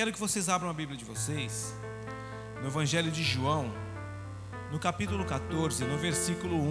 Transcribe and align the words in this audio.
quero 0.00 0.14
que 0.14 0.18
vocês 0.18 0.48
abram 0.48 0.70
a 0.70 0.72
Bíblia 0.72 0.96
de 0.96 1.04
vocês 1.04 1.74
no 2.62 2.68
Evangelho 2.68 3.10
de 3.10 3.22
João, 3.22 3.70
no 4.72 4.78
capítulo 4.78 5.26
14, 5.26 5.84
no 5.84 5.98
versículo 5.98 6.56
1 6.56 6.70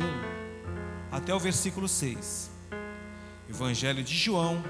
até 1.12 1.32
o 1.32 1.38
versículo 1.38 1.88
6. 1.88 2.50
Evangelho 3.48 4.04
de 4.04 4.16
João, 4.16 4.64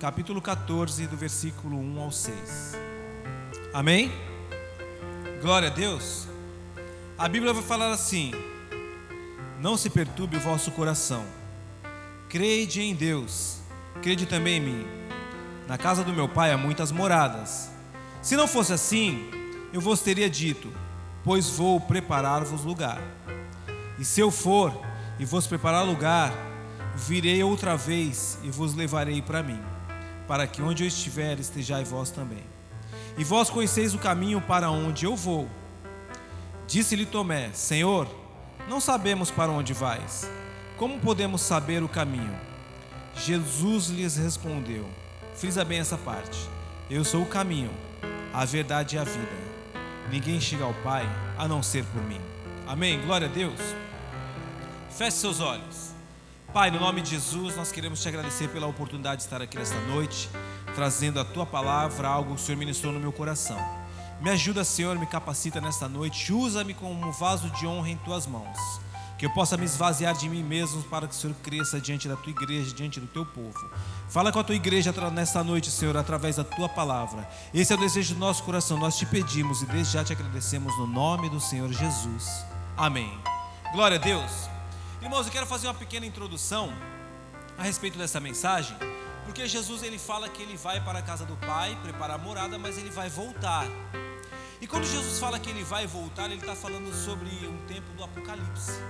capítulo 0.00 0.42
14, 0.42 1.06
do 1.06 1.16
versículo 1.16 1.78
1 1.78 2.00
ao 2.00 2.10
6. 2.10 2.76
Amém? 3.72 4.10
Glória 5.40 5.68
a 5.68 5.72
Deus. 5.72 6.26
A 7.16 7.28
Bíblia 7.28 7.52
vai 7.52 7.62
falar 7.62 7.92
assim: 7.92 8.32
Não 9.60 9.76
se 9.76 9.88
perturbe 9.88 10.36
o 10.36 10.40
vosso 10.40 10.72
coração. 10.72 11.24
Crede 12.28 12.82
em 12.82 12.92
Deus, 12.92 13.60
crede 14.02 14.26
também 14.26 14.56
em 14.56 14.60
mim. 14.60 14.86
Na 15.68 15.78
casa 15.78 16.02
do 16.02 16.12
meu 16.12 16.28
pai 16.28 16.50
há 16.50 16.58
muitas 16.58 16.90
moradas. 16.90 17.72
Se 18.24 18.38
não 18.38 18.48
fosse 18.48 18.72
assim, 18.72 19.30
eu 19.70 19.82
vos 19.82 20.00
teria 20.00 20.30
dito: 20.30 20.72
Pois 21.22 21.50
vou 21.50 21.78
preparar-vos 21.78 22.64
lugar. 22.64 22.98
E 23.98 24.04
se 24.04 24.18
eu 24.18 24.30
for 24.30 24.72
e 25.18 25.26
vos 25.26 25.46
preparar 25.46 25.84
lugar, 25.84 26.32
virei 26.96 27.42
outra 27.42 27.76
vez 27.76 28.38
e 28.42 28.48
vos 28.48 28.72
levarei 28.74 29.20
para 29.20 29.42
mim, 29.42 29.60
para 30.26 30.46
que 30.46 30.62
onde 30.62 30.84
eu 30.84 30.88
estiver 30.88 31.38
estejais 31.38 31.90
vós 31.90 32.08
também. 32.08 32.42
E 33.18 33.22
vós 33.22 33.50
conheceis 33.50 33.92
o 33.92 33.98
caminho 33.98 34.40
para 34.40 34.70
onde 34.70 35.04
eu 35.04 35.14
vou. 35.14 35.46
Disse-lhe 36.66 37.04
Tomé: 37.04 37.50
Senhor, 37.52 38.08
não 38.70 38.80
sabemos 38.80 39.30
para 39.30 39.52
onde 39.52 39.74
vais. 39.74 40.26
Como 40.78 40.98
podemos 40.98 41.42
saber 41.42 41.82
o 41.82 41.88
caminho? 41.90 42.34
Jesus 43.16 43.88
lhes 43.88 44.16
respondeu: 44.16 44.88
Frisa 45.34 45.62
bem 45.62 45.80
essa 45.80 45.98
parte. 45.98 46.38
Eu 46.88 47.04
sou 47.04 47.20
o 47.20 47.26
caminho, 47.26 47.70
a 48.34 48.44
verdade 48.44 48.96
e 48.96 48.98
a 48.98 49.04
vida. 49.04 49.44
Ninguém 50.10 50.40
chega 50.40 50.64
ao 50.64 50.74
Pai 50.74 51.08
a 51.38 51.46
não 51.46 51.62
ser 51.62 51.84
por 51.84 52.02
mim. 52.02 52.20
Amém? 52.66 53.00
Glória 53.00 53.28
a 53.28 53.30
Deus. 53.30 53.60
Feche 54.90 55.18
seus 55.18 55.40
olhos. 55.40 55.94
Pai, 56.52 56.70
no 56.70 56.80
nome 56.80 57.00
de 57.00 57.10
Jesus, 57.10 57.56
nós 57.56 57.70
queremos 57.70 58.02
te 58.02 58.08
agradecer 58.08 58.48
pela 58.48 58.66
oportunidade 58.66 59.18
de 59.18 59.22
estar 59.22 59.40
aqui 59.40 59.56
nesta 59.56 59.78
noite, 59.82 60.28
trazendo 60.74 61.20
a 61.20 61.24
tua 61.24 61.46
palavra, 61.46 62.08
algo 62.08 62.34
que 62.34 62.42
o 62.42 62.44
Senhor 62.44 62.58
ministrou 62.58 62.92
no 62.92 62.98
meu 62.98 63.12
coração. 63.12 63.58
Me 64.20 64.30
ajuda, 64.30 64.64
Senhor, 64.64 64.98
me 64.98 65.06
capacita 65.06 65.60
nesta 65.60 65.88
noite, 65.88 66.32
usa-me 66.32 66.74
como 66.74 67.06
um 67.06 67.12
vaso 67.12 67.50
de 67.50 67.66
honra 67.66 67.90
em 67.90 67.96
tuas 67.98 68.26
mãos. 68.26 68.58
Que 69.18 69.26
eu 69.26 69.30
possa 69.30 69.56
me 69.56 69.64
esvaziar 69.64 70.14
de 70.14 70.28
mim 70.28 70.42
mesmo 70.42 70.82
para 70.84 71.06
que 71.06 71.14
o 71.14 71.16
Senhor 71.16 71.34
cresça 71.42 71.80
diante 71.80 72.08
da 72.08 72.16
tua 72.16 72.30
igreja, 72.30 72.74
diante 72.74 72.98
do 72.98 73.06
teu 73.06 73.24
povo. 73.24 73.70
Fala 74.08 74.32
com 74.32 74.38
a 74.38 74.44
tua 74.44 74.54
igreja 74.54 74.92
nesta 75.12 75.42
noite, 75.44 75.70
Senhor, 75.70 75.96
através 75.96 76.36
da 76.36 76.44
tua 76.44 76.68
palavra. 76.68 77.28
Esse 77.52 77.72
é 77.72 77.76
o 77.76 77.78
desejo 77.78 78.14
do 78.14 78.20
nosso 78.20 78.42
coração. 78.42 78.78
Nós 78.78 78.96
te 78.96 79.06
pedimos 79.06 79.62
e 79.62 79.66
desde 79.66 79.92
já 79.92 80.04
te 80.04 80.12
agradecemos 80.12 80.76
no 80.78 80.86
nome 80.86 81.30
do 81.30 81.40
Senhor 81.40 81.72
Jesus. 81.72 82.44
Amém. 82.76 83.18
Glória 83.72 83.96
a 83.96 84.00
Deus. 84.00 84.48
Irmãos, 85.00 85.26
eu 85.26 85.32
quero 85.32 85.46
fazer 85.46 85.66
uma 85.66 85.74
pequena 85.74 86.06
introdução 86.06 86.72
a 87.58 87.62
respeito 87.62 87.98
dessa 87.98 88.18
mensagem, 88.18 88.76
porque 89.24 89.46
Jesus 89.46 89.82
ele 89.82 89.98
fala 89.98 90.28
que 90.28 90.42
ele 90.42 90.56
vai 90.56 90.80
para 90.80 90.98
a 90.98 91.02
casa 91.02 91.24
do 91.24 91.36
Pai 91.36 91.76
preparar 91.82 92.16
a 92.16 92.18
morada, 92.18 92.58
mas 92.58 92.78
ele 92.78 92.90
vai 92.90 93.08
voltar. 93.08 93.66
E 94.60 94.66
quando 94.66 94.84
Jesus 94.86 95.18
fala 95.18 95.38
que 95.38 95.50
ele 95.50 95.62
vai 95.62 95.86
voltar, 95.86 96.24
ele 96.24 96.36
está 96.36 96.54
falando 96.56 96.92
sobre 96.94 97.28
um 97.46 97.66
tempo 97.66 97.92
do 97.96 98.02
Apocalipse, 98.02 98.80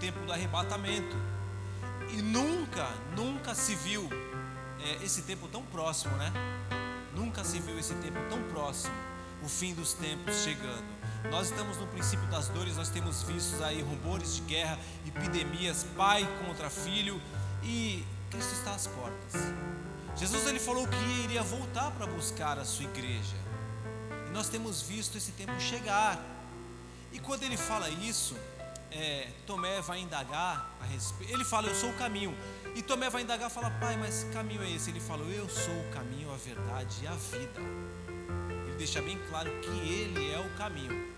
tempo 0.00 0.18
do 0.24 0.32
arrebatamento. 0.32 1.16
E 2.10 2.20
nunca, 2.22 2.88
nunca 3.14 3.54
se 3.54 3.76
viu 3.76 4.08
é, 4.80 5.04
esse 5.04 5.22
tempo 5.22 5.46
tão 5.46 5.62
próximo, 5.62 6.16
né? 6.16 6.32
Nunca 7.14 7.44
se 7.44 7.60
viu 7.60 7.78
esse 7.78 7.94
tempo 7.94 8.18
tão 8.28 8.42
próximo, 8.44 8.94
o 9.44 9.48
fim 9.48 9.74
dos 9.74 9.92
tempos 9.92 10.42
chegando. 10.42 10.84
Nós 11.30 11.50
estamos 11.50 11.76
no 11.76 11.86
princípio 11.86 12.26
das 12.28 12.48
dores, 12.48 12.76
nós 12.76 12.88
temos 12.88 13.22
visto 13.22 13.62
aí 13.62 13.82
rumores 13.82 14.36
de 14.36 14.42
guerra, 14.42 14.78
epidemias, 15.06 15.86
pai 15.96 16.26
contra 16.44 16.70
filho, 16.70 17.20
e 17.62 18.04
Cristo 18.30 18.54
está 18.54 18.74
às 18.74 18.86
portas. 18.86 19.34
Jesus 20.16 20.46
ele 20.46 20.58
falou 20.58 20.86
que 20.88 20.96
iria 21.24 21.42
voltar 21.42 21.90
para 21.92 22.06
buscar 22.06 22.58
a 22.58 22.64
sua 22.64 22.84
igreja. 22.84 23.36
E 24.28 24.30
nós 24.32 24.48
temos 24.48 24.82
visto 24.82 25.18
esse 25.18 25.32
tempo 25.32 25.52
chegar. 25.60 26.18
E 27.12 27.18
quando 27.18 27.42
ele 27.42 27.56
fala 27.56 27.88
isso, 27.90 28.36
é, 28.92 29.28
Tomé 29.46 29.80
vai 29.80 30.00
indagar 30.00 30.70
a 30.80 30.84
respeito. 30.84 31.32
Ele 31.32 31.44
fala, 31.44 31.68
Eu 31.68 31.74
sou 31.74 31.90
o 31.90 31.94
caminho. 31.94 32.36
E 32.74 32.82
Tomé 32.82 33.10
vai 33.10 33.22
indagar 33.22 33.50
e 33.50 33.52
fala, 33.52 33.70
Pai, 33.72 33.96
mas 33.96 34.24
que 34.24 34.30
caminho 34.30 34.62
é 34.62 34.70
esse? 34.70 34.90
Ele 34.90 35.00
falou, 35.00 35.28
Eu 35.30 35.48
sou 35.48 35.74
o 35.74 35.90
caminho, 35.90 36.32
a 36.32 36.36
verdade 36.36 36.96
e 37.02 37.06
a 37.06 37.12
vida. 37.12 37.60
Ele 38.66 38.76
deixa 38.76 39.00
bem 39.02 39.18
claro 39.28 39.50
que 39.60 39.68
ele 39.68 40.32
é 40.32 40.38
o 40.38 40.50
caminho. 40.56 41.10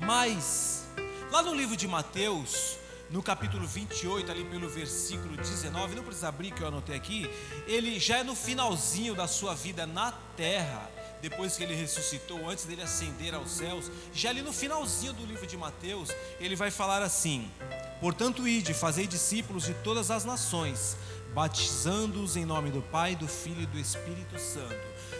Mas, 0.00 0.86
lá 1.30 1.42
no 1.42 1.54
livro 1.54 1.76
de 1.76 1.88
Mateus, 1.88 2.78
no 3.10 3.22
capítulo 3.22 3.66
28, 3.66 4.30
ali 4.30 4.44
pelo 4.44 4.68
versículo 4.68 5.36
19, 5.36 5.96
não 5.96 6.04
precisa 6.04 6.28
abrir 6.28 6.52
que 6.52 6.62
eu 6.62 6.68
anotei 6.68 6.94
aqui, 6.94 7.28
ele 7.66 7.98
já 7.98 8.18
é 8.18 8.22
no 8.22 8.34
finalzinho 8.34 9.14
da 9.14 9.26
sua 9.26 9.54
vida 9.54 9.86
na 9.86 10.12
terra, 10.36 10.90
depois 11.20 11.56
que 11.56 11.62
ele 11.62 11.74
ressuscitou, 11.74 12.48
antes 12.48 12.64
dele 12.64 12.82
ascender 12.82 13.34
aos 13.34 13.50
céus, 13.50 13.90
já 14.12 14.30
ali 14.30 14.42
no 14.42 14.52
finalzinho 14.52 15.12
do 15.12 15.26
livro 15.26 15.46
de 15.46 15.56
Mateus, 15.56 16.10
ele 16.38 16.56
vai 16.56 16.70
falar 16.70 17.02
assim: 17.02 17.50
Portanto, 18.00 18.46
ide, 18.46 18.72
fazei 18.74 19.06
discípulos 19.06 19.64
de 19.64 19.74
todas 19.74 20.10
as 20.10 20.24
nações, 20.24 20.96
batizando-os 21.34 22.36
em 22.36 22.44
nome 22.44 22.70
do 22.70 22.82
Pai, 22.82 23.16
do 23.16 23.26
Filho 23.26 23.62
e 23.62 23.66
do 23.66 23.78
Espírito 23.78 24.38
Santo. 24.38 24.76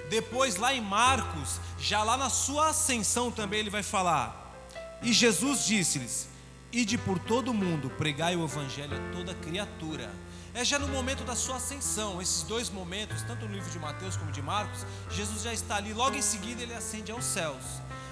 Depois, 0.08 0.56
lá 0.56 0.72
em 0.72 0.80
Marcos, 0.80 1.60
já 1.78 2.02
lá 2.02 2.16
na 2.16 2.30
sua 2.30 2.68
ascensão 2.68 3.30
também, 3.30 3.60
ele 3.60 3.70
vai 3.70 3.82
falar: 3.82 4.48
e 5.02 5.12
Jesus 5.12 5.66
disse-lhes: 5.66 6.28
Ide 6.72 6.98
por 6.98 7.18
todo 7.18 7.50
o 7.50 7.54
mundo, 7.54 7.90
pregai 7.90 8.36
o 8.36 8.44
evangelho 8.44 8.96
a 8.96 9.12
toda 9.12 9.34
criatura. 9.34 10.10
É 10.58 10.64
já 10.64 10.76
no 10.76 10.88
momento 10.88 11.22
da 11.22 11.36
sua 11.36 11.54
ascensão, 11.54 12.20
esses 12.20 12.42
dois 12.42 12.68
momentos, 12.68 13.22
tanto 13.22 13.46
no 13.46 13.54
livro 13.54 13.70
de 13.70 13.78
Mateus 13.78 14.16
como 14.16 14.32
de 14.32 14.42
Marcos, 14.42 14.84
Jesus 15.08 15.42
já 15.44 15.52
está 15.52 15.76
ali, 15.76 15.92
logo 15.92 16.16
em 16.16 16.20
seguida 16.20 16.60
ele 16.60 16.74
ascende 16.74 17.12
aos 17.12 17.24
céus. 17.24 17.62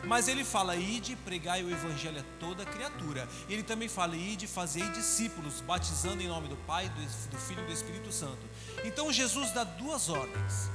Mas 0.04 0.28
ele 0.28 0.44
fala: 0.44 0.76
Ide, 0.76 1.16
pregai 1.16 1.64
o 1.64 1.70
evangelho 1.70 2.20
a 2.20 2.38
toda 2.38 2.64
criatura. 2.64 3.28
Ele 3.48 3.64
também 3.64 3.88
fala: 3.88 4.14
Ide, 4.14 4.46
fazei 4.46 4.88
discípulos, 4.90 5.60
batizando 5.60 6.22
em 6.22 6.28
nome 6.28 6.46
do 6.46 6.54
Pai, 6.58 6.88
do 6.88 7.36
Filho 7.36 7.64
e 7.64 7.66
do 7.66 7.72
Espírito 7.72 8.12
Santo. 8.12 8.38
Então 8.84 9.12
Jesus 9.12 9.50
dá 9.50 9.64
duas 9.64 10.08
ordens. 10.08 10.70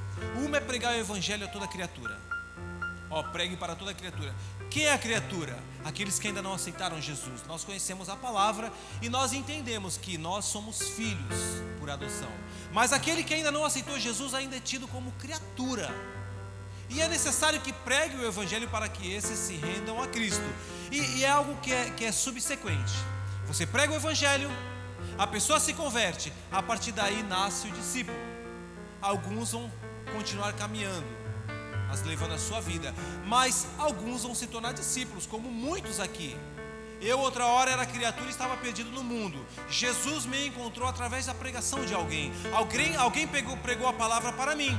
Uma 0.46 0.58
é 0.58 0.60
pregar 0.60 0.94
o 0.94 1.00
evangelho 1.00 1.46
a 1.46 1.48
toda 1.48 1.70
criatura. 1.70 2.20
Ó, 3.10 3.24
pregue 3.24 3.56
para 3.56 3.78
toda 3.78 3.94
criatura. 3.94 4.36
Quem 4.72 4.86
é 4.86 4.94
a 4.94 4.98
criatura? 4.98 5.60
Aqueles 5.84 6.18
que 6.18 6.30
ainda 6.30 6.42
não 6.42 6.54
aceitaram 6.54 7.02
Jesus. 7.02 7.44
Nós 7.46 7.66
conhecemos 7.66 8.08
a 8.08 8.16
palavra 8.16 8.72
e 9.02 9.10
nós 9.10 9.34
entendemos 9.34 9.98
que 9.98 10.18
nós 10.18 10.46
somos 10.46 10.82
filhos 10.82 11.62
por 11.78 11.90
adoção. 11.90 12.32
Mas 12.72 12.94
aquele 12.94 13.22
que 13.22 13.34
ainda 13.34 13.52
não 13.52 13.66
aceitou 13.66 14.00
Jesus 14.00 14.34
ainda 14.34 14.56
é 14.56 14.62
tido 14.62 14.88
como 14.88 15.12
criatura. 15.20 15.94
E 16.90 17.02
é 17.02 17.08
necessário 17.10 17.60
que 17.60 17.74
pregue 17.74 18.16
o 18.16 18.26
Evangelho 18.26 18.70
para 18.70 18.88
que 18.88 19.12
esses 19.12 19.38
se 19.38 19.56
rendam 19.56 20.02
a 20.02 20.08
Cristo. 20.08 20.44
E, 20.90 21.18
e 21.18 21.26
é 21.26 21.30
algo 21.30 21.54
que 21.58 21.74
é, 21.74 21.90
que 21.90 22.06
é 22.06 22.12
subsequente. 22.14 22.94
Você 23.48 23.66
prega 23.66 23.92
o 23.92 23.98
Evangelho, 23.98 24.50
a 25.18 25.28
pessoa 25.28 25.60
se 25.60 25.74
converte, 25.74 26.32
a 26.50 26.64
partir 26.64 26.94
daí 26.94 27.24
nasce 27.24 27.68
o 27.68 27.72
discípulo. 27.72 28.18
Alguns 29.02 29.52
vão 29.52 29.70
continuar 30.14 30.54
caminhando, 30.54 31.06
mas 31.92 32.02
levando 32.04 32.34
a 32.34 32.38
sua 32.38 32.62
vida. 32.62 32.96
Mas 33.26 33.68
alguns 33.78 34.24
vão 34.24 34.34
se 34.34 34.48
tornar 34.48 34.72
discípulos, 34.72 35.28
como 35.28 35.52
muitos 35.52 36.00
aqui. 36.00 36.38
Eu, 37.02 37.20
outra 37.20 37.46
hora, 37.46 37.70
era 37.70 37.86
criatura 37.86 38.28
e 38.28 38.30
estava 38.30 38.56
perdido 38.56 38.90
no 38.92 39.04
mundo. 39.04 39.46
Jesus 39.70 40.26
me 40.26 40.48
encontrou 40.48 40.88
através 40.88 41.26
da 41.26 41.34
pregação 41.34 41.86
de 41.86 41.94
alguém. 41.94 42.32
Alguém, 42.54 42.96
alguém 42.96 43.28
pegou, 43.28 43.58
pregou 43.58 43.88
a 43.88 43.94
palavra 43.94 44.32
para 44.32 44.56
mim. 44.56 44.72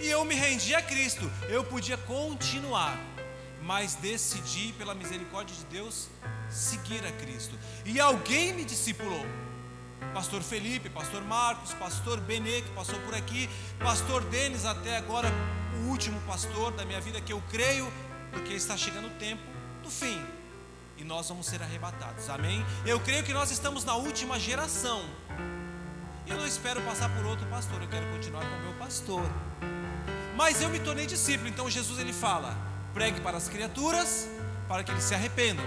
E 0.00 0.06
eu 0.06 0.24
me 0.24 0.36
rendi 0.36 0.74
a 0.74 0.82
Cristo. 0.82 1.28
Eu 1.48 1.64
podia 1.64 1.96
continuar, 1.96 2.96
mas 3.62 3.96
decidi, 3.96 4.72
pela 4.74 4.94
misericórdia 4.94 5.56
de 5.56 5.64
Deus, 5.64 6.08
seguir 6.48 7.04
a 7.04 7.10
Cristo. 7.10 7.58
E 7.84 7.98
alguém 7.98 8.52
me 8.52 8.64
discipulou. 8.64 9.26
Pastor 10.12 10.42
Felipe, 10.42 10.88
Pastor 10.88 11.22
Marcos, 11.22 11.72
Pastor 11.74 12.20
Benê, 12.20 12.62
que 12.62 12.70
passou 12.70 12.98
por 13.00 13.14
aqui, 13.14 13.48
Pastor 13.78 14.22
Denis, 14.24 14.64
até 14.64 14.96
agora 14.96 15.28
o 15.80 15.88
último 15.88 16.20
pastor 16.22 16.72
da 16.72 16.84
minha 16.84 17.00
vida, 17.00 17.20
que 17.20 17.32
eu 17.32 17.42
creio, 17.50 17.92
porque 18.30 18.52
está 18.52 18.76
chegando 18.76 19.06
o 19.06 19.18
tempo 19.18 19.42
do 19.82 19.90
fim 19.90 20.20
e 20.96 21.04
nós 21.04 21.28
vamos 21.28 21.46
ser 21.46 21.62
arrebatados, 21.62 22.28
amém? 22.30 22.64
Eu 22.86 23.00
creio 23.00 23.24
que 23.24 23.32
nós 23.32 23.50
estamos 23.50 23.84
na 23.84 23.94
última 23.96 24.38
geração. 24.38 25.04
E 26.26 26.30
eu 26.30 26.36
não 26.36 26.46
espero 26.46 26.80
passar 26.82 27.14
por 27.14 27.26
outro 27.26 27.46
pastor, 27.46 27.82
eu 27.82 27.88
quero 27.88 28.06
continuar 28.12 28.40
com 28.40 28.56
o 28.56 28.60
meu 28.60 28.72
pastor. 28.74 29.24
Mas 30.36 30.62
eu 30.62 30.68
me 30.68 30.78
tornei 30.78 31.06
discípulo, 31.06 31.48
então 31.48 31.68
Jesus 31.68 31.98
ele 31.98 32.12
fala: 32.12 32.56
pregue 32.92 33.20
para 33.20 33.36
as 33.36 33.48
criaturas, 33.48 34.28
para 34.68 34.82
que 34.84 34.90
eles 34.90 35.04
se 35.04 35.14
arrependam, 35.14 35.64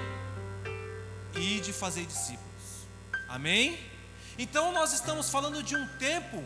e 1.36 1.60
de 1.60 1.74
fazer 1.74 2.06
discípulos, 2.06 2.88
amém? 3.28 3.78
Então 4.38 4.72
nós 4.72 4.94
estamos 4.94 5.30
falando 5.30 5.64
de 5.64 5.76
um 5.76 5.88
tempo 5.98 6.44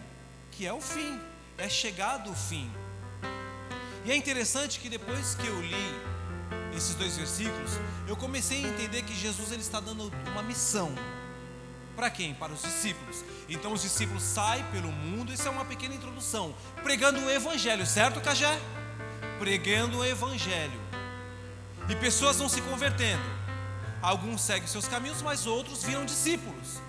que 0.51 0.65
é 0.65 0.73
o 0.73 0.79
fim, 0.79 1.19
é 1.57 1.67
chegado 1.67 2.31
o 2.31 2.35
fim. 2.35 2.71
E 4.05 4.11
é 4.11 4.15
interessante 4.15 4.79
que 4.79 4.89
depois 4.89 5.35
que 5.35 5.45
eu 5.45 5.61
li 5.61 6.01
esses 6.75 6.95
dois 6.95 7.17
versículos, 7.17 7.71
eu 8.07 8.15
comecei 8.15 8.63
a 8.63 8.67
entender 8.69 9.01
que 9.03 9.13
Jesus 9.13 9.51
ele 9.51 9.61
está 9.61 9.79
dando 9.79 10.11
uma 10.31 10.41
missão. 10.41 10.93
Para 11.95 12.09
quem? 12.09 12.33
Para 12.33 12.53
os 12.53 12.61
discípulos. 12.61 13.23
Então 13.49 13.73
os 13.73 13.81
discípulos 13.81 14.23
saem 14.23 14.63
pelo 14.71 14.91
mundo, 14.91 15.33
isso 15.33 15.47
é 15.47 15.51
uma 15.51 15.65
pequena 15.65 15.93
introdução, 15.93 16.55
pregando 16.81 17.19
o 17.19 17.29
evangelho, 17.29 17.85
certo, 17.85 18.21
Cajé? 18.21 18.57
Pregando 19.37 19.99
o 19.99 20.05
evangelho. 20.05 20.79
E 21.89 21.95
pessoas 21.97 22.37
vão 22.37 22.47
se 22.47 22.61
convertendo. 22.61 23.23
Alguns 24.01 24.41
seguem 24.41 24.67
seus 24.67 24.87
caminhos, 24.87 25.21
mas 25.21 25.45
outros 25.45 25.83
viram 25.83 26.05
discípulos. 26.05 26.79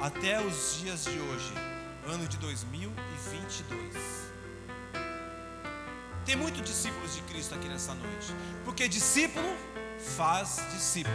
Até 0.00 0.40
os 0.40 0.78
dias 0.78 1.04
de 1.04 1.18
hoje, 1.18 1.52
ano 2.06 2.26
de 2.26 2.36
2022. 2.38 4.22
Tem 6.24 6.36
muitos 6.36 6.62
discípulos 6.62 7.14
de 7.14 7.22
Cristo 7.22 7.54
aqui 7.54 7.68
nessa 7.68 7.94
noite, 7.94 8.34
porque 8.64 8.88
discípulo 8.88 9.56
faz 10.16 10.62
discípulo. 10.72 11.14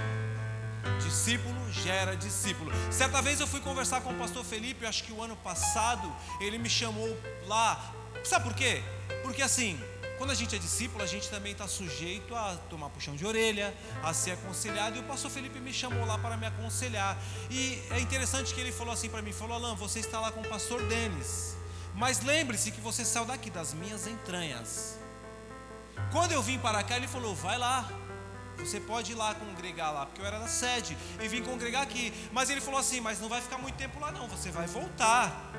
Discípulo 1.03 1.71
gera 1.71 2.15
discípulo. 2.15 2.71
Certa 2.91 3.21
vez 3.21 3.39
eu 3.39 3.47
fui 3.47 3.59
conversar 3.59 4.01
com 4.01 4.11
o 4.11 4.17
pastor 4.17 4.43
Felipe, 4.43 4.85
acho 4.85 5.03
que 5.03 5.11
o 5.11 5.21
ano 5.21 5.35
passado, 5.37 6.13
ele 6.39 6.57
me 6.57 6.69
chamou 6.69 7.17
lá. 7.45 7.93
Sabe 8.23 8.45
por 8.45 8.53
quê? 8.53 8.81
Porque 9.23 9.41
assim, 9.41 9.79
quando 10.17 10.31
a 10.31 10.33
gente 10.33 10.55
é 10.55 10.59
discípulo, 10.59 11.03
a 11.03 11.07
gente 11.07 11.29
também 11.29 11.51
está 11.51 11.67
sujeito 11.67 12.35
a 12.35 12.55
tomar 12.69 12.89
puxão 12.89 13.15
de 13.15 13.25
orelha, 13.25 13.73
a 14.03 14.13
ser 14.13 14.31
aconselhado. 14.31 14.97
E 14.97 14.99
o 14.99 15.03
pastor 15.03 15.29
Felipe 15.29 15.59
me 15.59 15.71
chamou 15.71 16.05
lá 16.05 16.17
para 16.17 16.35
me 16.35 16.45
aconselhar. 16.45 17.17
E 17.51 17.81
é 17.91 17.99
interessante 17.99 18.53
que 18.53 18.59
ele 18.59 18.71
falou 18.71 18.93
assim 18.93 19.09
para 19.09 19.21
mim: 19.21 19.31
falou, 19.31 19.55
Alain, 19.55 19.75
você 19.75 19.99
está 19.99 20.19
lá 20.19 20.31
com 20.31 20.41
o 20.41 20.47
pastor 20.47 20.81
Denis. 20.83 21.55
Mas 21.93 22.21
lembre-se 22.21 22.71
que 22.71 22.81
você 22.81 23.05
saiu 23.05 23.25
daqui 23.25 23.49
das 23.49 23.73
minhas 23.73 24.07
entranhas. 24.07 24.99
Quando 26.11 26.31
eu 26.31 26.41
vim 26.41 26.57
para 26.57 26.83
cá, 26.83 26.95
ele 26.97 27.07
falou: 27.07 27.35
vai 27.35 27.57
lá, 27.57 27.87
você 28.57 28.79
pode 28.79 29.11
ir 29.11 29.15
lá 29.15 29.35
congregar 29.35 29.93
lá, 29.93 30.05
porque 30.05 30.21
eu 30.21 30.25
era 30.25 30.39
da 30.39 30.47
sede 30.47 30.97
e 31.21 31.27
vim 31.27 31.43
congregar 31.43 31.83
aqui. 31.83 32.13
Mas 32.31 32.49
ele 32.49 32.61
falou 32.61 32.79
assim: 32.79 32.99
mas 32.99 33.19
não 33.19 33.29
vai 33.29 33.41
ficar 33.41 33.57
muito 33.57 33.75
tempo 33.75 33.99
lá, 33.99 34.11
não, 34.11 34.27
você 34.27 34.51
vai 34.51 34.65
voltar. 34.65 35.51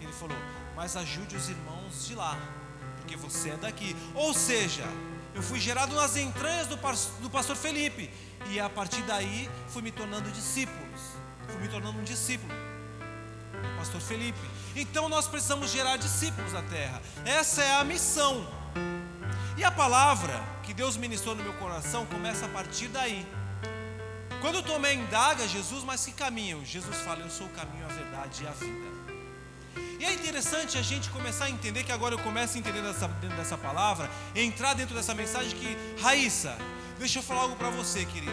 Ele 0.00 0.12
falou: 0.12 0.36
mas 0.74 0.96
ajude 0.96 1.36
os 1.36 1.48
irmãos 1.48 2.06
de 2.06 2.14
lá, 2.14 2.38
porque 3.00 3.16
você 3.16 3.50
é 3.50 3.56
daqui. 3.56 3.96
Ou 4.14 4.32
seja, 4.32 4.84
eu 5.34 5.42
fui 5.42 5.58
gerado 5.58 5.94
nas 5.94 6.16
entranhas 6.16 6.66
do, 6.66 6.76
do 7.20 7.30
pastor 7.30 7.56
Felipe, 7.56 8.10
e 8.50 8.58
a 8.58 8.68
partir 8.68 9.02
daí 9.02 9.48
fui 9.68 9.82
me 9.82 9.90
tornando 9.90 10.30
discípulos, 10.30 11.00
fui 11.46 11.60
me 11.60 11.68
tornando 11.68 11.98
um 11.98 12.04
discípulo 12.04 12.52
do 13.52 13.78
pastor 13.78 14.00
Felipe. 14.00 14.38
Então 14.74 15.08
nós 15.08 15.26
precisamos 15.26 15.70
gerar 15.70 15.96
discípulos 15.96 16.52
na 16.52 16.62
terra. 16.62 17.00
Essa 17.24 17.62
é 17.62 17.74
a 17.74 17.84
missão. 17.84 18.46
E 19.56 19.64
a 19.64 19.70
palavra 19.70 20.42
que 20.62 20.72
Deus 20.72 20.96
ministrou 20.96 21.34
no 21.34 21.42
meu 21.42 21.52
coração 21.54 22.06
começa 22.06 22.46
a 22.46 22.48
partir 22.48 22.88
daí. 22.88 23.26
Quando 24.40 24.62
Tomé 24.62 24.94
indaga 24.94 25.46
Jesus, 25.46 25.84
mas 25.84 26.04
que 26.04 26.12
caminho? 26.12 26.64
Jesus 26.64 26.96
fala: 26.98 27.20
Eu 27.20 27.30
sou 27.30 27.46
o 27.46 27.50
caminho, 27.50 27.84
a 27.84 27.88
verdade 27.88 28.42
e 28.42 28.46
a 28.46 28.52
vida. 28.52 29.09
E 30.00 30.04
é 30.06 30.14
interessante 30.14 30.78
a 30.78 30.82
gente 30.82 31.10
começar 31.10 31.44
a 31.44 31.50
entender 31.50 31.84
que 31.84 31.92
agora 31.92 32.14
eu 32.14 32.18
começo 32.20 32.56
a 32.56 32.58
entender 32.58 32.80
dessa, 32.80 33.06
dentro 33.06 33.36
dessa 33.36 33.58
palavra, 33.58 34.10
entrar 34.34 34.72
dentro 34.72 34.94
dessa 34.94 35.14
mensagem 35.14 35.50
que, 35.50 35.76
Raíssa, 36.00 36.56
deixa 36.98 37.18
eu 37.18 37.22
falar 37.22 37.42
algo 37.42 37.56
para 37.56 37.68
você, 37.68 38.06
querida. 38.06 38.32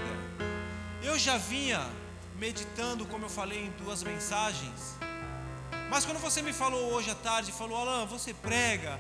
Eu 1.04 1.20
já 1.20 1.38
vinha 1.38 1.86
meditando, 2.40 3.06
como 3.06 3.26
eu 3.26 3.30
falei 3.30 3.66
em 3.66 3.70
duas 3.84 4.02
mensagens, 4.02 4.96
mas 5.90 6.06
quando 6.06 6.20
você 6.20 6.42
me 6.42 6.54
falou 6.54 6.94
hoje 6.94 7.12
à 7.12 7.16
tarde, 7.16 7.52
falou, 7.52 7.78
Alain, 7.78 8.08
você 8.08 8.34
prega. 8.34 8.98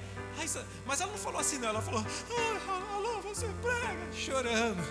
Mas 0.85 0.99
ela 0.99 1.11
não 1.11 1.17
falou 1.17 1.39
assim, 1.39 1.59
não. 1.59 1.69
Ela 1.69 1.81
falou, 1.81 2.03
ah, 2.05 2.95
Alain, 2.95 3.21
você 3.21 3.47
prega, 3.61 4.11
chorando. 4.13 4.83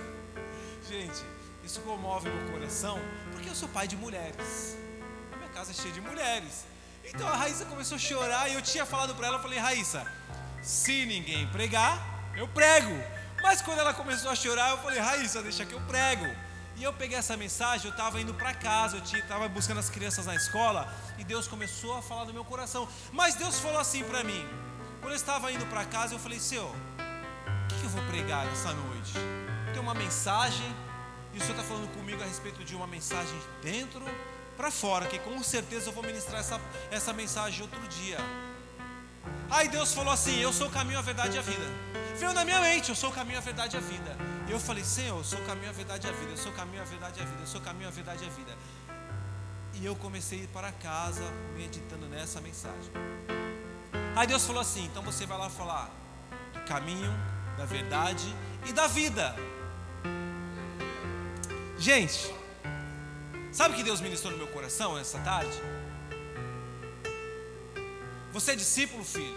Gente, 0.88 1.23
isso 1.62 1.81
comove 1.81 2.31
meu 2.31 2.52
coração, 2.52 2.99
porque 3.32 3.50
eu 3.50 3.55
sou 3.55 3.69
pai 3.69 3.87
de 3.87 3.99
mulheres. 3.99 4.78
A 5.31 5.37
minha 5.37 5.50
casa 5.50 5.73
é 5.73 5.75
cheia 5.75 5.93
de 5.93 6.00
mulheres. 6.00 6.64
Então 7.08 7.28
a 7.28 7.36
Raíssa 7.36 7.64
começou 7.64 7.96
a 7.96 7.98
chorar 7.98 8.48
e 8.48 8.54
eu 8.54 8.62
tinha 8.62 8.84
falado 8.84 9.14
para 9.14 9.28
ela, 9.28 9.36
eu 9.36 9.42
falei, 9.42 9.58
Raíssa, 9.58 10.04
se 10.62 11.06
ninguém 11.06 11.46
pregar, 11.48 12.32
eu 12.36 12.48
prego. 12.48 12.92
Mas 13.42 13.62
quando 13.62 13.78
ela 13.78 13.94
começou 13.94 14.30
a 14.30 14.34
chorar, 14.34 14.70
eu 14.70 14.78
falei, 14.78 14.98
Raíssa, 14.98 15.42
deixa 15.42 15.64
que 15.64 15.72
eu 15.72 15.80
prego. 15.82 16.26
E 16.76 16.82
eu 16.82 16.92
peguei 16.92 17.16
essa 17.16 17.36
mensagem, 17.36 17.86
eu 17.86 17.92
estava 17.92 18.20
indo 18.20 18.34
para 18.34 18.52
casa, 18.52 18.96
eu 18.98 19.02
estava 19.02 19.48
buscando 19.48 19.78
as 19.78 19.88
crianças 19.88 20.26
na 20.26 20.34
escola, 20.34 20.92
e 21.16 21.24
Deus 21.24 21.46
começou 21.48 21.96
a 21.96 22.02
falar 22.02 22.26
no 22.26 22.34
meu 22.34 22.44
coração. 22.44 22.86
Mas 23.12 23.34
Deus 23.34 23.58
falou 23.58 23.78
assim 23.78 24.04
para 24.04 24.22
mim, 24.22 24.46
quando 25.00 25.12
eu 25.12 25.16
estava 25.16 25.50
indo 25.50 25.64
para 25.66 25.84
casa, 25.86 26.14
eu 26.14 26.18
falei, 26.18 26.38
Senhor, 26.38 26.68
o 26.68 27.68
que, 27.68 27.78
que 27.80 27.84
eu 27.84 27.90
vou 27.90 28.02
pregar 28.04 28.46
essa 28.52 28.72
noite? 28.72 29.12
Tem 29.72 29.80
uma 29.80 29.94
mensagem, 29.94 30.66
e 31.32 31.38
o 31.38 31.40
Senhor 31.40 31.52
está 31.52 31.62
falando 31.62 31.88
comigo 31.94 32.22
a 32.22 32.26
respeito 32.26 32.62
de 32.62 32.74
uma 32.74 32.86
mensagem 32.86 33.38
dentro 33.62 34.04
para 34.56 34.70
fora, 34.70 35.06
que 35.06 35.18
com 35.18 35.42
certeza 35.42 35.88
eu 35.88 35.92
vou 35.92 36.02
ministrar 36.02 36.40
essa, 36.40 36.60
essa 36.90 37.12
mensagem 37.12 37.62
outro 37.62 37.80
dia. 37.88 38.18
Aí 39.50 39.68
Deus 39.68 39.92
falou 39.92 40.12
assim: 40.12 40.40
Eu 40.40 40.52
sou 40.52 40.68
o 40.68 40.70
caminho, 40.70 40.98
a 40.98 41.02
verdade 41.02 41.36
e 41.36 41.38
a 41.38 41.42
vida. 41.42 41.64
Veio 42.16 42.32
na 42.32 42.44
minha 42.44 42.60
mente: 42.60 42.88
Eu 42.88 42.94
sou 42.94 43.10
o 43.10 43.12
caminho, 43.12 43.38
a 43.38 43.40
verdade 43.40 43.76
e 43.76 43.78
a 43.78 43.82
vida. 43.82 44.16
E 44.48 44.50
eu 44.50 44.58
falei: 44.58 44.84
Senhor, 44.84 45.18
eu 45.18 45.24
sou 45.24 45.38
o 45.38 45.44
caminho, 45.44 45.70
a 45.70 45.72
verdade 45.72 46.06
e 46.06 46.10
a 46.10 46.12
vida. 46.12 46.30
Eu 46.30 46.36
sou 46.36 46.52
o 46.52 46.54
caminho, 46.54 46.82
a 46.82 46.84
verdade 46.84 47.20
e 47.20 47.22
a 47.22 47.26
vida. 47.26 47.40
Eu 47.40 47.46
sou 47.46 47.60
o 47.60 47.64
caminho, 47.64 47.88
a 47.88 47.92
verdade 47.92 48.24
e 48.24 48.26
a 48.26 48.30
vida. 48.30 48.56
E 49.74 49.84
eu 49.84 49.94
comecei 49.96 50.40
a 50.40 50.42
ir 50.44 50.48
para 50.48 50.72
casa 50.72 51.22
meditando 51.54 52.06
nessa 52.06 52.40
mensagem. 52.40 52.90
Aí 54.16 54.26
Deus 54.26 54.44
falou 54.46 54.62
assim: 54.62 54.84
Então 54.86 55.02
você 55.02 55.26
vai 55.26 55.38
lá 55.38 55.50
falar 55.50 55.90
do 56.52 56.60
caminho, 56.62 57.12
da 57.56 57.64
verdade 57.64 58.34
e 58.66 58.72
da 58.72 58.86
vida. 58.86 59.34
Gente, 61.78 62.34
sabe 63.56 63.72
o 63.72 63.76
que 63.76 63.82
Deus 63.82 64.02
ministrou 64.02 64.30
no 64.32 64.38
meu 64.38 64.48
coração 64.48 64.98
essa 64.98 65.18
tarde? 65.20 65.56
Você 68.32 68.52
é 68.52 68.56
discípulo, 68.56 69.02
filho? 69.02 69.34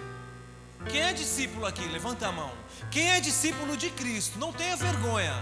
Quem 0.90 1.02
é 1.02 1.14
discípulo 1.14 1.66
aqui? 1.66 1.88
Levanta 1.88 2.28
a 2.28 2.32
mão. 2.32 2.52
Quem 2.92 3.10
é 3.10 3.22
discípulo 3.22 3.78
de 3.78 3.90
Cristo? 3.92 4.38
Não 4.38 4.52
tenha 4.52 4.76
vergonha. 4.76 5.34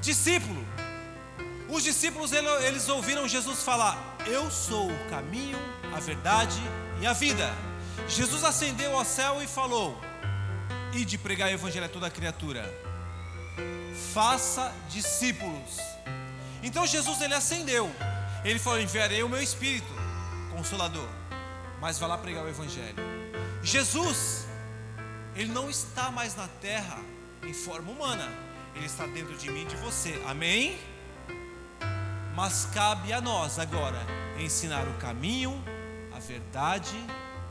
Discípulo. 0.00 0.66
Os 1.68 1.82
discípulos 1.82 2.32
eles 2.32 2.88
ouviram 2.88 3.28
Jesus 3.28 3.62
falar: 3.62 4.16
Eu 4.26 4.50
sou 4.50 4.90
o 4.90 5.10
caminho, 5.10 5.58
a 5.94 6.00
verdade 6.00 6.58
e 7.02 7.06
a 7.06 7.12
vida. 7.12 7.54
Jesus 8.08 8.44
ascendeu 8.44 8.96
ao 8.96 9.04
céu 9.04 9.42
e 9.42 9.46
falou: 9.46 10.00
E 10.94 11.04
de 11.04 11.18
pregar 11.18 11.48
o 11.50 11.52
evangelho 11.52 11.84
a 11.84 11.88
toda 11.90 12.10
criatura. 12.10 12.87
Faça 14.12 14.72
discípulos. 14.88 15.78
Então 16.62 16.86
Jesus 16.86 17.20
ele 17.20 17.34
ascendeu. 17.34 17.90
Ele 18.44 18.58
falou: 18.58 18.80
Enviarei 18.80 19.22
o 19.22 19.28
meu 19.28 19.42
espírito 19.42 19.92
consolador, 20.50 21.08
mas 21.80 21.98
vai 21.98 22.08
lá 22.08 22.18
pregar 22.18 22.44
o 22.44 22.48
Evangelho. 22.48 22.96
Jesus, 23.62 24.46
Ele 25.34 25.52
não 25.52 25.70
está 25.70 26.10
mais 26.10 26.34
na 26.34 26.48
terra 26.60 26.98
em 27.42 27.52
forma 27.52 27.90
humana, 27.90 28.28
Ele 28.74 28.86
está 28.86 29.06
dentro 29.06 29.36
de 29.36 29.50
mim 29.50 29.62
e 29.62 29.66
de 29.66 29.76
você, 29.76 30.20
amém? 30.26 30.78
Mas 32.34 32.66
cabe 32.66 33.12
a 33.12 33.20
nós 33.20 33.58
agora 33.58 33.98
ensinar 34.38 34.86
o 34.86 34.94
caminho, 34.94 35.62
a 36.14 36.18
verdade 36.18 36.96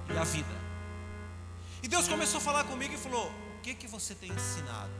e 0.10 0.18
a 0.18 0.24
vida. 0.24 0.68
E 1.84 1.88
Deus 1.88 2.08
começou 2.08 2.40
a 2.40 2.42
falar 2.42 2.64
comigo 2.66 2.94
e 2.94 2.98
falou: 2.98 3.32
O 3.58 3.62
que, 3.62 3.74
que 3.74 3.88
você 3.88 4.16
tem 4.16 4.32
ensinado? 4.32 4.92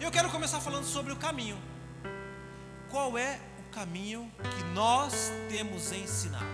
Eu 0.00 0.10
quero 0.10 0.30
começar 0.30 0.60
falando 0.60 0.84
sobre 0.84 1.12
o 1.12 1.16
caminho. 1.16 1.58
Qual 2.90 3.18
é 3.18 3.40
caminho 3.76 4.32
que 4.56 4.64
nós 4.72 5.30
temos 5.50 5.92
ensinado. 5.92 6.46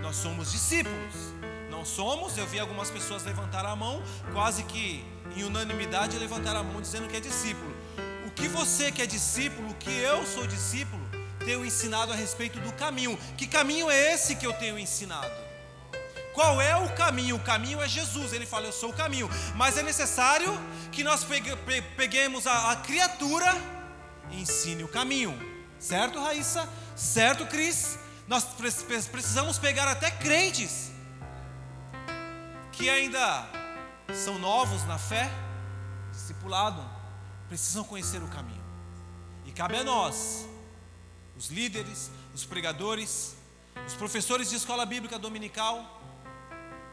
Nós 0.00 0.14
somos 0.14 0.52
discípulos, 0.52 1.34
não 1.68 1.84
somos. 1.84 2.38
Eu 2.38 2.46
vi 2.46 2.60
algumas 2.60 2.92
pessoas 2.92 3.24
levantar 3.24 3.66
a 3.66 3.74
mão, 3.74 4.00
quase 4.32 4.62
que 4.62 5.04
em 5.34 5.42
unanimidade 5.42 6.16
levantar 6.16 6.54
a 6.54 6.62
mão 6.62 6.80
dizendo 6.80 7.08
que 7.08 7.16
é 7.16 7.20
discípulo. 7.20 7.74
O 8.24 8.30
que 8.30 8.46
você 8.46 8.92
que 8.92 9.02
é 9.02 9.06
discípulo, 9.06 9.68
o 9.70 9.74
que 9.74 9.90
eu 9.90 10.24
sou 10.24 10.46
discípulo, 10.46 11.02
tenho 11.44 11.66
ensinado 11.66 12.12
a 12.12 12.14
respeito 12.14 12.60
do 12.60 12.72
caminho. 12.74 13.18
Que 13.36 13.48
caminho 13.48 13.90
é 13.90 14.14
esse 14.14 14.36
que 14.36 14.46
eu 14.46 14.52
tenho 14.52 14.78
ensinado? 14.78 15.47
Qual 16.38 16.60
é 16.60 16.76
o 16.76 16.88
caminho? 16.94 17.34
O 17.34 17.40
caminho 17.40 17.82
é 17.82 17.88
Jesus. 17.88 18.32
Ele 18.32 18.46
fala, 18.46 18.66
eu 18.66 18.72
sou 18.72 18.90
o 18.90 18.92
caminho. 18.92 19.28
Mas 19.56 19.76
é 19.76 19.82
necessário 19.82 20.56
que 20.92 21.02
nós 21.02 21.26
peguemos 21.96 22.46
a, 22.46 22.70
a 22.70 22.76
criatura 22.76 23.52
e 24.30 24.42
ensine 24.42 24.84
o 24.84 24.88
caminho. 24.88 25.36
Certo, 25.80 26.22
Raíssa? 26.22 26.68
Certo, 26.94 27.44
Cris? 27.46 27.98
Nós 28.28 28.44
precisamos 29.10 29.58
pegar 29.58 29.88
até 29.88 30.12
crentes 30.12 30.92
que 32.70 32.88
ainda 32.88 33.44
são 34.14 34.38
novos 34.38 34.84
na 34.84 34.96
fé, 34.96 35.28
discipulado, 36.12 36.88
precisam 37.48 37.82
conhecer 37.82 38.22
o 38.22 38.28
caminho. 38.28 38.62
E 39.44 39.50
cabe 39.50 39.76
a 39.76 39.82
nós, 39.82 40.46
os 41.36 41.48
líderes, 41.48 42.12
os 42.32 42.44
pregadores, 42.44 43.34
os 43.84 43.94
professores 43.94 44.48
de 44.48 44.54
escola 44.54 44.86
bíblica 44.86 45.18
dominical, 45.18 45.97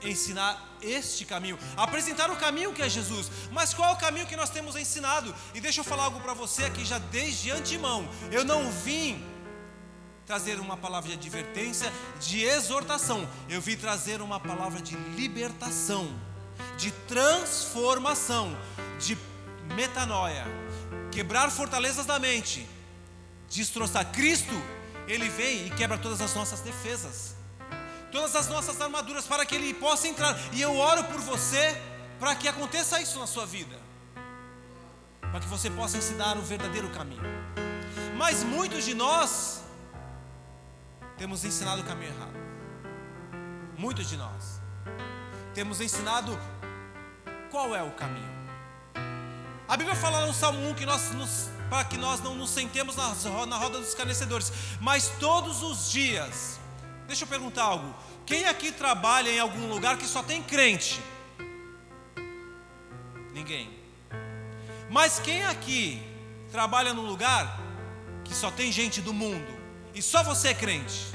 ensinar 0.01 0.77
este 0.81 1.25
caminho, 1.25 1.57
apresentar 1.75 2.29
o 2.29 2.35
caminho 2.35 2.73
que 2.73 2.81
é 2.81 2.89
Jesus. 2.89 3.29
Mas 3.51 3.73
qual 3.73 3.89
é 3.89 3.93
o 3.93 3.97
caminho 3.97 4.27
que 4.27 4.35
nós 4.35 4.49
temos 4.49 4.75
ensinado? 4.75 5.33
E 5.53 5.59
deixa 5.59 5.81
eu 5.81 5.83
falar 5.83 6.05
algo 6.05 6.19
para 6.19 6.33
você 6.33 6.65
aqui 6.65 6.85
já 6.85 6.97
desde 6.97 7.51
antemão. 7.51 8.07
Eu 8.31 8.43
não 8.43 8.69
vim 8.71 9.23
trazer 10.25 10.59
uma 10.59 10.75
palavra 10.75 11.09
de 11.09 11.15
advertência, 11.15 11.91
de 12.19 12.43
exortação. 12.43 13.27
Eu 13.49 13.61
vim 13.61 13.75
trazer 13.75 14.21
uma 14.21 14.39
palavra 14.39 14.81
de 14.81 14.95
libertação, 14.95 16.09
de 16.77 16.91
transformação, 16.91 18.55
de 18.99 19.17
metanoia, 19.75 20.45
quebrar 21.11 21.49
fortalezas 21.51 22.05
da 22.05 22.19
mente, 22.19 22.67
destroçar 23.49 24.11
Cristo. 24.11 24.53
Ele 25.07 25.29
vem 25.29 25.67
e 25.67 25.69
quebra 25.69 25.99
todas 25.99 26.19
as 26.19 26.33
nossas 26.33 26.61
defesas 26.61 27.35
todas 28.15 28.33
as 28.33 28.47
nossas 28.47 28.79
armaduras 28.79 29.25
para 29.27 29.45
que 29.45 29.53
Ele 29.55 29.73
possa 29.73 30.07
entrar. 30.07 30.33
E 30.53 30.61
eu 30.61 30.77
oro 30.77 31.03
por 31.03 31.19
você 31.19 31.79
para 32.17 32.33
que 32.33 32.47
aconteça 32.47 33.01
isso 33.01 33.19
na 33.19 33.27
sua 33.27 33.45
vida, 33.45 33.77
para 35.19 35.41
que 35.41 35.47
você 35.47 35.69
possa 35.69 35.97
ensinar 35.97 36.37
o 36.37 36.41
verdadeiro 36.41 36.89
caminho. 36.91 37.21
Mas 38.15 38.41
muitos 38.41 38.85
de 38.85 38.93
nós 38.93 39.61
temos 41.17 41.43
ensinado 41.43 41.81
o 41.81 41.83
caminho 41.83 42.13
errado. 42.13 42.45
Muitos 43.77 44.07
de 44.07 44.15
nós 44.15 44.61
temos 45.53 45.81
ensinado 45.81 46.39
qual 47.51 47.75
é 47.75 47.83
o 47.83 47.91
caminho. 47.91 48.33
A 49.67 49.75
Bíblia 49.75 49.95
fala 49.95 50.25
no 50.25 50.33
Salmo 50.33 50.69
1 50.69 50.75
que 50.75 50.85
nós 50.85 51.11
nos, 51.11 51.49
para 51.69 51.83
que 51.83 51.97
nós 51.97 52.21
não 52.21 52.33
nos 52.33 52.51
sentemos 52.51 52.95
na, 52.95 53.57
roda 53.57 53.77
dos 53.77 53.89
escarnecedores, 53.89 54.53
mas 54.79 55.09
todos 55.19 55.61
os 55.63 55.91
dias 55.91 56.59
Deixa 57.07 57.23
eu 57.23 57.27
perguntar 57.27 57.63
algo. 57.63 57.93
Quem 58.25 58.45
aqui 58.45 58.71
trabalha 58.71 59.29
em 59.29 59.39
algum 59.39 59.67
lugar 59.67 59.97
que 59.97 60.05
só 60.05 60.23
tem 60.23 60.41
crente? 60.41 61.01
Ninguém. 63.33 63.69
Mas 64.89 65.19
quem 65.19 65.45
aqui 65.45 66.01
trabalha 66.51 66.93
num 66.93 67.05
lugar 67.05 67.59
que 68.23 68.33
só 68.33 68.49
tem 68.49 68.71
gente 68.71 69.01
do 69.01 69.13
mundo 69.13 69.53
e 69.93 70.01
só 70.01 70.23
você 70.23 70.49
é 70.49 70.53
crente? 70.53 71.05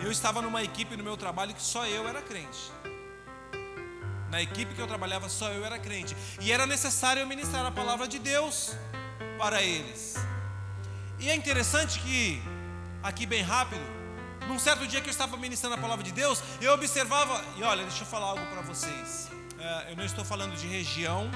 Eu 0.00 0.10
estava 0.10 0.40
numa 0.40 0.62
equipe 0.62 0.96
no 0.96 1.04
meu 1.04 1.16
trabalho 1.16 1.54
que 1.54 1.62
só 1.62 1.86
eu 1.86 2.08
era 2.08 2.22
crente. 2.22 2.72
Na 4.30 4.42
equipe 4.42 4.74
que 4.74 4.80
eu 4.80 4.86
trabalhava, 4.86 5.28
só 5.28 5.50
eu 5.50 5.64
era 5.64 5.78
crente. 5.78 6.16
E 6.40 6.52
era 6.52 6.66
necessário 6.66 7.20
eu 7.20 7.26
ministrar 7.26 7.64
a 7.64 7.70
palavra 7.70 8.06
de 8.06 8.18
Deus 8.18 8.76
para 9.38 9.62
eles. 9.62 10.14
E 11.18 11.30
é 11.30 11.34
interessante 11.34 11.98
que, 12.00 12.40
aqui 13.02 13.26
bem 13.26 13.42
rápido, 13.42 13.97
num 14.46 14.58
certo 14.58 14.86
dia 14.86 15.00
que 15.00 15.08
eu 15.08 15.10
estava 15.10 15.36
ministrando 15.36 15.74
a 15.74 15.78
palavra 15.78 16.04
de 16.04 16.12
Deus, 16.12 16.42
eu 16.60 16.72
observava, 16.72 17.42
e 17.56 17.62
olha, 17.62 17.82
deixa 17.82 18.02
eu 18.02 18.06
falar 18.06 18.26
algo 18.26 18.46
para 18.46 18.62
vocês. 18.62 19.28
É, 19.58 19.92
eu 19.92 19.96
não 19.96 20.04
estou 20.04 20.24
falando 20.24 20.56
de 20.56 20.66
região, 20.66 21.30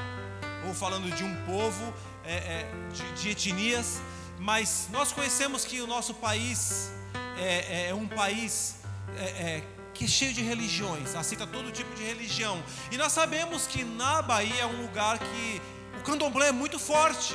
ou 0.67 0.75
falando 0.75 1.11
de 1.15 1.25
um 1.25 1.35
povo, 1.45 1.93
é, 2.25 2.35
é, 2.35 2.73
de, 2.93 3.13
de, 3.21 3.31
etnias, 3.31 4.01
mas 4.39 4.89
nós 4.93 5.13
conhecemos 5.13 5.65
que 5.65 5.81
o 5.81 5.87
nosso 5.87 6.15
país 6.15 6.93
é, 7.37 7.87
é, 7.87 7.89
é 7.89 7.95
um 7.95 8.07
país 8.07 8.77
é, 9.17 9.63
que 9.93 10.05
é 10.05 10.09
cheio 10.09 10.33
de 10.33 10.43
religiões, 10.43 11.15
aceita 11.15 11.47
todo 11.47 11.71
tipo 11.73 11.95
de 11.95 12.03
religião. 12.05 12.63
E 12.91 12.97
nós 12.97 13.13
sabemos 13.13 13.67
que 13.67 13.85
na 13.85 14.23
Bahia 14.23 14.63
é 14.63 14.67
um 14.67 14.83
lugar 14.83 15.19
que 15.19 15.61
o 15.99 16.03
candomblé 16.03 16.49
é 16.49 16.53
muito 16.53 16.79
forte. 16.79 17.35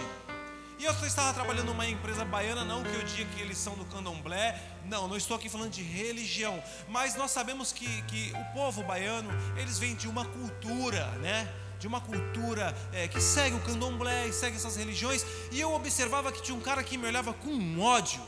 E 0.80 0.86
eu 0.86 0.92
estava 1.06 1.34
trabalhando 1.34 1.68
numa 1.68 1.88
empresa 1.88 2.24
baiana, 2.24 2.64
não 2.64 2.84
que 2.84 2.94
eu 2.94 3.04
diga 3.04 3.26
que 3.34 3.42
eles 3.42 3.58
são 3.58 3.74
do 3.74 3.84
candomblé, 3.86 4.62
não, 4.86 5.08
não 5.08 5.18
estou 5.18 5.36
aqui 5.36 5.50
falando 5.50 5.72
de 5.72 5.82
religião, 5.82 6.64
mas 6.88 7.16
nós 7.16 7.32
sabemos 7.32 7.72
que, 7.72 8.02
que 8.04 8.32
o 8.36 8.54
povo 8.54 8.84
baiano, 8.84 9.28
eles 9.58 9.80
vêm 9.80 9.96
de 9.96 10.08
uma 10.08 10.24
cultura, 10.24 11.08
né? 11.20 11.52
De 11.80 11.88
uma 11.88 12.00
cultura 12.00 12.76
é, 12.94 13.08
que 13.08 13.20
segue 13.20 13.56
o 13.56 13.60
candomblé 13.62 14.28
e 14.28 14.34
segue 14.34 14.56
essas 14.56 14.76
religiões, 14.76 15.26
e 15.52 15.60
eu 15.60 15.74
observava 15.74 16.32
que 16.32 16.44
tinha 16.44 16.56
um 16.56 16.62
cara 16.62 16.84
que 16.84 16.96
me 16.96 17.08
olhava 17.08 17.34
com 17.34 17.80
ódio, 17.80 18.22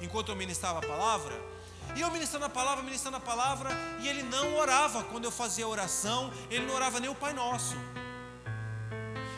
enquanto 0.00 0.30
eu 0.30 0.36
ministrava 0.36 0.78
a 0.78 0.82
palavra, 0.82 1.34
e 1.94 2.00
eu 2.00 2.10
ministrando 2.10 2.46
a 2.46 2.50
palavra, 2.50 2.82
ministrando 2.82 3.18
a 3.18 3.20
palavra, 3.20 3.70
e 4.00 4.08
ele 4.08 4.22
não 4.22 4.56
orava. 4.56 5.02
Quando 5.04 5.24
eu 5.24 5.30
fazia 5.30 5.66
oração, 5.66 6.32
ele 6.50 6.64
não 6.66 6.74
orava 6.74 7.00
nem 7.00 7.10
o 7.10 7.14
Pai 7.14 7.32
Nosso. 7.32 7.76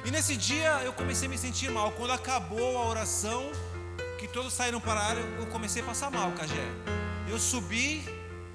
E 0.05 0.11
nesse 0.11 0.37
dia 0.37 0.81
eu 0.83 0.93
comecei 0.93 1.27
a 1.27 1.31
me 1.31 1.37
sentir 1.37 1.71
mal. 1.71 1.93
Quando 1.93 2.13
acabou 2.13 2.79
a 2.79 2.87
oração, 2.87 3.51
que 4.19 4.27
todos 4.27 4.53
saíram 4.53 4.81
para 4.81 5.01
a 5.01 5.05
área, 5.05 5.21
eu 5.39 5.47
comecei 5.47 5.83
a 5.83 5.85
passar 5.85 6.11
mal, 6.11 6.33
Cagé. 6.33 6.67
Eu 7.29 7.39
subi 7.39 8.03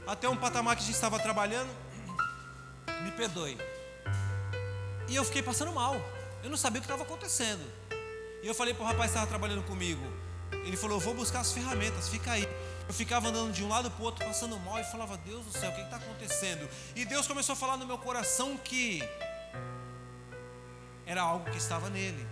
até 0.08 0.28
um 0.28 0.36
patamar 0.36 0.76
que 0.76 0.82
a 0.82 0.86
gente 0.86 0.96
estava 0.96 1.20
trabalhando. 1.20 1.70
Me 3.04 3.12
perdoe. 3.12 3.58
E 5.08 5.16
eu 5.16 5.24
fiquei 5.24 5.44
passando 5.44 5.72
mal. 5.72 5.96
Eu 6.44 6.50
não 6.50 6.58
sabia 6.58 6.80
o 6.80 6.82
que 6.82 6.86
estava 6.86 7.04
acontecendo. 7.04 7.64
E 8.42 8.48
eu 8.48 8.54
falei 8.54 8.74
para 8.74 8.84
o 8.84 8.86
rapaz 8.86 9.12
que 9.12 9.18
estava 9.18 9.28
trabalhando 9.28 9.64
comigo. 9.64 10.04
Ele 10.52 10.78
falou: 10.78 10.98
Eu 10.98 11.02
vou 11.02 11.14
buscar 11.14 11.40
as 11.40 11.52
ferramentas, 11.52 12.10
fica 12.10 12.32
aí. 12.32 12.48
Eu 12.88 12.94
ficava 12.94 13.30
andando 13.30 13.52
de 13.52 13.64
um 13.64 13.68
lado 13.68 13.90
para 13.90 14.02
o 14.02 14.06
outro, 14.06 14.26
passando 14.26 14.60
mal, 14.60 14.80
e 14.80 14.84
falava: 14.84 15.18
Deus 15.18 15.46
do 15.46 15.52
céu, 15.52 15.70
o 15.70 15.76
que 15.76 15.82
está 15.82 15.98
acontecendo? 15.98 16.68
E 16.96 17.06
Deus 17.06 17.28
começou 17.28 17.54
a 17.54 17.56
falar 17.56 17.78
no 17.78 17.86
meu 17.86 17.98
coração 17.98 18.58
que 18.58 19.02
era 21.06 21.22
algo 21.22 21.50
que 21.50 21.58
estava 21.58 21.90
nele. 21.90 22.26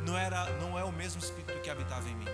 Não 0.00 0.16
era, 0.16 0.46
não 0.58 0.78
é 0.78 0.84
o 0.84 0.92
mesmo 0.92 1.20
espírito 1.20 1.60
que 1.60 1.70
habitava 1.70 2.08
em 2.08 2.14
mim. 2.14 2.26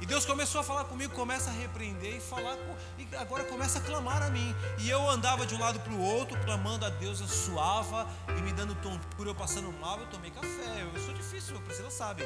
E 0.00 0.06
Deus 0.06 0.24
começou 0.24 0.62
a 0.62 0.64
falar 0.64 0.84
comigo, 0.84 1.14
começa 1.14 1.50
a 1.50 1.52
repreender 1.52 2.16
e 2.16 2.20
falar, 2.20 2.56
e 2.98 3.06
agora 3.16 3.44
começa 3.44 3.78
a 3.78 3.82
clamar 3.82 4.22
a 4.22 4.30
mim. 4.30 4.54
E 4.78 4.88
eu 4.88 5.08
andava 5.10 5.44
de 5.44 5.54
um 5.54 5.58
lado 5.58 5.78
para 5.80 5.92
o 5.92 6.00
outro, 6.00 6.38
clamando 6.40 6.86
a 6.86 6.88
Deus, 6.88 7.20
eu 7.20 7.28
suava 7.28 8.08
e 8.28 8.40
me 8.40 8.50
dando 8.52 8.74
tontura, 8.76 9.28
eu 9.28 9.34
passando 9.34 9.70
mal, 9.78 10.00
eu 10.00 10.06
tomei 10.06 10.30
café. 10.30 10.82
Eu 10.94 11.00
sou 11.00 11.12
difícil, 11.12 11.56
a 11.56 11.60
Priscila 11.60 11.90
sabe. 11.90 12.22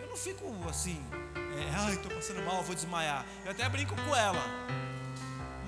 Eu 0.00 0.08
não 0.08 0.16
fico 0.16 0.46
assim, 0.68 1.04
é, 1.34 1.74
ai, 1.74 1.94
estou 1.94 2.10
passando 2.12 2.40
mal, 2.42 2.62
vou 2.62 2.74
desmaiar. 2.74 3.26
Eu 3.44 3.50
até 3.50 3.68
brinco 3.68 3.96
com 3.96 4.14
ela. 4.14 4.40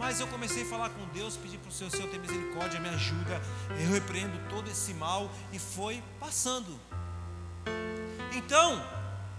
Mas 0.00 0.18
eu 0.18 0.26
comecei 0.26 0.62
a 0.62 0.66
falar 0.66 0.88
com 0.88 1.04
Deus, 1.08 1.36
pedir 1.36 1.58
para 1.58 1.68
o 1.68 1.72
Senhor, 1.72 1.90
Senhor, 1.90 2.08
ter 2.08 2.18
misericórdia, 2.18 2.80
me 2.80 2.88
ajuda. 2.88 3.38
Eu 3.78 3.92
repreendo 3.92 4.40
todo 4.48 4.68
esse 4.70 4.94
mal 4.94 5.30
e 5.52 5.58
foi 5.58 6.02
passando. 6.18 6.80
Então, 8.32 8.82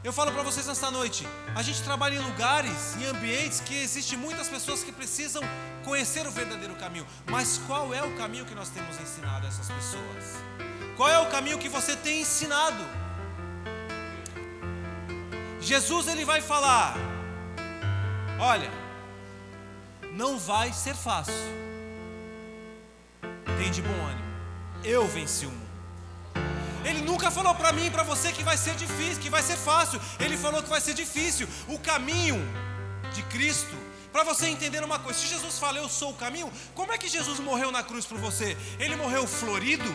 eu 0.04 0.14
falo 0.14 0.32
para 0.32 0.44
vocês 0.44 0.68
nesta 0.68 0.92
noite, 0.92 1.28
a 1.56 1.64
gente 1.64 1.82
trabalha 1.82 2.14
em 2.16 2.20
lugares, 2.20 2.96
em 2.98 3.08
ambientes 3.08 3.60
que 3.60 3.76
existem 3.76 4.20
muitas 4.20 4.48
pessoas 4.48 4.84
que 4.84 4.92
precisam 4.92 5.42
conhecer 5.84 6.28
o 6.28 6.32
verdadeiro 6.32 6.76
caminho. 6.76 7.08
Mas 7.26 7.60
qual 7.66 7.92
é 7.92 8.04
o 8.04 8.16
caminho 8.16 8.46
que 8.46 8.54
nós 8.54 8.70
temos 8.70 9.00
ensinado 9.00 9.48
a 9.48 9.50
essas 9.50 9.68
pessoas? 9.68 10.38
Qual 10.96 11.10
é 11.10 11.18
o 11.18 11.30
caminho 11.30 11.58
que 11.58 11.70
você 11.70 11.96
tem 11.96 12.22
ensinado? 12.22 12.86
Jesus 15.60 16.08
ele 16.08 16.24
vai 16.24 16.40
falar: 16.40 16.96
Olha, 18.40 18.81
não 20.12 20.38
vai 20.38 20.74
ser 20.74 20.96
fácil. 20.96 21.34
Tem 23.58 23.72
de 23.72 23.82
bom 23.82 24.06
ânimo. 24.06 24.32
Eu 24.84 25.08
venci 25.08 25.46
o 25.46 25.52
mundo. 25.52 25.72
Ele 26.84 27.02
nunca 27.02 27.30
falou 27.30 27.54
para 27.54 27.72
mim 27.72 27.86
e 27.86 27.92
para 27.92 28.04
você 28.04 28.32
que 28.32 28.44
vai 28.44 28.58
ser 28.58 28.76
difícil, 28.76 29.22
que 29.22 29.30
vai 29.30 29.44
ser 29.44 29.56
fácil. 29.56 30.02
Ele 30.20 30.36
falou 30.36 30.64
que 30.64 30.70
vai 30.70 30.82
ser 30.82 30.94
difícil. 30.94 31.48
O 31.68 31.78
caminho 31.78 32.38
de 33.14 33.22
Cristo, 33.24 33.76
para 34.12 34.24
você 34.24 34.48
entender 34.48 34.84
uma 34.84 35.00
coisa, 35.00 35.20
se 35.20 35.28
Jesus 35.28 35.60
fala 35.60 35.78
eu 35.78 35.88
sou 35.88 36.12
o 36.12 36.16
caminho, 36.16 36.52
como 36.74 36.92
é 36.92 36.98
que 36.98 37.08
Jesus 37.08 37.40
morreu 37.40 37.72
na 37.72 37.84
cruz 37.84 38.06
por 38.06 38.18
você? 38.18 38.58
Ele 38.80 38.96
morreu 38.96 39.28
florido, 39.28 39.94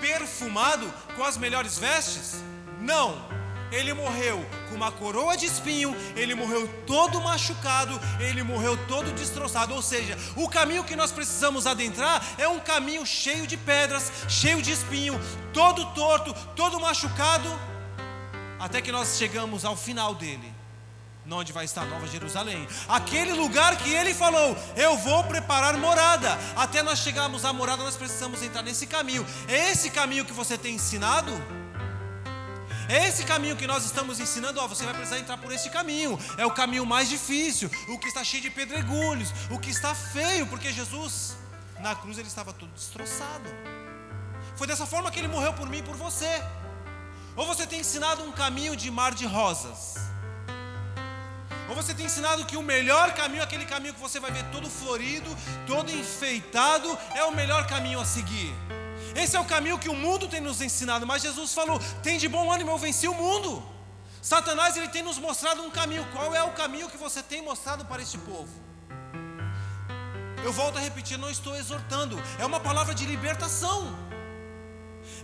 perfumado, 0.00 0.92
com 1.14 1.24
as 1.24 1.36
melhores 1.36 1.78
vestes? 1.78 2.42
Não. 2.80 3.16
Ele 3.70 3.92
morreu 3.92 4.44
com 4.68 4.74
uma 4.74 4.90
coroa 4.90 5.36
de 5.36 5.46
espinho, 5.46 5.94
ele 6.16 6.34
morreu 6.34 6.68
todo 6.86 7.20
machucado, 7.20 7.98
ele 8.20 8.42
morreu 8.42 8.76
todo 8.86 9.12
destroçado. 9.12 9.74
Ou 9.74 9.82
seja, 9.82 10.16
o 10.36 10.48
caminho 10.48 10.84
que 10.84 10.96
nós 10.96 11.12
precisamos 11.12 11.66
adentrar 11.66 12.24
é 12.38 12.48
um 12.48 12.58
caminho 12.58 13.04
cheio 13.04 13.46
de 13.46 13.56
pedras, 13.56 14.10
cheio 14.28 14.62
de 14.62 14.72
espinho, 14.72 15.20
todo 15.52 15.84
torto, 15.92 16.32
todo 16.54 16.80
machucado, 16.80 17.48
até 18.58 18.80
que 18.80 18.92
nós 18.92 19.16
chegamos 19.16 19.64
ao 19.64 19.76
final 19.76 20.14
dele. 20.14 20.58
Onde 21.30 21.52
vai 21.52 21.66
estar 21.66 21.84
Nova 21.84 22.06
Jerusalém? 22.06 22.66
Aquele 22.88 23.34
lugar 23.34 23.76
que 23.76 23.90
ele 23.92 24.14
falou: 24.14 24.56
Eu 24.74 24.96
vou 24.96 25.22
preparar 25.24 25.76
morada. 25.76 26.38
Até 26.56 26.82
nós 26.82 27.00
chegarmos 27.00 27.44
à 27.44 27.52
morada, 27.52 27.84
nós 27.84 27.96
precisamos 27.96 28.42
entrar 28.42 28.62
nesse 28.62 28.86
caminho. 28.86 29.26
É 29.46 29.70
esse 29.70 29.90
caminho 29.90 30.24
que 30.24 30.32
você 30.32 30.56
tem 30.56 30.76
ensinado? 30.76 31.30
É 32.88 33.06
esse 33.06 33.24
caminho 33.24 33.54
que 33.54 33.66
nós 33.66 33.84
estamos 33.84 34.18
ensinando, 34.18 34.58
ó, 34.60 34.66
você 34.66 34.82
vai 34.84 34.94
precisar 34.94 35.18
entrar 35.18 35.36
por 35.36 35.52
esse 35.52 35.68
caminho. 35.68 36.18
É 36.38 36.46
o 36.46 36.50
caminho 36.50 36.86
mais 36.86 37.08
difícil, 37.08 37.70
o 37.86 37.98
que 37.98 38.08
está 38.08 38.24
cheio 38.24 38.42
de 38.42 38.50
pedregulhos, 38.50 39.30
o 39.50 39.58
que 39.58 39.68
está 39.68 39.94
feio, 39.94 40.46
porque 40.46 40.72
Jesus 40.72 41.36
na 41.80 41.94
cruz 41.94 42.16
ele 42.18 42.28
estava 42.28 42.52
todo 42.52 42.70
destroçado. 42.70 43.48
Foi 44.56 44.66
dessa 44.66 44.86
forma 44.86 45.10
que 45.10 45.18
ele 45.18 45.28
morreu 45.28 45.52
por 45.52 45.68
mim 45.68 45.78
e 45.78 45.82
por 45.82 45.96
você. 45.96 46.42
Ou 47.36 47.46
você 47.46 47.66
tem 47.66 47.80
ensinado 47.80 48.24
um 48.24 48.32
caminho 48.32 48.74
de 48.74 48.90
mar 48.90 49.14
de 49.14 49.26
rosas, 49.26 49.96
Ou 51.68 51.74
você 51.74 51.92
tem 51.92 52.06
ensinado 52.06 52.46
que 52.46 52.56
o 52.56 52.62
melhor 52.62 53.12
caminho, 53.12 53.42
aquele 53.42 53.66
caminho 53.66 53.92
que 53.92 54.00
você 54.00 54.18
vai 54.18 54.32
ver 54.32 54.44
todo 54.44 54.70
florido, 54.70 55.36
todo 55.66 55.92
enfeitado, 55.92 56.98
é 57.14 57.22
o 57.24 57.30
melhor 57.30 57.66
caminho 57.66 58.00
a 58.00 58.06
seguir. 58.06 58.54
Esse 59.14 59.36
é 59.36 59.40
o 59.40 59.44
caminho 59.44 59.78
que 59.78 59.88
o 59.88 59.94
mundo 59.94 60.28
tem 60.28 60.40
nos 60.40 60.60
ensinado, 60.60 61.06
mas 61.06 61.22
Jesus 61.22 61.54
falou: 61.54 61.80
tem 62.02 62.18
de 62.18 62.28
bom 62.28 62.52
ânimo, 62.52 62.70
eu 62.70 62.78
venci 62.78 63.08
o 63.08 63.14
mundo. 63.14 63.62
Satanás 64.20 64.76
ele 64.76 64.88
tem 64.88 65.02
nos 65.02 65.18
mostrado 65.18 65.62
um 65.62 65.70
caminho. 65.70 66.06
Qual 66.12 66.34
é 66.34 66.42
o 66.42 66.50
caminho 66.50 66.88
que 66.88 66.96
você 66.96 67.22
tem 67.22 67.42
mostrado 67.42 67.84
para 67.84 68.02
este 68.02 68.18
povo? 68.18 68.52
Eu 70.44 70.52
volto 70.52 70.78
a 70.78 70.80
repetir, 70.80 71.18
não 71.18 71.30
estou 71.30 71.56
exortando, 71.56 72.20
é 72.38 72.46
uma 72.46 72.60
palavra 72.60 72.94
de 72.94 73.04
libertação. 73.04 74.08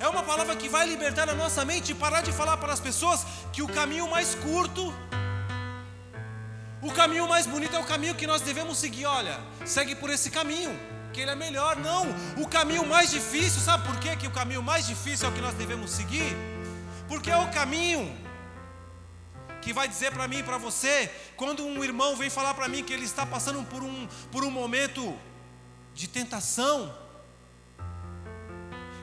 É 0.01 0.09
uma 0.09 0.23
palavra 0.23 0.57
que 0.57 0.69
vai 0.69 0.87
libertar 0.87 1.29
a 1.29 1.35
nossa 1.35 1.65
mente 1.65 1.93
e 1.93 1.95
parar 1.95 2.23
de 2.23 2.33
falar 2.33 2.57
para 2.57 2.73
as 2.73 2.81
pessoas 2.81 3.25
que 3.53 3.63
o 3.63 3.69
caminho 3.69 4.09
mais 4.11 4.35
curto 4.35 4.93
o 6.85 6.93
caminho 6.93 7.27
mais 7.27 7.47
bonito 7.47 7.75
é 7.75 7.79
o 7.79 7.85
caminho 7.85 8.15
que 8.15 8.27
nós 8.27 8.43
devemos 8.43 8.77
seguir. 8.77 9.07
Olha, 9.07 9.41
segue 9.65 9.95
por 9.95 10.11
esse 10.11 10.31
caminho, 10.31 10.79
ele 11.21 11.31
é 11.31 11.35
melhor. 11.35 11.77
Não, 11.77 12.07
o 12.43 12.49
caminho 12.49 12.87
mais 12.87 13.11
difícil, 13.11 13.61
sabe 13.61 13.87
por 13.87 13.99
quê? 13.99 14.17
que 14.17 14.27
o 14.27 14.31
caminho 14.31 14.63
mais 14.63 14.87
difícil 14.87 15.27
é 15.27 15.31
o 15.31 15.35
que 15.35 15.41
nós 15.41 15.55
devemos 15.55 15.91
seguir? 15.91 16.37
Porque 17.09 17.31
é 17.31 17.37
o 17.37 17.51
caminho 17.51 18.17
que 19.61 19.73
vai 19.73 19.89
dizer 19.89 20.13
para 20.13 20.29
mim 20.29 20.39
e 20.39 20.43
para 20.43 20.59
você, 20.59 21.11
quando 21.37 21.65
um 21.65 21.83
irmão 21.83 22.17
vem 22.17 22.29
falar 22.29 22.55
para 22.55 22.69
mim 22.69 22.85
que 22.85 22.93
ele 22.93 23.05
está 23.05 23.25
passando 23.25 23.63
por 23.65 23.83
um, 23.83 24.07
por 24.31 24.45
um 24.45 24.51
momento 24.51 25.17
de 25.95 26.07
tentação, 26.07 26.95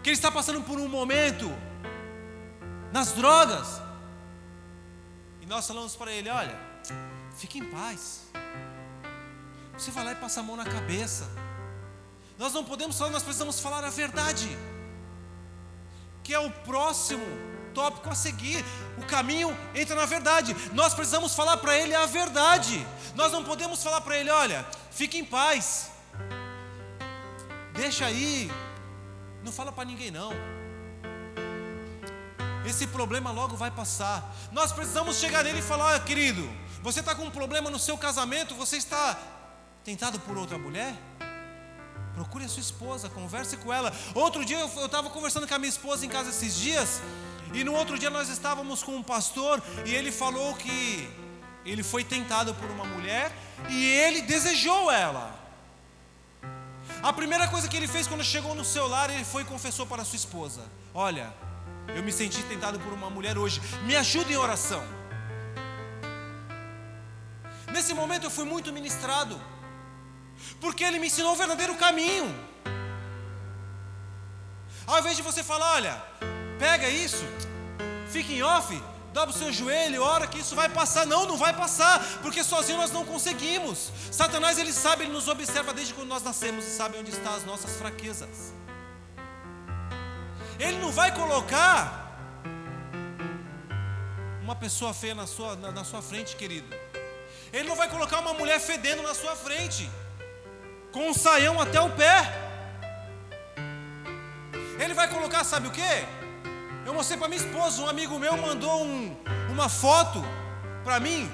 que 0.04 0.10
ele 0.10 0.18
está 0.18 0.32
passando 0.32 0.62
por 0.62 0.80
um 0.80 0.88
momento 0.88 1.52
nas 2.92 3.12
drogas, 3.14 3.82
e 5.42 5.46
nós 5.46 5.66
falamos 5.66 5.96
para 5.96 6.12
ele: 6.12 6.30
olha, 6.30 6.72
Fique 7.38 7.60
em 7.60 7.66
paz. 7.66 8.22
Você 9.74 9.90
vai 9.92 10.06
lá 10.06 10.12
e 10.12 10.16
passa 10.16 10.42
a 10.42 10.44
mão 10.44 10.56
na 10.56 10.66
cabeça. 10.66 11.28
Nós 12.42 12.54
não 12.54 12.64
podemos 12.66 12.98
falar, 12.98 13.12
nós 13.12 13.22
precisamos 13.22 13.60
falar 13.60 13.84
a 13.84 13.92
verdade. 13.92 14.50
Que 16.24 16.34
é 16.34 16.40
o 16.40 16.50
próximo 16.50 17.24
tópico 17.72 18.10
a 18.10 18.16
seguir. 18.16 18.66
O 18.98 19.06
caminho 19.06 19.56
entra 19.76 19.96
na 19.96 20.08
verdade. 20.08 20.56
Nós 20.74 20.96
precisamos 20.96 21.36
falar 21.36 21.58
para 21.58 21.78
ele 21.78 21.94
a 21.94 22.08
verdade. 22.08 22.84
Nós 23.14 23.32
não 23.32 23.44
podemos 23.44 23.84
falar 23.84 24.02
para 24.02 24.18
ele, 24.18 24.32
olha, 24.32 24.66
fique 24.90 25.20
em 25.20 25.24
paz. 25.24 25.92
Deixa 27.74 28.08
aí. 28.08 28.52
Não 29.44 29.52
fala 29.52 29.72
para 29.72 29.86
ninguém 29.86 30.10
não. 30.10 30.32
Esse 32.66 32.88
problema 32.88 33.32
logo 33.32 33.56
vai 33.56 33.70
passar. 33.70 34.36
Nós 34.52 34.72
precisamos 34.72 35.18
chegar 35.18 35.44
nele 35.44 35.60
e 35.60 35.62
falar, 35.62 35.86
olha, 35.92 36.00
querido, 36.00 36.50
você 36.82 37.02
está 37.02 37.14
com 37.14 37.26
um 37.26 37.30
problema 37.30 37.70
no 37.70 37.78
seu 37.78 38.00
casamento? 38.00 38.56
Você 38.56 38.78
está 38.78 39.16
tentado 39.84 40.20
por 40.22 40.36
outra 40.40 40.58
mulher? 40.58 40.96
Procure 42.16 42.46
a 42.46 42.50
sua 42.50 42.62
esposa, 42.62 43.10
converse 43.10 43.58
com 43.58 43.72
ela. 43.72 43.94
Outro 44.14 44.44
dia 44.44 44.60
eu 44.60 44.86
estava 44.86 45.10
conversando 45.10 45.48
com 45.48 45.54
a 45.54 45.60
minha 45.60 45.70
esposa 45.70 46.06
em 46.06 46.10
casa 46.10 46.30
esses 46.30 46.56
dias, 46.56 47.02
e 47.54 47.64
no 47.64 47.74
outro 47.74 47.98
dia 47.98 48.10
nós 48.10 48.30
estávamos 48.30 48.84
com 48.84 48.96
um 48.96 49.04
pastor 49.04 49.62
e 49.86 49.94
ele 49.94 50.12
falou 50.12 50.56
que 50.56 51.10
ele 51.66 51.84
foi 51.84 52.04
tentado 52.04 52.54
por 52.56 52.70
uma 52.70 52.86
mulher 52.86 53.32
e 53.70 53.86
ele 53.86 54.22
desejou 54.22 54.92
ela. 54.92 55.40
A 57.04 57.12
primeira 57.12 57.48
coisa 57.48 57.68
que 57.68 57.76
ele 57.76 57.88
fez 57.88 58.08
quando 58.08 58.24
chegou 58.24 58.54
no 58.56 58.64
seu 58.64 58.88
lar, 58.88 59.10
ele 59.10 59.26
foi 59.26 59.42
e 59.44 59.46
confessou 59.46 59.86
para 59.86 60.06
sua 60.06 60.16
esposa: 60.16 60.62
Olha, 60.94 61.34
eu 61.96 62.04
me 62.04 62.12
senti 62.12 62.42
tentado 62.44 62.80
por 62.80 62.94
uma 62.94 63.10
mulher 63.10 63.38
hoje, 63.38 63.62
me 63.86 63.96
ajude 63.96 64.34
em 64.34 64.38
oração. 64.38 64.84
Nesse 67.72 67.94
momento 67.94 68.26
eu 68.26 68.32
fui 68.32 68.46
muito 68.46 68.72
ministrado, 68.72 69.40
porque 70.60 70.84
ele 70.84 71.00
me 71.00 71.08
ensinou 71.08 71.34
o 71.34 71.36
verdadeiro 71.36 71.76
caminho. 71.76 72.34
Ao 74.86 75.00
invés 75.00 75.16
de 75.16 75.22
você 75.22 75.44
falar, 75.44 75.74
olha, 75.76 76.02
pega 76.60 76.90
isso, 76.90 77.24
fica 78.10 78.32
em 78.32 78.44
off, 78.44 78.82
dobra 79.14 79.30
o 79.30 79.38
seu 79.38 79.52
joelho, 79.52 80.02
ora 80.02 80.28
que 80.28 80.40
isso 80.40 80.56
vai 80.56 80.70
passar. 80.70 81.06
Não, 81.06 81.26
não 81.26 81.38
vai 81.38 81.54
passar, 81.54 82.04
porque 82.22 82.44
sozinho 82.44 82.78
nós 82.78 82.92
não 82.92 83.06
conseguimos. 83.06 83.92
Satanás, 84.12 84.58
ele 84.58 84.74
sabe, 84.74 85.04
ele 85.04 85.14
nos 85.14 85.28
observa 85.28 85.74
desde 85.74 85.94
quando 85.94 86.10
nós 86.10 86.24
nascemos 86.24 86.66
e 86.66 86.70
sabe 86.70 86.98
onde 86.98 87.12
estão 87.12 87.34
as 87.34 87.46
nossas 87.46 87.76
fraquezas. 87.78 88.54
Ele 90.60 90.78
não 90.78 90.92
vai 90.92 91.14
colocar 91.14 92.02
uma 94.42 94.56
pessoa 94.56 94.94
feia 94.94 95.16
na 95.16 95.26
sua, 95.26 95.56
na, 95.56 95.72
na 95.72 95.84
sua 95.84 96.02
frente, 96.02 96.36
querido. 96.36 96.68
Ele 97.54 97.68
não 97.68 97.76
vai 97.76 97.90
colocar 97.90 98.20
uma 98.20 98.34
mulher 98.34 98.60
fedendo 98.60 99.02
na 99.02 99.14
sua 99.14 99.36
frente, 99.36 99.90
com 100.92 101.10
um 101.10 101.14
saião 101.14 101.60
até 101.60 101.80
o 101.80 101.90
pé. 101.90 102.40
Ele 104.80 104.94
vai 104.94 105.08
colocar, 105.08 105.44
sabe 105.44 105.68
o 105.68 105.72
que? 105.72 105.82
Eu 106.86 106.94
mostrei 106.94 107.18
para 107.18 107.28
minha 107.28 107.42
esposa, 107.42 107.82
um 107.82 107.88
amigo 107.88 108.18
meu 108.18 108.36
mandou 108.38 108.84
um, 108.84 109.16
uma 109.50 109.70
foto 109.70 110.24
para 110.84 111.00
mim, 111.00 111.30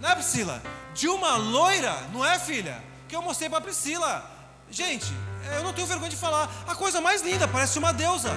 não 0.00 0.10
é 0.10 0.14
Priscila? 0.14 0.62
De 0.94 1.08
uma 1.08 1.36
loira, 1.36 1.94
não 2.12 2.24
é 2.24 2.38
filha? 2.38 2.82
Que 3.08 3.16
eu 3.16 3.22
mostrei 3.22 3.48
para 3.48 3.60
Priscila. 3.60 4.24
Gente, 4.70 5.12
eu 5.56 5.62
não 5.62 5.72
tenho 5.72 5.86
vergonha 5.86 6.10
de 6.10 6.16
falar, 6.16 6.48
a 6.68 6.74
coisa 6.74 7.00
mais 7.00 7.22
linda, 7.22 7.48
parece 7.48 7.78
uma 7.78 7.92
deusa. 7.92 8.30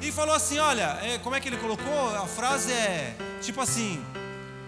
E 0.00 0.12
falou 0.12 0.34
assim: 0.34 0.58
olha, 0.58 0.98
é, 1.02 1.18
como 1.18 1.34
é 1.34 1.40
que 1.40 1.48
ele 1.48 1.56
colocou? 1.56 2.16
A 2.16 2.26
frase 2.26 2.72
é 2.72 3.16
tipo 3.40 3.60
assim: 3.60 4.04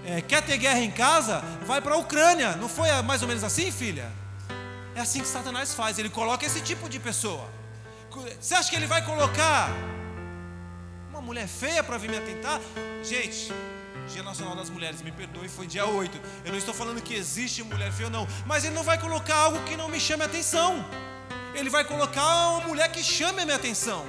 é, 0.04 0.20
quer 0.20 0.42
ter 0.42 0.56
guerra 0.58 0.80
em 0.80 0.90
casa? 0.90 1.42
Vai 1.66 1.80
para 1.80 1.94
a 1.94 1.98
Ucrânia. 1.98 2.56
Não 2.56 2.68
foi 2.68 2.90
mais 3.02 3.22
ou 3.22 3.28
menos 3.28 3.44
assim, 3.44 3.70
filha? 3.70 4.10
É 5.00 5.02
assim 5.02 5.20
que 5.22 5.28
Satanás 5.28 5.72
faz. 5.72 5.98
Ele 5.98 6.10
coloca 6.10 6.44
esse 6.44 6.60
tipo 6.60 6.86
de 6.86 6.98
pessoa. 7.00 7.48
Você 8.38 8.54
acha 8.54 8.68
que 8.68 8.76
ele 8.76 8.86
vai 8.86 9.02
colocar 9.02 9.70
uma 11.08 11.22
mulher 11.22 11.48
feia 11.48 11.82
para 11.82 11.96
vir 11.96 12.10
me 12.10 12.18
atentar? 12.18 12.60
Gente, 13.02 13.50
Dia 14.12 14.22
Nacional 14.22 14.54
das 14.54 14.68
Mulheres, 14.68 15.00
me 15.00 15.10
perdoe, 15.10 15.48
foi 15.48 15.66
dia 15.66 15.86
8. 15.86 16.20
Eu 16.44 16.50
não 16.50 16.58
estou 16.58 16.74
falando 16.74 17.00
que 17.00 17.14
existe 17.14 17.62
mulher 17.62 17.90
feia, 17.90 18.10
não. 18.10 18.28
Mas 18.44 18.66
ele 18.66 18.74
não 18.74 18.82
vai 18.82 18.98
colocar 18.98 19.36
algo 19.36 19.64
que 19.64 19.74
não 19.74 19.88
me 19.88 19.98
chame 19.98 20.22
a 20.22 20.26
atenção. 20.26 20.84
Ele 21.54 21.70
vai 21.70 21.82
colocar 21.82 22.48
uma 22.50 22.68
mulher 22.68 22.92
que 22.92 23.02
chame 23.02 23.40
a 23.40 23.46
minha 23.46 23.56
atenção. 23.56 24.04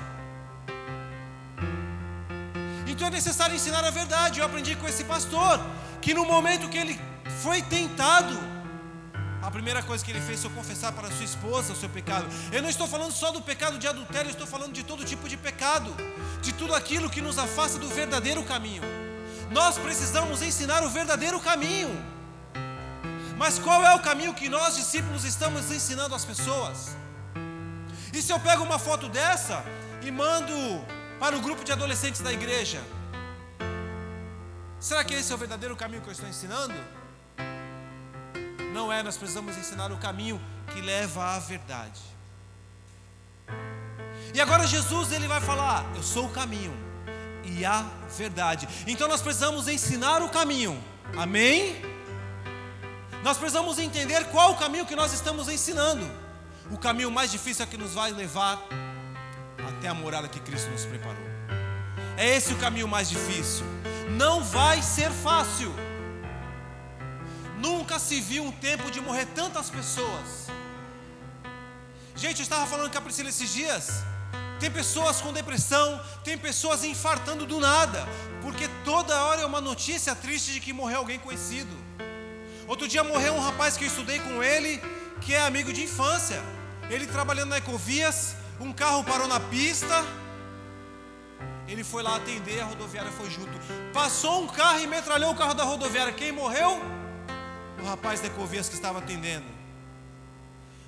Então 2.85 3.07
é 3.07 3.11
necessário 3.11 3.55
ensinar 3.55 3.85
a 3.85 3.91
verdade. 3.91 4.41
Eu 4.41 4.45
aprendi 4.45 4.75
com 4.75 4.89
esse 4.89 5.05
pastor 5.05 5.57
que 6.01 6.13
no 6.13 6.25
momento 6.25 6.67
que 6.67 6.77
ele 6.77 6.99
foi 7.41 7.61
tentado, 7.61 8.50
a 9.41 9.49
primeira 9.49 9.81
coisa 9.81 10.03
que 10.03 10.11
ele 10.11 10.21
fez 10.21 10.41
foi 10.41 10.51
confessar 10.51 10.91
para 10.91 11.09
sua 11.11 11.25
esposa 11.25 11.73
o 11.73 11.75
seu 11.75 11.89
pecado. 11.89 12.25
Eu 12.51 12.61
não 12.61 12.69
estou 12.69 12.87
falando 12.87 13.11
só 13.11 13.31
do 13.31 13.41
pecado 13.41 13.77
de 13.77 13.87
adultério, 13.87 14.29
eu 14.29 14.33
estou 14.33 14.47
falando 14.47 14.73
de 14.73 14.83
todo 14.83 15.03
tipo 15.03 15.27
de 15.27 15.37
pecado, 15.37 15.95
de 16.41 16.53
tudo 16.53 16.75
aquilo 16.75 17.09
que 17.09 17.21
nos 17.21 17.37
afasta 17.37 17.79
do 17.79 17.87
verdadeiro 17.87 18.43
caminho. 18.43 18.83
Nós 19.51 19.77
precisamos 19.77 20.41
ensinar 20.41 20.83
o 20.83 20.89
verdadeiro 20.89 21.39
caminho. 21.39 21.89
Mas 23.37 23.57
qual 23.57 23.83
é 23.83 23.95
o 23.95 23.99
caminho 23.99 24.33
que 24.33 24.47
nós, 24.47 24.75
discípulos, 24.75 25.25
estamos 25.25 25.71
ensinando 25.71 26.13
às 26.13 26.23
pessoas? 26.23 26.95
E 28.13 28.21
se 28.21 28.31
eu 28.31 28.39
pego 28.39 28.63
uma 28.63 28.77
foto 28.77 29.09
dessa 29.09 29.63
e 30.03 30.11
mando 30.11 30.53
para 31.19 31.35
o 31.35 31.41
grupo 31.41 31.63
de 31.63 31.71
adolescentes 31.71 32.21
da 32.21 32.31
igreja, 32.31 32.81
Será 34.81 35.03
que 35.03 35.13
esse 35.13 35.31
é 35.31 35.35
o 35.35 35.37
verdadeiro 35.37 35.75
caminho 35.75 36.01
que 36.01 36.07
eu 36.07 36.11
estou 36.11 36.27
ensinando? 36.27 36.73
Não 38.71 38.91
é, 38.91 39.03
nós 39.03 39.17
precisamos 39.17 39.57
ensinar 39.57 39.91
o 39.91 39.97
caminho 39.97 40.41
que 40.73 40.81
leva 40.81 41.35
à 41.35 41.39
verdade. 41.39 41.99
E 44.33 44.39
agora 44.39 44.65
Jesus 44.65 45.11
ele 45.11 45.27
vai 45.27 45.41
falar: 45.41 45.85
Eu 45.95 46.03
sou 46.03 46.25
o 46.25 46.29
caminho 46.29 46.73
e 47.43 47.65
a 47.65 47.85
verdade. 48.17 48.67
Então 48.87 49.07
nós 49.07 49.21
precisamos 49.21 49.67
ensinar 49.67 50.21
o 50.21 50.29
caminho. 50.29 50.81
Amém? 51.17 51.81
Nós 53.23 53.37
precisamos 53.37 53.77
entender 53.77 54.25
qual 54.25 54.51
o 54.51 54.55
caminho 54.55 54.85
que 54.85 54.95
nós 54.95 55.13
estamos 55.13 55.47
ensinando. 55.47 56.09
O 56.71 56.77
caminho 56.77 57.11
mais 57.11 57.31
difícil 57.31 57.63
é 57.63 57.67
que 57.67 57.77
nos 57.77 57.93
vai 57.93 58.11
levar 58.11 58.57
até 59.67 59.89
a 59.89 59.93
morada 59.93 60.27
que 60.27 60.39
Cristo 60.39 60.69
nos 60.71 60.85
preparou. 60.85 61.21
É 62.17 62.35
esse 62.35 62.53
o 62.53 62.57
caminho 62.57 62.87
mais 62.87 63.09
difícil 63.09 63.65
não 64.11 64.43
vai 64.43 64.81
ser 64.81 65.11
fácil. 65.11 65.73
Nunca 67.61 67.99
se 67.99 68.19
viu 68.19 68.43
um 68.43 68.51
tempo 68.51 68.89
de 68.89 68.99
morrer 68.99 69.27
tantas 69.27 69.69
pessoas. 69.69 70.47
Gente, 72.15 72.39
eu 72.39 72.43
estava 72.43 72.65
falando 72.65 72.91
com 72.91 72.97
a 72.97 73.01
Priscila 73.01 73.29
esses 73.29 73.53
dias. 73.53 74.03
Tem 74.59 74.69
pessoas 74.69 75.21
com 75.21 75.31
depressão, 75.31 75.99
tem 76.23 76.37
pessoas 76.37 76.83
infartando 76.83 77.45
do 77.45 77.59
nada, 77.59 78.07
porque 78.41 78.67
toda 78.85 79.23
hora 79.25 79.41
é 79.41 79.45
uma 79.45 79.61
notícia 79.61 80.15
triste 80.15 80.53
de 80.53 80.59
que 80.59 80.73
morreu 80.73 80.99
alguém 80.99 81.19
conhecido. 81.19 81.75
Outro 82.67 82.87
dia 82.87 83.03
morreu 83.03 83.33
um 83.33 83.39
rapaz 83.39 83.75
que 83.75 83.83
eu 83.83 83.87
estudei 83.87 84.19
com 84.19 84.43
ele, 84.43 84.81
que 85.21 85.33
é 85.33 85.41
amigo 85.41 85.73
de 85.73 85.83
infância. 85.83 86.41
Ele 86.89 87.07
trabalhando 87.07 87.49
na 87.49 87.57
Ecovias, 87.57 88.35
um 88.59 88.71
carro 88.71 89.03
parou 89.03 89.27
na 89.27 89.39
pista, 89.39 90.05
ele 91.67 91.83
foi 91.83 92.03
lá 92.03 92.17
atender, 92.17 92.59
a 92.61 92.65
rodoviária 92.65 93.11
foi 93.11 93.29
junto. 93.29 93.51
Passou 93.93 94.43
um 94.43 94.47
carro 94.47 94.79
e 94.79 94.87
metralhou 94.87 95.31
o 95.31 95.35
carro 95.35 95.53
da 95.53 95.63
rodoviária. 95.63 96.13
Quem 96.13 96.31
morreu? 96.31 97.00
O 97.81 97.85
rapaz 97.85 98.19
da 98.19 98.27
Ecovias 98.27 98.69
que 98.69 98.75
estava 98.75 98.99
atendendo. 98.99 99.45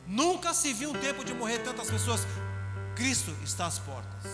Nunca 0.05 0.53
se 0.53 0.73
viu 0.73 0.91
um 0.91 0.93
tempo 0.93 1.23
de 1.23 1.33
morrer 1.33 1.59
tantas 1.59 1.89
pessoas. 1.89 2.27
Cristo 2.95 3.35
está 3.43 3.65
às 3.65 3.79
portas. 3.79 4.25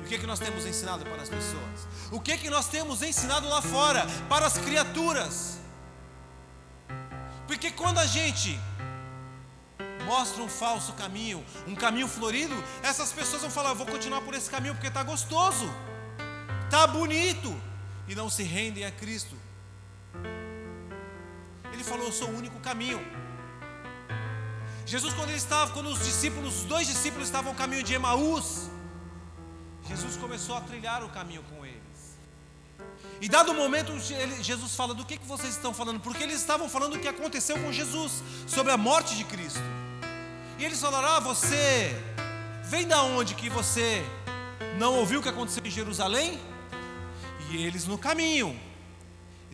E 0.00 0.04
o 0.04 0.08
que, 0.08 0.14
é 0.14 0.18
que 0.18 0.26
nós 0.26 0.38
temos 0.38 0.64
ensinado 0.66 1.04
para 1.04 1.22
as 1.22 1.28
pessoas? 1.28 1.86
O 2.10 2.20
que, 2.20 2.32
é 2.32 2.36
que 2.36 2.50
nós 2.50 2.68
temos 2.68 3.02
ensinado 3.02 3.48
lá 3.48 3.60
fora 3.62 4.06
para 4.28 4.46
as 4.46 4.58
criaturas? 4.58 5.58
Porque 7.46 7.70
quando 7.70 7.98
a 7.98 8.06
gente 8.06 8.58
mostra 10.04 10.42
um 10.42 10.48
falso 10.48 10.92
caminho, 10.94 11.44
um 11.66 11.74
caminho 11.74 12.08
florido, 12.08 12.54
essas 12.82 13.12
pessoas 13.12 13.42
vão 13.42 13.50
falar: 13.50 13.70
eu 13.70 13.76
vou 13.76 13.86
continuar 13.86 14.20
por 14.22 14.34
esse 14.34 14.50
caminho 14.50 14.74
porque 14.74 14.88
está 14.88 15.02
gostoso, 15.02 15.68
está 16.64 16.86
bonito, 16.86 17.54
e 18.08 18.14
não 18.14 18.30
se 18.30 18.42
rendem 18.42 18.84
a 18.84 18.90
Cristo. 18.90 19.35
Falou: 21.86 22.06
eu 22.06 22.12
sou 22.12 22.28
o 22.28 22.36
único 22.36 22.58
caminho. 22.60 23.00
Jesus, 24.84 25.14
quando 25.14 25.30
ele 25.30 25.38
estava, 25.38 25.72
quando 25.72 25.88
os 25.88 26.00
discípulos, 26.04 26.58
os 26.58 26.64
dois 26.64 26.86
discípulos 26.86 27.28
estavam 27.28 27.52
no 27.52 27.58
caminho 27.58 27.82
de 27.82 27.94
Emaús, 27.94 28.68
Jesus 29.88 30.16
começou 30.16 30.56
a 30.56 30.60
trilhar 30.60 31.04
o 31.04 31.08
caminho 31.08 31.42
com 31.50 31.64
eles. 31.64 32.18
E 33.20 33.28
dado 33.28 33.52
o 33.52 33.54
momento, 33.54 33.92
Jesus 34.42 34.74
fala: 34.74 34.94
Do 34.94 35.04
que, 35.04 35.16
que 35.16 35.26
vocês 35.26 35.54
estão 35.54 35.72
falando? 35.72 36.00
Porque 36.00 36.22
eles 36.22 36.36
estavam 36.36 36.68
falando 36.68 36.94
o 36.94 36.98
que 36.98 37.08
aconteceu 37.08 37.56
com 37.58 37.72
Jesus, 37.72 38.22
sobre 38.46 38.72
a 38.72 38.76
morte 38.76 39.16
de 39.16 39.24
Cristo. 39.24 39.62
E 40.58 40.64
eles 40.64 40.80
falaram: 40.80 41.08
Ah, 41.08 41.20
você 41.20 41.94
vem 42.64 42.86
da 42.86 43.02
onde 43.02 43.34
que 43.34 43.48
você 43.48 44.04
não 44.76 44.94
ouviu 44.96 45.20
o 45.20 45.22
que 45.22 45.28
aconteceu 45.28 45.64
em 45.64 45.70
Jerusalém? 45.70 46.40
E 47.50 47.64
eles 47.64 47.86
no 47.86 47.96
caminho. 47.96 48.58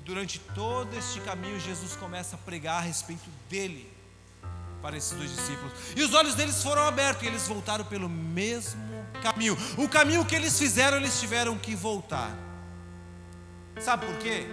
E 0.03 0.05
durante 0.05 0.41
todo 0.53 0.93
este 0.99 1.21
caminho, 1.21 1.61
Jesus 1.61 1.95
começa 1.95 2.35
a 2.35 2.39
pregar 2.39 2.79
a 2.79 2.81
respeito 2.81 3.31
dele 3.49 3.89
para 4.83 4.97
esses 4.97 5.13
dois 5.13 5.31
discípulos. 5.31 5.73
E 5.95 6.03
os 6.03 6.13
olhos 6.13 6.35
deles 6.35 6.61
foram 6.61 6.83
abertos 6.83 7.23
e 7.23 7.29
eles 7.29 7.47
voltaram 7.47 7.85
pelo 7.85 8.09
mesmo 8.09 8.83
caminho. 9.23 9.57
O 9.79 9.89
caminho 9.89 10.25
que 10.25 10.35
eles 10.35 10.59
fizeram, 10.59 10.97
eles 10.97 11.21
tiveram 11.21 11.57
que 11.57 11.77
voltar. 11.77 12.37
Sabe 13.81 14.05
por 14.07 14.17
quê? 14.17 14.45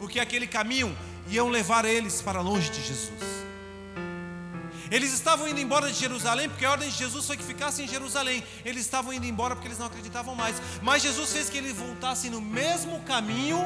Porque 0.00 0.18
aquele 0.18 0.48
caminho 0.48 0.98
iam 1.28 1.48
levar 1.48 1.84
eles 1.84 2.20
para 2.20 2.40
longe 2.40 2.68
de 2.70 2.82
Jesus. 2.82 3.40
Eles 4.90 5.12
estavam 5.12 5.46
indo 5.46 5.60
embora 5.60 5.86
de 5.88 5.96
Jerusalém, 5.96 6.48
porque 6.48 6.64
a 6.64 6.72
ordem 6.72 6.90
de 6.90 6.96
Jesus 6.96 7.24
foi 7.24 7.36
que 7.36 7.44
ficassem 7.44 7.84
em 7.84 7.88
Jerusalém. 7.88 8.42
Eles 8.64 8.86
estavam 8.86 9.12
indo 9.12 9.24
embora 9.24 9.54
porque 9.54 9.68
eles 9.68 9.78
não 9.78 9.86
acreditavam 9.86 10.34
mais. 10.34 10.60
Mas 10.82 11.00
Jesus 11.00 11.32
fez 11.32 11.48
que 11.48 11.58
eles 11.58 11.76
voltassem 11.76 12.28
no 12.28 12.40
mesmo 12.40 12.98
caminho 13.02 13.64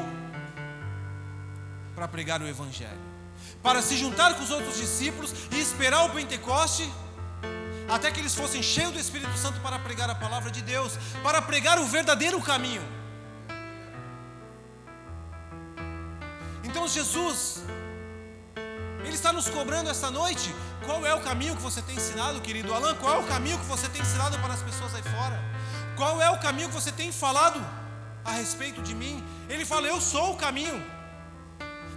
para 1.95 2.07
pregar 2.07 2.41
o 2.41 2.47
Evangelho, 2.47 2.99
para 3.63 3.81
se 3.81 3.97
juntar 3.97 4.33
com 4.35 4.43
os 4.43 4.51
outros 4.51 4.77
discípulos 4.77 5.33
e 5.51 5.59
esperar 5.59 6.03
o 6.05 6.09
Pentecoste, 6.09 6.91
até 7.87 8.11
que 8.11 8.19
eles 8.19 8.35
fossem 8.35 8.61
cheios 8.61 8.91
do 8.91 8.99
Espírito 8.99 9.35
Santo 9.37 9.59
para 9.61 9.79
pregar 9.79 10.09
a 10.09 10.15
palavra 10.15 10.51
de 10.51 10.61
Deus, 10.61 10.97
para 11.23 11.41
pregar 11.41 11.79
o 11.79 11.85
verdadeiro 11.85 12.41
caminho. 12.41 12.83
Então 16.63 16.87
Jesus, 16.87 17.63
Ele 19.05 19.15
está 19.15 19.31
nos 19.31 19.47
cobrando 19.47 19.89
essa 19.89 20.11
noite 20.11 20.53
qual 20.85 21.03
é 21.05 21.13
o 21.15 21.21
caminho 21.21 21.55
que 21.55 21.61
você 21.61 21.81
tem 21.81 21.95
ensinado, 21.95 22.39
querido 22.41 22.73
Alan? 22.73 22.95
Qual 22.95 23.15
é 23.15 23.17
o 23.17 23.23
caminho 23.23 23.57
que 23.57 23.65
você 23.65 23.87
tem 23.89 24.01
ensinado 24.01 24.37
para 24.39 24.53
as 24.53 24.61
pessoas 24.61 24.93
aí 24.93 25.01
fora? 25.01 25.41
Qual 25.95 26.21
é 26.21 26.29
o 26.29 26.37
caminho 26.37 26.67
que 26.67 26.75
você 26.75 26.91
tem 26.91 27.11
falado 27.11 27.59
a 28.23 28.31
respeito 28.31 28.81
de 28.83 28.93
mim? 28.93 29.23
Ele 29.49 29.65
fala: 29.65 29.87
Eu 29.87 29.99
sou 29.99 30.33
o 30.33 30.37
caminho. 30.37 30.94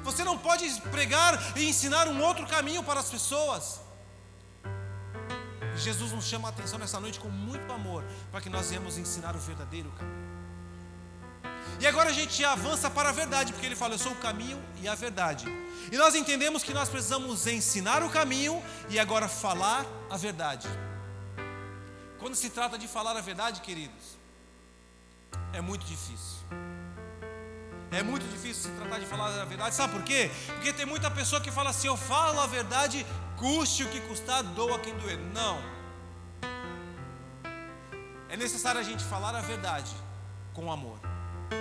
Você 0.09 0.25
não 0.25 0.39
pode 0.39 0.65
pregar 0.97 1.33
e 1.57 1.69
ensinar 1.69 2.09
um 2.09 2.23
outro 2.23 2.47
caminho 2.47 2.83
para 2.83 3.01
as 3.01 3.11
pessoas. 3.11 3.81
Jesus 5.77 6.13
nos 6.13 6.25
chama 6.25 6.49
a 6.49 6.51
atenção 6.51 6.79
nessa 6.79 6.99
noite 6.99 7.21
com 7.21 7.29
muito 7.29 7.71
amor, 7.73 8.03
para 8.31 8.41
que 8.41 8.49
nós 8.49 8.69
venhamos 8.71 8.97
ensinar 8.97 9.37
o 9.37 9.39
verdadeiro 9.39 9.91
caminho. 9.99 10.29
E 11.81 11.87
agora 11.87 12.09
a 12.09 12.13
gente 12.13 12.43
avança 12.45 12.89
para 12.91 13.11
a 13.11 13.13
verdade, 13.13 13.53
porque 13.53 13.67
ele 13.67 13.77
fala: 13.77 13.95
Eu 13.95 13.99
sou 13.99 14.13
o 14.13 14.17
caminho 14.17 14.59
e 14.81 14.89
a 14.89 14.95
verdade. 14.95 15.45
E 15.93 15.97
nós 15.97 16.15
entendemos 16.15 16.63
que 16.63 16.73
nós 16.73 16.89
precisamos 16.89 17.47
ensinar 17.47 18.03
o 18.03 18.11
caminho 18.11 18.63
e 18.89 18.99
agora 18.99 19.29
falar 19.29 19.87
a 20.11 20.17
verdade. 20.17 20.69
Quando 22.19 22.35
se 22.35 22.51
trata 22.51 22.77
de 22.77 22.89
falar 22.89 23.17
a 23.17 23.21
verdade, 23.21 23.61
queridos, 23.61 24.19
é 25.53 25.61
muito 25.61 25.85
difícil. 25.85 26.39
É 27.91 28.03
muito 28.03 28.27
difícil 28.27 28.71
se 28.71 28.77
tratar 28.77 28.99
de 28.99 29.07
falar 29.07 29.41
a 29.41 29.45
verdade, 29.45 29.75
sabe 29.75 29.95
por 29.95 30.03
quê? 30.03 30.31
Porque 30.47 30.73
tem 30.73 30.85
muita 30.85 31.11
pessoa 31.11 31.41
que 31.41 31.51
fala 31.51 31.71
assim: 31.71 31.89
eu 31.89 31.97
falo 31.97 32.41
a 32.41 32.47
verdade, 32.47 33.07
custe 33.37 33.85
o 33.85 33.89
que 33.89 34.01
custar, 34.03 34.43
doa 34.43 34.79
quem 34.79 34.95
doer. 34.97 35.19
Não. 35.33 35.59
É 38.29 38.37
necessário 38.37 38.81
a 38.81 38.85
gente 38.85 39.03
falar 39.05 39.35
a 39.35 39.41
verdade 39.41 39.91
com 40.53 40.71
amor 40.71 40.99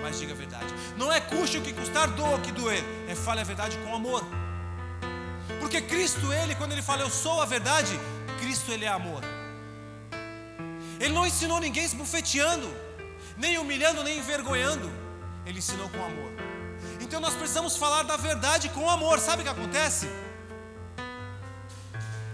mas 0.01 0.19
diga 0.19 0.33
a 0.33 0.35
verdade. 0.35 0.73
Não 0.97 1.11
é 1.11 1.19
custe 1.19 1.57
o 1.57 1.61
que 1.61 1.73
custar, 1.73 2.07
doa 2.09 2.35
o 2.35 2.41
que 2.41 2.51
doer. 2.51 2.83
É 3.07 3.15
fale 3.15 3.41
a 3.41 3.43
verdade 3.43 3.77
com 3.79 3.95
amor. 3.95 4.23
Porque 5.59 5.81
Cristo, 5.81 6.31
Ele, 6.31 6.55
quando 6.55 6.71
Ele 6.73 6.81
fala 6.81 7.01
eu 7.01 7.09
sou 7.09 7.41
a 7.41 7.45
verdade, 7.45 7.97
Cristo, 8.39 8.71
Ele 8.71 8.85
é 8.85 8.89
amor. 8.89 9.21
Ele 10.99 11.13
não 11.13 11.25
ensinou 11.25 11.59
ninguém 11.59 11.83
esbufeteando, 11.83 12.67
nem 13.37 13.57
humilhando, 13.57 14.03
nem 14.03 14.17
envergonhando. 14.17 14.89
Ele 15.47 15.59
ensinou 15.59 15.89
com 15.89 16.03
amor. 16.03 16.31
Então 17.01 17.19
nós 17.19 17.33
precisamos 17.33 17.77
falar 17.77 18.03
da 18.03 18.17
verdade 18.17 18.69
com 18.69 18.89
amor. 18.89 19.19
Sabe 19.19 19.41
o 19.41 19.45
que 19.45 19.51
acontece? 19.51 20.07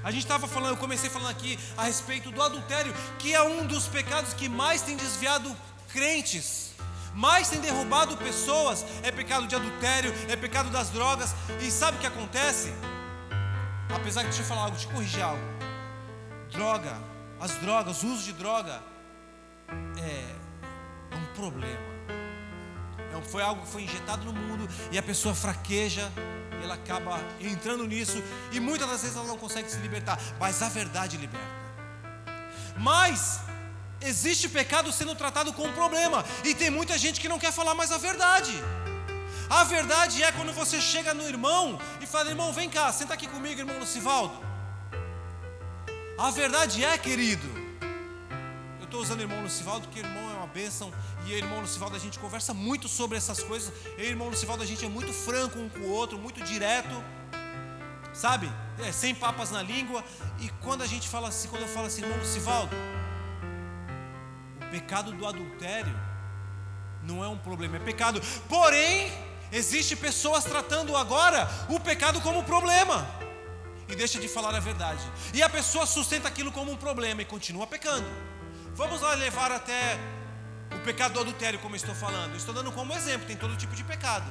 A 0.03 0.11
gente 0.11 0.23
estava 0.23 0.47
falando, 0.47 0.71
eu 0.71 0.77
comecei 0.77 1.09
falando 1.09 1.29
aqui 1.29 1.57
a 1.77 1.83
respeito 1.83 2.29
do 2.29 2.41
adultério, 2.41 2.93
que 3.19 3.33
é 3.33 3.41
um 3.41 3.65
dos 3.65 3.87
pecados 3.87 4.33
que 4.33 4.49
mais 4.49 4.81
tem 4.81 4.97
desviado 4.97 5.55
crentes 5.93 6.73
mais 7.13 7.49
tem 7.49 7.59
derrubado 7.59 8.17
pessoas, 8.17 8.85
é 9.03 9.11
pecado 9.11 9.47
de 9.47 9.55
adultério, 9.55 10.13
é 10.27 10.35
pecado 10.35 10.69
das 10.69 10.89
drogas. 10.89 11.33
E 11.61 11.69
sabe 11.69 11.97
o 11.97 11.99
que 11.99 12.07
acontece? 12.07 12.73
Apesar 13.95 14.21
de 14.21 14.29
deixa 14.29 14.41
eu 14.41 14.45
falar 14.47 14.63
algo, 14.63 14.77
te 14.77 14.87
corrigir 14.87 15.21
algo. 15.21 15.43
Droga, 16.51 16.97
as 17.39 17.51
drogas, 17.57 18.03
o 18.03 18.07
uso 18.07 18.23
de 18.23 18.33
droga 18.33 18.81
é, 19.97 21.13
é 21.13 21.15
um 21.15 21.25
problema. 21.35 21.92
Foi 23.31 23.41
algo 23.41 23.61
que 23.61 23.71
foi 23.71 23.83
injetado 23.83 24.23
no 24.25 24.33
mundo 24.33 24.67
e 24.91 24.97
a 24.97 25.03
pessoa 25.03 25.33
fraqueja, 25.33 26.11
ela 26.63 26.75
acaba 26.75 27.19
entrando 27.39 27.85
nisso 27.85 28.21
e 28.51 28.59
muitas 28.59 28.89
das 28.89 29.01
vezes 29.01 29.17
ela 29.17 29.27
não 29.27 29.37
consegue 29.37 29.69
se 29.69 29.77
libertar, 29.77 30.19
mas 30.39 30.61
a 30.61 30.69
verdade 30.69 31.17
liberta. 31.17 31.63
Mas 32.77 33.41
existe 34.01 34.49
pecado 34.49 34.91
sendo 34.91 35.15
tratado 35.15 35.53
como 35.53 35.69
um 35.69 35.73
problema, 35.73 36.23
e 36.43 36.53
tem 36.53 36.69
muita 36.69 36.97
gente 36.97 37.19
que 37.19 37.29
não 37.29 37.39
quer 37.39 37.51
falar 37.51 37.73
mais 37.73 37.91
a 37.91 37.97
verdade. 37.97 38.53
A 39.49 39.63
verdade 39.63 40.23
é 40.23 40.31
quando 40.31 40.53
você 40.53 40.81
chega 40.81 41.13
no 41.13 41.27
irmão 41.27 41.79
e 42.01 42.05
fala: 42.05 42.29
irmão, 42.29 42.51
vem 42.53 42.69
cá, 42.69 42.91
senta 42.91 43.13
aqui 43.13 43.27
comigo, 43.27 43.59
irmão 43.59 43.79
Lucivaldo. 43.79 44.33
A 46.17 46.29
verdade 46.31 46.83
é, 46.83 46.97
querido, 46.97 47.47
eu 48.79 48.85
estou 48.85 49.01
usando 49.01 49.21
irmão 49.21 49.41
Lucivaldo 49.41 49.87
porque 49.87 49.99
irmão 49.99 50.31
é 50.31 50.35
uma 50.35 50.47
bênção 50.47 50.91
e 51.25 51.33
o 51.33 51.37
irmão 51.37 51.61
Lucivaldo 51.61 51.95
a 51.95 51.99
gente 51.99 52.19
conversa 52.19 52.53
muito 52.53 52.87
sobre 52.87 53.17
essas 53.17 53.41
coisas. 53.41 53.73
E 53.97 54.01
o 54.01 54.05
irmão 54.05 54.29
Lucivaldo 54.29 54.63
a 54.63 54.65
gente 54.65 54.85
é 54.85 54.89
muito 54.89 55.13
franco 55.13 55.57
um 55.59 55.69
com 55.69 55.79
o 55.79 55.89
outro, 55.89 56.17
muito 56.17 56.41
direto, 56.43 57.03
sabe? 58.13 58.51
É, 58.79 58.91
sem 58.91 59.15
papas 59.15 59.51
na 59.51 59.61
língua. 59.61 60.03
E 60.39 60.49
quando 60.61 60.81
a 60.81 60.87
gente 60.87 61.07
fala 61.07 61.29
assim, 61.29 61.47
quando 61.47 61.63
eu 61.63 61.67
falo 61.67 61.87
assim, 61.87 62.01
irmão 62.01 62.17
Lucivaldo, 62.17 62.75
pecado 64.71 65.11
do 65.11 65.27
adultério 65.27 65.95
não 67.03 67.23
é 67.23 67.27
um 67.27 67.37
problema, 67.37 67.75
é 67.75 67.79
pecado. 67.79 68.21
Porém, 68.49 69.11
existe 69.51 69.95
pessoas 69.95 70.43
tratando 70.43 70.95
agora 70.97 71.47
o 71.69 71.79
pecado 71.79 72.19
como 72.21 72.43
problema 72.43 73.05
e 73.87 73.95
deixa 73.95 74.19
de 74.19 74.27
falar 74.27 74.55
a 74.55 74.59
verdade. 74.59 75.03
E 75.33 75.43
a 75.43 75.49
pessoa 75.49 75.85
sustenta 75.85 76.27
aquilo 76.27 76.51
como 76.51 76.71
um 76.71 76.77
problema 76.77 77.21
e 77.21 77.25
continua 77.25 77.67
pecando. 77.67 78.07
Vamos 78.73 79.01
lá 79.01 79.13
levar 79.13 79.51
até 79.51 79.99
o 80.75 80.79
pecado 80.79 81.13
do 81.13 81.19
adultério, 81.21 81.59
como 81.59 81.75
eu 81.75 81.77
estou 81.77 81.95
falando. 81.95 82.35
estou 82.35 82.53
dando 82.53 82.71
como 82.71 82.93
exemplo, 82.93 83.25
tem 83.27 83.35
todo 83.35 83.55
tipo 83.55 83.75
de 83.75 83.83
pecado. 83.83 84.25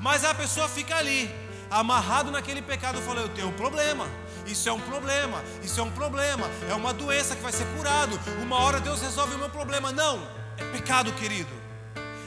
Mas 0.00 0.24
a 0.24 0.34
pessoa 0.34 0.68
fica 0.68 0.96
ali, 0.96 1.34
amarrado 1.70 2.30
naquele 2.30 2.62
pecado, 2.62 3.00
falando: 3.02 3.26
Eu 3.26 3.34
tenho 3.34 3.48
um 3.48 3.52
problema. 3.52 4.06
Isso 4.46 4.68
é 4.68 4.72
um 4.72 4.80
problema, 4.80 5.42
isso 5.62 5.80
é 5.80 5.82
um 5.82 5.90
problema, 5.90 6.46
é 6.68 6.74
uma 6.74 6.92
doença 6.92 7.34
que 7.34 7.42
vai 7.42 7.52
ser 7.52 7.64
curado. 7.76 8.20
Uma 8.42 8.58
hora 8.58 8.78
Deus 8.78 9.00
resolve 9.00 9.34
o 9.34 9.38
meu 9.38 9.48
problema. 9.48 9.90
Não, 9.90 10.20
é 10.58 10.64
pecado, 10.72 11.12
querido. 11.12 11.50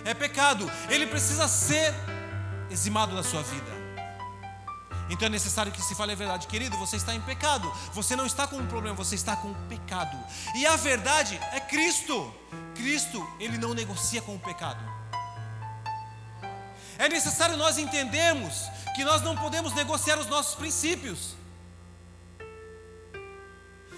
É 0.03 0.13
pecado. 0.13 0.69
Ele 0.89 1.05
precisa 1.05 1.47
ser 1.47 1.93
eximado 2.71 3.15
da 3.15 3.23
sua 3.23 3.43
vida. 3.43 3.77
Então 5.09 5.27
é 5.27 5.29
necessário 5.29 5.71
que 5.71 5.81
se 5.81 5.95
fale 5.95 6.11
a 6.11 6.15
verdade, 6.15 6.47
querido. 6.47 6.77
Você 6.77 6.97
está 6.97 7.13
em 7.13 7.21
pecado. 7.21 7.71
Você 7.93 8.15
não 8.15 8.25
está 8.25 8.47
com 8.47 8.57
um 8.57 8.67
problema, 8.67 8.95
você 8.95 9.15
está 9.15 9.35
com 9.35 9.49
um 9.49 9.67
pecado. 9.67 10.17
E 10.55 10.65
a 10.65 10.75
verdade 10.75 11.39
é 11.53 11.59
Cristo. 11.59 12.33
Cristo, 12.77 13.27
ele 13.39 13.57
não 13.57 13.73
negocia 13.73 14.21
com 14.21 14.35
o 14.35 14.39
pecado. 14.39 14.79
É 16.97 17.09
necessário 17.09 17.57
nós 17.57 17.77
entendermos 17.77 18.69
que 18.95 19.03
nós 19.03 19.21
não 19.21 19.35
podemos 19.35 19.73
negociar 19.73 20.17
os 20.17 20.27
nossos 20.27 20.55
princípios. 20.55 21.35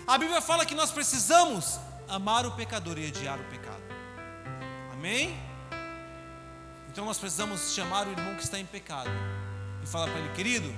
A 0.08 0.18
Bíblia 0.18 0.42
fala 0.42 0.66
que 0.66 0.76
nós 0.76 0.92
precisamos 0.92 1.80
amar 2.08 2.46
o 2.46 2.52
pecador 2.52 2.98
e 2.98 3.08
odiar 3.08 3.40
o 3.40 3.44
pecado. 3.44 3.84
Amém? 4.92 5.40
Então 6.90 7.06
nós 7.06 7.18
precisamos 7.18 7.74
chamar 7.74 8.08
o 8.08 8.12
irmão 8.12 8.36
que 8.36 8.44
está 8.44 8.60
em 8.60 8.66
pecado 8.66 9.12
e 9.84 9.88
falar 9.88 10.08
para 10.08 10.20
ele, 10.20 10.34
querido, 10.34 10.74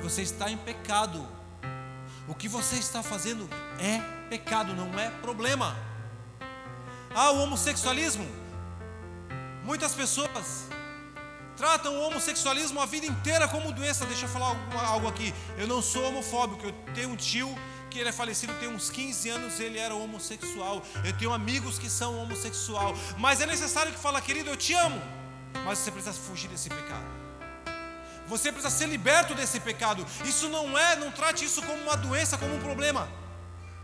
você 0.00 0.22
está 0.22 0.50
em 0.50 0.56
pecado. 0.56 1.26
O 2.26 2.34
que 2.34 2.48
você 2.48 2.76
está 2.76 3.02
fazendo 3.02 3.48
é 3.80 3.98
pecado, 4.28 4.74
não 4.74 4.98
é 4.98 5.10
problema. 5.10 5.87
Ah, 7.14 7.30
o 7.30 7.42
homossexualismo. 7.42 8.26
Muitas 9.64 9.94
pessoas 9.94 10.68
tratam 11.56 11.96
o 11.96 12.02
homossexualismo 12.06 12.80
a 12.80 12.86
vida 12.86 13.06
inteira 13.06 13.48
como 13.48 13.72
doença. 13.72 14.06
Deixa 14.06 14.26
eu 14.26 14.28
falar 14.28 14.56
algo 14.86 15.08
aqui. 15.08 15.34
Eu 15.56 15.66
não 15.66 15.82
sou 15.82 16.04
homofóbico. 16.04 16.66
Eu 16.66 16.72
tenho 16.94 17.10
um 17.10 17.16
tio 17.16 17.54
que 17.90 17.98
ele 17.98 18.08
é 18.10 18.12
falecido 18.12 18.52
tem 18.54 18.68
uns 18.68 18.90
15 18.90 19.28
anos, 19.30 19.60
ele 19.60 19.78
era 19.78 19.94
homossexual. 19.94 20.82
Eu 21.04 21.12
tenho 21.16 21.32
amigos 21.32 21.78
que 21.78 21.90
são 21.90 22.20
homossexual. 22.22 22.94
Mas 23.18 23.40
é 23.40 23.46
necessário 23.46 23.92
que 23.92 23.98
fala, 23.98 24.20
querido, 24.20 24.50
eu 24.50 24.56
te 24.56 24.74
amo. 24.74 25.00
Mas 25.64 25.78
você 25.78 25.90
precisa 25.90 26.14
fugir 26.14 26.48
desse 26.48 26.68
pecado. 26.68 27.06
Você 28.26 28.52
precisa 28.52 28.74
ser 28.74 28.86
liberto 28.86 29.34
desse 29.34 29.58
pecado. 29.58 30.06
Isso 30.24 30.48
não 30.48 30.78
é, 30.78 30.96
não 30.96 31.10
trate 31.10 31.44
isso 31.44 31.62
como 31.62 31.82
uma 31.82 31.96
doença, 31.96 32.36
como 32.36 32.54
um 32.54 32.60
problema. 32.60 33.08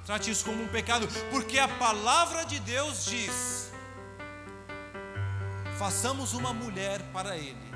Trate 0.05 0.31
isso 0.31 0.45
como 0.45 0.63
um 0.63 0.69
pecado, 0.69 1.09
porque 1.31 1.59
a 1.59 1.67
palavra 1.67 2.45
de 2.45 2.59
Deus 2.61 3.07
diz: 3.07 3.73
façamos 5.79 6.35
uma 6.35 6.53
mulher 6.53 7.01
para 7.13 7.37
ele. 7.37 7.75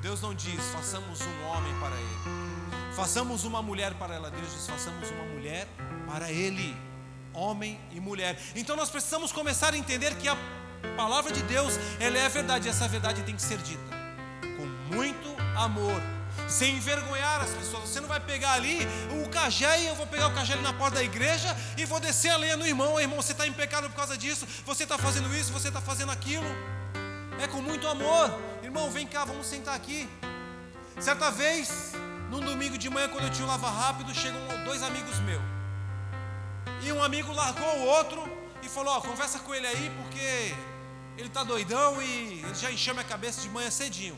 Deus 0.00 0.20
não 0.22 0.34
diz, 0.34 0.62
façamos 0.72 1.20
um 1.20 1.46
homem 1.46 1.74
para 1.78 1.96
ele. 1.96 2.94
Façamos 2.94 3.44
uma 3.44 3.62
mulher 3.62 3.94
para 3.94 4.14
ela. 4.14 4.30
Deus 4.30 4.52
diz, 4.52 4.66
façamos 4.66 5.10
uma 5.10 5.24
mulher 5.24 5.68
para 6.06 6.30
ele. 6.30 6.76
Homem 7.32 7.80
e 7.92 8.00
mulher. 8.00 8.38
Então 8.56 8.74
nós 8.74 8.90
precisamos 8.90 9.30
começar 9.30 9.72
a 9.74 9.78
entender 9.78 10.14
que 10.16 10.28
a 10.28 10.36
palavra 10.96 11.32
de 11.32 11.42
Deus, 11.42 11.78
ela 11.98 12.18
é 12.18 12.26
a 12.26 12.28
verdade, 12.28 12.66
e 12.66 12.70
essa 12.70 12.88
verdade 12.88 13.22
tem 13.22 13.36
que 13.36 13.42
ser 13.42 13.58
dita 13.58 14.00
com 14.56 14.94
muito 14.94 15.36
amor, 15.56 16.00
sem 16.48 16.76
envergonhar 16.76 17.40
as 17.40 17.50
pessoas. 17.50 17.88
Você 17.88 18.00
não 18.00 18.08
vai 18.08 18.20
pegar 18.20 18.52
ali 18.52 18.86
o 19.24 19.28
cajé 19.28 19.82
e 19.82 19.86
eu 19.86 19.94
vou 19.94 20.06
pegar 20.06 20.28
o 20.28 20.34
cajé 20.34 20.54
ali 20.54 20.62
na 20.62 20.72
porta 20.72 20.96
da 20.96 21.02
igreja 21.02 21.56
e 21.76 21.84
vou 21.84 22.00
descer 22.00 22.30
a 22.30 22.36
lenha 22.36 22.56
no 22.56 22.66
irmão. 22.66 23.00
Irmão, 23.00 23.20
você 23.20 23.32
está 23.32 23.46
em 23.46 23.52
pecado 23.52 23.88
por 23.88 23.96
causa 23.96 24.16
disso, 24.16 24.46
você 24.64 24.84
está 24.84 24.98
fazendo 24.98 25.34
isso, 25.34 25.52
você 25.52 25.68
está 25.68 25.80
fazendo 25.80 26.12
aquilo. 26.12 26.46
É 27.40 27.46
com 27.46 27.62
muito 27.62 27.86
amor. 27.88 28.38
Irmão, 28.62 28.90
vem 28.90 29.06
cá, 29.06 29.24
vamos 29.24 29.46
sentar 29.46 29.74
aqui. 29.74 30.08
Certa 30.98 31.30
vez, 31.30 31.92
num 32.30 32.40
domingo 32.40 32.76
de 32.76 32.90
manhã, 32.90 33.08
quando 33.08 33.24
eu 33.24 33.30
tinha 33.30 33.46
um 33.46 33.48
lava 33.48 33.70
rápido, 33.70 34.14
chegam 34.14 34.40
dois 34.64 34.82
amigos 34.82 35.18
meus. 35.20 35.42
E 36.82 36.92
um 36.92 37.02
amigo 37.02 37.32
largou 37.32 37.78
o 37.78 37.84
outro 37.86 38.22
e 38.62 38.68
falou: 38.68 38.94
Ó, 38.94 39.00
conversa 39.00 39.38
com 39.38 39.54
ele 39.54 39.66
aí, 39.66 39.92
porque 40.02 40.54
ele 41.16 41.28
está 41.28 41.42
doidão 41.42 42.00
e 42.02 42.42
ele 42.44 42.54
já 42.54 42.70
encheu 42.70 42.94
minha 42.94 43.04
cabeça 43.04 43.40
de 43.40 43.48
manhã 43.48 43.70
cedinho. 43.70 44.16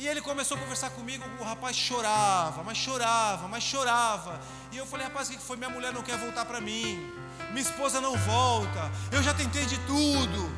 E 0.00 0.08
ele 0.08 0.22
começou 0.22 0.56
a 0.56 0.60
conversar 0.60 0.88
comigo, 0.88 1.22
o 1.38 1.44
rapaz 1.44 1.76
chorava, 1.76 2.62
mas 2.62 2.78
chorava, 2.78 3.46
mas 3.48 3.62
chorava. 3.62 4.40
E 4.72 4.78
eu 4.78 4.86
falei, 4.86 5.06
rapaz, 5.06 5.28
o 5.28 5.32
que 5.32 5.38
foi? 5.38 5.58
Minha 5.58 5.68
mulher 5.68 5.92
não 5.92 6.02
quer 6.02 6.16
voltar 6.16 6.46
para 6.46 6.58
mim, 6.58 7.12
minha 7.50 7.60
esposa 7.60 8.00
não 8.00 8.16
volta, 8.16 8.90
eu 9.12 9.22
já 9.22 9.34
tentei 9.34 9.66
de 9.66 9.76
tudo. 9.80 10.50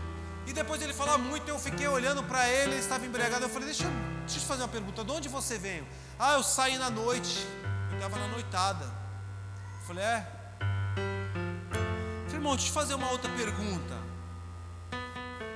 E 0.47 0.53
depois 0.53 0.81
ele 0.81 0.93
falava 0.93 1.19
muito, 1.19 1.49
eu 1.49 1.59
fiquei 1.59 1.89
olhando 1.89 2.23
para 2.23 2.49
ele, 2.49 2.75
ele 2.75 2.79
estava 2.79 3.05
embriagado. 3.05 3.45
Eu 3.45 3.49
falei, 3.49 3.67
deixa, 3.67 3.83
deixa 4.21 4.37
eu 4.37 4.41
te 4.43 4.47
fazer 4.47 4.63
uma 4.63 4.69
pergunta, 4.69 5.03
de 5.03 5.11
onde 5.11 5.29
você 5.29 5.59
veio? 5.59 5.85
Ah, 6.21 6.35
eu 6.35 6.45
saí 6.45 6.79
na 6.79 6.89
noite, 6.89 7.45
eu 7.91 7.97
estava 7.97 8.17
na 8.21 8.29
noitada. 8.29 8.85
Eu 8.85 9.87
falei, 9.89 10.05
é? 10.05 10.27
Eu 10.61 12.27
falei, 12.27 12.37
irmão, 12.37 12.55
deixa 12.55 12.69
eu 12.69 12.71
te 12.71 12.75
fazer 12.75 12.95
uma 12.95 13.11
outra 13.11 13.29
pergunta. 13.33 13.99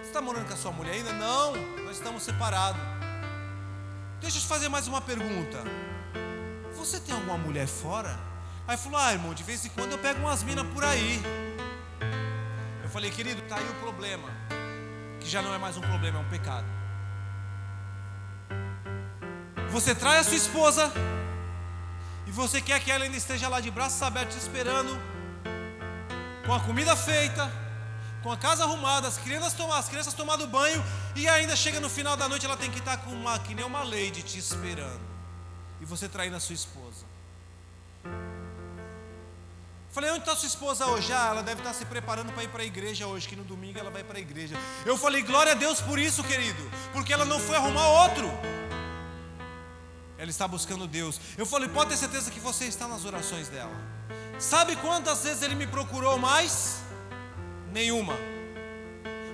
Você 0.03 0.09
está 0.09 0.21
morando 0.21 0.49
com 0.49 0.55
a 0.55 0.57
sua 0.57 0.73
mulher 0.73 0.95
ainda? 0.95 1.13
Não, 1.13 1.53
nós 1.85 1.99
estamos 1.99 2.25
separados. 2.25 2.96
Deixa 4.21 4.39
eu 4.39 4.41
te 4.43 4.47
fazer 4.47 4.69
mais 4.69 4.89
uma 4.89 5.01
pergunta. 5.01 5.63
Você 6.77 6.99
tem 7.01 7.15
alguma 7.15 7.37
mulher 7.37 7.67
fora? 7.67 8.19
Aí 8.67 8.77
falou: 8.77 8.99
Ah, 8.99 9.13
irmão, 9.13 9.35
de 9.35 9.43
vez 9.43 9.65
em 9.65 9.69
quando 9.69 9.93
eu 9.93 9.99
pego 9.99 10.21
umas 10.21 10.43
minas 10.43 10.67
por 10.69 10.85
aí. 10.85 11.23
Eu 12.83 12.91
falei, 12.91 13.11
querido, 13.11 13.43
tá 13.43 13.57
aí 13.57 13.69
o 13.69 13.75
problema. 13.75 14.29
Que 15.21 15.29
já 15.29 15.43
não 15.43 15.53
é 15.53 15.59
mais 15.59 15.77
um 15.77 15.81
problema, 15.81 16.19
é 16.19 16.23
um 16.23 16.29
pecado. 16.29 16.67
Você 19.71 19.95
trai 19.95 20.19
a 20.19 20.25
sua 20.25 20.37
esposa 20.37 20.93
e 22.27 22.31
você 22.31 22.61
quer 22.61 22.81
que 22.81 22.91
ela 22.91 23.05
ainda 23.05 23.17
esteja 23.17 23.49
lá 23.49 23.61
de 23.61 23.71
braços 23.71 24.01
abertos 24.03 24.37
esperando, 24.37 24.99
com 26.47 26.55
a 26.55 26.61
comida 26.61 26.97
feita, 26.97 27.51
com 28.23 28.33
a 28.33 28.37
casa 28.37 28.65
arrumada, 28.65 29.09
as 29.09 29.19
crianças, 29.19 29.55
as 29.61 29.89
crianças 29.89 30.15
tomando 30.15 30.47
banho, 30.47 30.83
e 31.21 31.29
ainda 31.29 31.55
chega 31.57 31.81
no 31.81 31.89
final 31.89 32.17
da 32.17 32.29
noite, 32.29 32.47
ela 32.47 32.57
tem 32.57 32.71
que 32.71 32.79
estar 32.79 32.99
com 32.99 33.11
uma, 33.11 33.39
que 33.39 33.55
nem 33.55 33.65
uma 33.65 33.83
lady 33.83 34.23
te 34.23 34.39
esperando. 34.39 35.01
E 35.81 35.85
você 35.85 36.09
traindo 36.09 36.37
a 36.37 36.41
sua 36.41 36.55
esposa. 36.55 37.05
Falei, 39.91 40.11
onde 40.11 40.21
está 40.21 40.37
sua 40.37 40.47
esposa 40.47 40.87
hoje? 40.87 41.13
Ah, 41.13 41.29
ela 41.31 41.43
deve 41.43 41.61
estar 41.61 41.73
se 41.73 41.85
preparando 41.87 42.33
para 42.33 42.45
ir 42.45 42.49
para 42.49 42.63
a 42.63 42.67
igreja 42.67 43.07
hoje, 43.07 43.27
que 43.27 43.37
no 43.37 43.45
domingo 43.45 43.79
ela 43.79 43.91
vai 43.91 44.05
para 44.05 44.19
a 44.19 44.21
igreja. 44.21 44.57
Eu 44.85 44.97
falei, 44.97 45.23
glória 45.23 45.53
a 45.53 45.55
Deus 45.55 45.81
por 45.81 45.99
isso, 45.99 46.23
querido, 46.23 46.71
porque 46.93 47.13
ela 47.13 47.25
não 47.25 47.41
foi 47.41 47.57
arrumar 47.57 47.89
outro. 47.89 48.31
Ela 50.19 50.31
está 50.31 50.47
buscando 50.47 50.87
Deus. 50.87 51.21
Eu 51.37 51.47
falei, 51.47 51.69
pode 51.69 51.91
ter 51.91 51.97
certeza 51.97 52.31
que 52.31 52.41
você 52.41 52.67
está 52.67 52.87
nas 52.89 53.05
orações 53.05 53.49
dela. 53.49 53.75
Sabe 54.39 54.77
quantas 54.77 55.25
vezes 55.25 55.43
ele 55.43 55.55
me 55.55 55.67
procurou 55.67 56.19
mais? 56.19 56.87
nenhuma. 57.77 58.15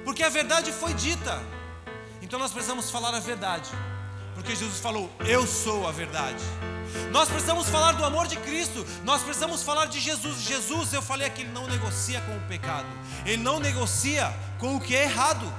Porque 0.04 0.24
a 0.24 0.28
verdade 0.28 0.72
foi 0.72 0.92
dita. 0.94 1.40
Então 2.22 2.38
nós 2.38 2.52
precisamos 2.52 2.90
falar 2.90 3.14
a 3.14 3.20
verdade. 3.20 3.68
Porque 4.34 4.54
Jesus 4.54 4.78
falou: 4.78 5.10
Eu 5.26 5.46
sou 5.46 5.86
a 5.86 5.92
verdade. 5.92 6.42
Nós 7.10 7.28
precisamos 7.28 7.68
falar 7.68 7.92
do 7.92 8.04
amor 8.04 8.26
de 8.26 8.36
Cristo. 8.36 8.86
Nós 9.04 9.22
precisamos 9.22 9.62
falar 9.62 9.86
de 9.86 10.00
Jesus. 10.00 10.42
Jesus, 10.42 10.92
eu 10.92 11.02
falei 11.02 11.26
aqui, 11.26 11.42
ele 11.42 11.52
não 11.52 11.66
negocia 11.66 12.20
com 12.22 12.36
o 12.36 12.40
pecado. 12.42 12.86
Ele 13.26 13.42
não 13.42 13.58
negocia 13.58 14.32
com 14.58 14.76
o 14.76 14.80
que 14.80 14.96
é 14.96 15.02
errado. 15.02 15.52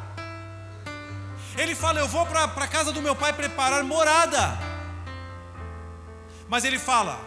Ele 1.57 1.75
fala: 1.75 1.99
Eu 1.99 2.07
vou 2.07 2.25
para 2.25 2.45
a 2.45 2.67
casa 2.67 2.91
do 2.91 3.01
meu 3.01 3.15
pai 3.15 3.33
preparar 3.33 3.83
morada. 3.83 4.57
Mas 6.47 6.63
ele 6.63 6.79
fala: 6.79 7.19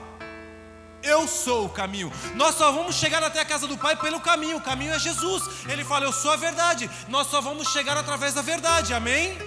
eu 1.06 1.26
sou 1.28 1.66
o 1.66 1.68
caminho. 1.68 2.12
Nós 2.34 2.54
só 2.54 2.72
vamos 2.72 2.96
chegar 2.96 3.22
até 3.22 3.40
a 3.40 3.44
casa 3.44 3.66
do 3.66 3.78
Pai 3.78 3.96
pelo 3.96 4.20
caminho. 4.20 4.56
O 4.56 4.60
caminho 4.60 4.92
é 4.92 4.98
Jesus. 4.98 5.42
Ele 5.68 5.84
fala: 5.84 6.04
Eu 6.04 6.12
sou 6.12 6.30
a 6.30 6.36
verdade. 6.36 6.90
Nós 7.08 7.28
só 7.28 7.40
vamos 7.40 7.68
chegar 7.68 7.96
através 7.96 8.34
da 8.34 8.42
verdade. 8.42 8.92
Amém? 8.92 9.38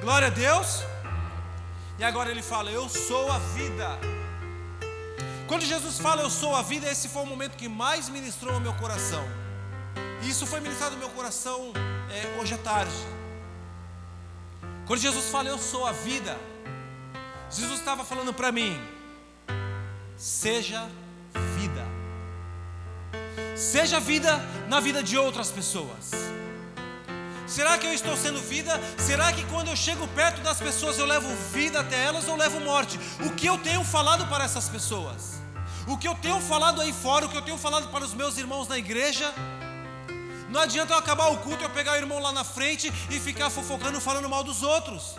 Glória 0.00 0.28
a 0.28 0.30
Deus. 0.30 0.82
E 1.98 2.04
agora 2.04 2.30
ele 2.30 2.42
fala: 2.42 2.70
Eu 2.70 2.88
sou 2.88 3.30
a 3.30 3.38
vida. 3.38 3.88
Quando 5.46 5.64
Jesus 5.64 5.98
fala 5.98 6.22
Eu 6.22 6.30
sou 6.30 6.56
a 6.56 6.62
vida, 6.62 6.90
esse 6.90 7.08
foi 7.08 7.22
o 7.22 7.26
momento 7.26 7.56
que 7.56 7.68
mais 7.68 8.08
ministrou 8.08 8.54
ao 8.54 8.60
meu 8.60 8.74
coração. 8.74 9.24
E 10.22 10.28
isso 10.28 10.46
foi 10.46 10.60
ministrado 10.60 10.92
no 10.92 10.98
meu 10.98 11.10
coração 11.10 11.72
é, 12.10 12.40
hoje 12.40 12.54
à 12.54 12.58
tarde. 12.58 12.96
Quando 14.86 15.00
Jesus 15.00 15.28
fala 15.30 15.48
Eu 15.48 15.58
sou 15.58 15.86
a 15.86 15.92
vida, 15.92 16.38
Jesus 17.50 17.78
estava 17.78 18.04
falando 18.04 18.32
para 18.32 18.50
mim 18.50 18.95
seja 20.16 20.88
vida. 21.58 21.84
Seja 23.56 24.00
vida 24.00 24.38
na 24.68 24.80
vida 24.80 25.02
de 25.02 25.16
outras 25.16 25.50
pessoas. 25.50 26.10
Será 27.46 27.78
que 27.78 27.86
eu 27.86 27.92
estou 27.92 28.16
sendo 28.16 28.40
vida? 28.40 28.80
Será 28.98 29.32
que 29.32 29.44
quando 29.44 29.68
eu 29.68 29.76
chego 29.76 30.06
perto 30.08 30.40
das 30.42 30.58
pessoas 30.58 30.98
eu 30.98 31.06
levo 31.06 31.28
vida 31.52 31.80
até 31.80 32.04
elas 32.04 32.26
ou 32.26 32.36
levo 32.36 32.60
morte? 32.60 32.98
O 33.24 33.30
que 33.30 33.46
eu 33.46 33.56
tenho 33.58 33.84
falado 33.84 34.26
para 34.26 34.44
essas 34.44 34.68
pessoas? 34.68 35.40
O 35.86 35.96
que 35.96 36.08
eu 36.08 36.14
tenho 36.16 36.40
falado 36.40 36.80
aí 36.80 36.92
fora, 36.92 37.26
o 37.26 37.28
que 37.28 37.36
eu 37.36 37.42
tenho 37.42 37.56
falado 37.56 37.88
para 37.88 38.04
os 38.04 38.12
meus 38.12 38.36
irmãos 38.36 38.66
na 38.66 38.76
igreja? 38.76 39.32
Não 40.50 40.60
adianta 40.60 40.94
eu 40.94 40.98
acabar 40.98 41.28
o 41.28 41.38
culto, 41.38 41.62
eu 41.62 41.70
pegar 41.70 41.92
o 41.92 41.96
irmão 41.96 42.18
lá 42.18 42.32
na 42.32 42.42
frente 42.42 42.92
e 43.10 43.20
ficar 43.20 43.48
fofocando, 43.50 44.00
falando 44.00 44.28
mal 44.28 44.42
dos 44.42 44.62
outros. 44.62 45.16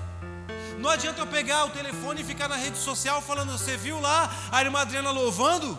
Não 0.77 0.89
adianta 0.89 1.21
eu 1.21 1.27
pegar 1.27 1.65
o 1.65 1.69
telefone 1.69 2.21
e 2.21 2.23
ficar 2.23 2.47
na 2.47 2.55
rede 2.55 2.77
social 2.77 3.21
falando, 3.21 3.51
você 3.51 3.75
viu 3.75 3.99
lá 3.99 4.31
a 4.51 4.61
irmã 4.61 4.79
Adriana 4.79 5.11
louvando? 5.11 5.77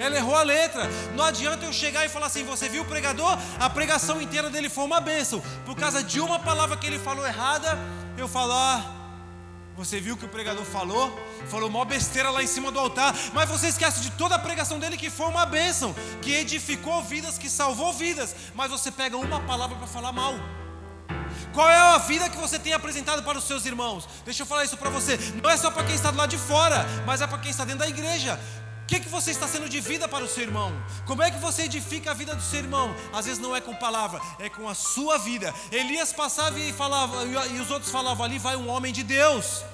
Ela 0.00 0.16
errou 0.16 0.36
a 0.36 0.42
letra. 0.42 0.88
Não 1.14 1.24
adianta 1.24 1.64
eu 1.64 1.72
chegar 1.72 2.04
e 2.04 2.08
falar 2.08 2.26
assim: 2.26 2.44
você 2.44 2.68
viu 2.68 2.82
o 2.82 2.86
pregador? 2.86 3.36
A 3.58 3.68
pregação 3.68 4.20
inteira 4.22 4.48
dele 4.48 4.68
foi 4.68 4.84
uma 4.84 5.00
bênção. 5.00 5.42
Por 5.66 5.76
causa 5.76 6.02
de 6.02 6.20
uma 6.20 6.38
palavra 6.38 6.76
que 6.76 6.86
ele 6.86 6.98
falou 6.98 7.26
errada, 7.26 7.78
eu 8.16 8.28
falo: 8.28 8.52
ah, 8.52 8.84
você 9.76 10.00
viu 10.00 10.14
o 10.14 10.16
que 10.16 10.24
o 10.24 10.28
pregador 10.28 10.64
falou? 10.64 11.16
Falou 11.48 11.70
mó 11.70 11.84
besteira 11.84 12.30
lá 12.30 12.42
em 12.42 12.46
cima 12.46 12.70
do 12.70 12.78
altar. 12.78 13.14
Mas 13.32 13.48
você 13.48 13.68
esquece 13.68 14.00
de 14.00 14.10
toda 14.12 14.34
a 14.34 14.38
pregação 14.38 14.78
dele 14.78 14.96
que 14.96 15.10
foi 15.10 15.26
uma 15.26 15.44
bênção, 15.46 15.94
que 16.22 16.32
edificou 16.32 17.02
vidas, 17.02 17.38
que 17.38 17.50
salvou 17.50 17.92
vidas. 17.92 18.34
Mas 18.54 18.70
você 18.70 18.90
pega 18.90 19.16
uma 19.16 19.40
palavra 19.40 19.76
para 19.76 19.86
falar 19.86 20.12
mal. 20.12 20.34
Qual 21.58 21.68
é 21.68 21.76
a 21.76 21.98
vida 21.98 22.28
que 22.28 22.36
você 22.36 22.56
tem 22.56 22.72
apresentado 22.72 23.20
para 23.24 23.36
os 23.36 23.42
seus 23.42 23.66
irmãos? 23.66 24.08
Deixa 24.24 24.44
eu 24.44 24.46
falar 24.46 24.62
isso 24.62 24.76
para 24.76 24.90
você. 24.90 25.18
Não 25.42 25.50
é 25.50 25.56
só 25.56 25.72
para 25.72 25.82
quem 25.82 25.96
está 25.96 26.12
do 26.12 26.16
lado 26.16 26.30
de 26.30 26.38
fora, 26.38 26.86
mas 27.04 27.20
é 27.20 27.26
para 27.26 27.36
quem 27.38 27.50
está 27.50 27.64
dentro 27.64 27.80
da 27.80 27.88
igreja. 27.88 28.38
O 28.84 28.86
que, 28.86 29.00
que 29.00 29.08
você 29.08 29.32
está 29.32 29.48
sendo 29.48 29.68
de 29.68 29.80
vida 29.80 30.06
para 30.06 30.24
o 30.24 30.28
seu 30.28 30.44
irmão? 30.44 30.72
Como 31.04 31.20
é 31.20 31.32
que 31.32 31.38
você 31.40 31.62
edifica 31.62 32.12
a 32.12 32.14
vida 32.14 32.32
do 32.32 32.42
seu 32.42 32.60
irmão? 32.60 32.94
Às 33.12 33.26
vezes 33.26 33.40
não 33.40 33.56
é 33.56 33.60
com 33.60 33.74
palavra, 33.74 34.20
é 34.38 34.48
com 34.48 34.68
a 34.68 34.74
sua 34.76 35.18
vida. 35.18 35.52
Elias 35.72 36.12
passava 36.12 36.56
e 36.60 36.72
falava, 36.72 37.24
e 37.24 37.58
os 37.58 37.72
outros 37.72 37.90
falavam: 37.90 38.24
ali 38.24 38.38
vai 38.38 38.54
um 38.54 38.68
homem 38.68 38.92
de 38.92 39.02
Deus. 39.02 39.64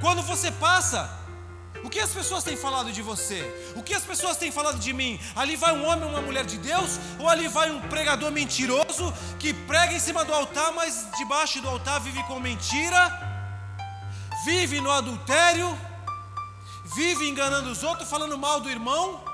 Quando 0.00 0.22
você 0.22 0.52
passa, 0.52 1.10
o 1.84 1.90
que 1.90 1.98
as 1.98 2.10
pessoas 2.10 2.44
têm 2.44 2.56
falado 2.56 2.92
de 2.92 3.02
você? 3.02 3.40
O 3.74 3.82
que 3.82 3.94
as 3.94 4.04
pessoas 4.04 4.36
têm 4.36 4.52
falado 4.52 4.78
de 4.78 4.92
mim? 4.92 5.18
Ali 5.34 5.56
vai 5.56 5.72
um 5.72 5.84
homem 5.84 6.04
ou 6.04 6.10
uma 6.10 6.22
mulher 6.22 6.44
de 6.44 6.58
Deus? 6.58 6.98
Ou 7.18 7.28
ali 7.28 7.48
vai 7.48 7.70
um 7.70 7.80
pregador 7.88 8.30
mentiroso 8.30 9.12
que 9.38 9.52
prega 9.52 9.92
em 9.92 9.98
cima 9.98 10.24
do 10.24 10.32
altar, 10.32 10.72
mas 10.72 11.08
debaixo 11.18 11.60
do 11.60 11.68
altar 11.68 12.00
vive 12.00 12.22
com 12.24 12.38
mentira? 12.38 13.00
Vive 14.44 14.80
no 14.80 14.90
adultério? 14.90 15.76
Vive 16.94 17.28
enganando 17.28 17.70
os 17.70 17.82
outros, 17.82 18.08
falando 18.08 18.36
mal 18.38 18.60
do 18.60 18.70
irmão? 18.70 19.31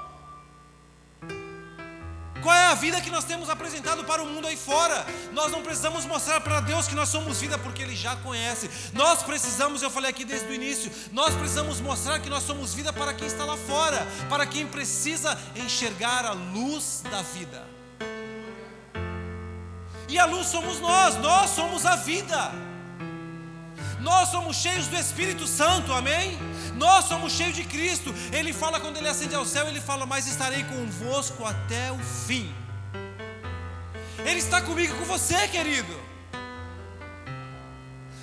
Qual 2.42 2.54
é 2.54 2.66
a 2.66 2.74
vida 2.74 3.00
que 3.00 3.10
nós 3.10 3.24
temos 3.24 3.50
apresentado 3.50 4.04
para 4.04 4.22
o 4.22 4.26
mundo 4.26 4.46
aí 4.46 4.56
fora? 4.56 5.04
Nós 5.32 5.50
não 5.50 5.62
precisamos 5.62 6.04
mostrar 6.04 6.40
para 6.40 6.60
Deus 6.60 6.86
que 6.86 6.94
nós 6.94 7.08
somos 7.08 7.40
vida 7.40 7.58
porque 7.58 7.82
Ele 7.82 7.96
já 7.96 8.14
conhece. 8.16 8.70
Nós 8.92 9.22
precisamos, 9.22 9.82
eu 9.82 9.90
falei 9.90 10.10
aqui 10.10 10.24
desde 10.24 10.46
o 10.48 10.54
início, 10.54 10.90
nós 11.12 11.34
precisamos 11.34 11.80
mostrar 11.80 12.20
que 12.20 12.30
nós 12.30 12.44
somos 12.44 12.74
vida 12.74 12.92
para 12.92 13.12
quem 13.12 13.26
está 13.26 13.44
lá 13.44 13.56
fora, 13.56 14.06
para 14.28 14.46
quem 14.46 14.66
precisa 14.66 15.38
enxergar 15.56 16.24
a 16.24 16.32
luz 16.32 17.02
da 17.10 17.22
vida. 17.22 17.66
E 20.08 20.18
a 20.18 20.24
luz 20.24 20.46
somos 20.46 20.80
nós, 20.80 21.16
nós 21.16 21.50
somos 21.50 21.84
a 21.84 21.96
vida. 21.96 22.50
Nós 24.00 24.28
somos 24.28 24.56
cheios 24.56 24.86
do 24.86 24.96
Espírito 24.96 25.46
Santo, 25.46 25.92
amém? 25.92 26.38
Nós 26.78 27.06
somos 27.06 27.32
cheios 27.32 27.54
de 27.54 27.64
Cristo. 27.64 28.14
Ele 28.32 28.52
fala 28.52 28.80
quando 28.80 28.96
ele 28.96 29.08
ascende 29.08 29.34
ao 29.34 29.44
céu, 29.44 29.66
ele 29.68 29.80
fala: 29.80 30.06
"Mas 30.06 30.26
estarei 30.26 30.64
convosco 30.64 31.44
até 31.44 31.92
o 31.92 31.98
fim". 32.26 32.54
Ele 34.24 34.38
está 34.38 34.60
comigo 34.62 34.94
e 34.94 34.98
com 34.98 35.04
você, 35.04 35.48
querido. 35.48 35.94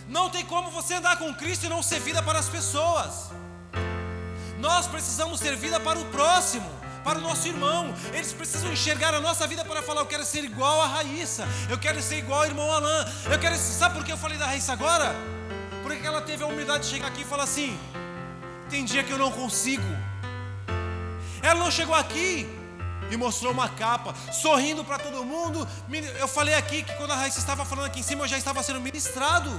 Não 0.07 0.29
tem 0.29 0.45
como 0.45 0.69
você 0.69 0.93
andar 0.95 1.17
com 1.17 1.33
Cristo 1.33 1.65
e 1.65 1.69
não 1.69 1.81
ser 1.83 1.99
vida 1.99 2.21
para 2.23 2.39
as 2.39 2.47
pessoas. 2.47 3.31
Nós 4.59 4.87
precisamos 4.87 5.39
ser 5.39 5.55
vida 5.55 5.79
para 5.79 5.99
o 5.99 6.05
próximo, 6.05 6.69
para 7.03 7.19
o 7.19 7.21
nosso 7.21 7.47
irmão. 7.47 7.93
Eles 8.13 8.31
precisam 8.31 8.71
enxergar 8.71 9.13
a 9.13 9.19
nossa 9.19 9.45
vida 9.47 9.65
para 9.65 9.81
falar: 9.81 10.01
eu 10.01 10.05
quero 10.05 10.25
ser 10.25 10.43
igual 10.43 10.81
a 10.81 10.87
Raíssa, 10.87 11.45
eu 11.69 11.77
quero 11.77 12.01
ser 12.01 12.19
igual 12.19 12.39
ao 12.39 12.45
irmão 12.45 12.71
Alain. 12.71 13.05
Eu 13.29 13.39
quero, 13.39 13.55
sabe 13.57 13.95
por 13.95 14.05
que 14.05 14.11
eu 14.11 14.17
falei 14.17 14.37
da 14.37 14.45
Raíssa 14.45 14.73
agora? 14.73 15.13
Porque 15.83 16.05
ela 16.05 16.21
teve 16.21 16.43
a 16.43 16.47
humildade 16.47 16.85
de 16.85 16.89
chegar 16.91 17.07
aqui 17.07 17.21
e 17.23 17.25
falar 17.25 17.43
assim: 17.43 17.77
tem 18.69 18.85
dia 18.85 19.03
que 19.03 19.11
eu 19.11 19.17
não 19.17 19.31
consigo. 19.31 19.83
Ela 21.41 21.59
não 21.59 21.71
chegou 21.71 21.95
aqui 21.95 22.47
e 23.11 23.17
mostrou 23.17 23.51
uma 23.51 23.69
capa, 23.69 24.15
sorrindo 24.31 24.83
para 24.83 24.97
todo 24.99 25.23
mundo. 25.23 25.67
Eu 26.19 26.27
falei 26.27 26.55
aqui 26.55 26.83
que 26.83 26.93
quando 26.95 27.11
a 27.11 27.15
Raíssa 27.15 27.39
estava 27.39 27.63
falando 27.63 27.85
aqui 27.85 27.99
em 27.99 28.03
cima, 28.03 28.23
eu 28.23 28.27
já 28.27 28.37
estava 28.37 28.63
sendo 28.63 28.81
ministrado. 28.81 29.49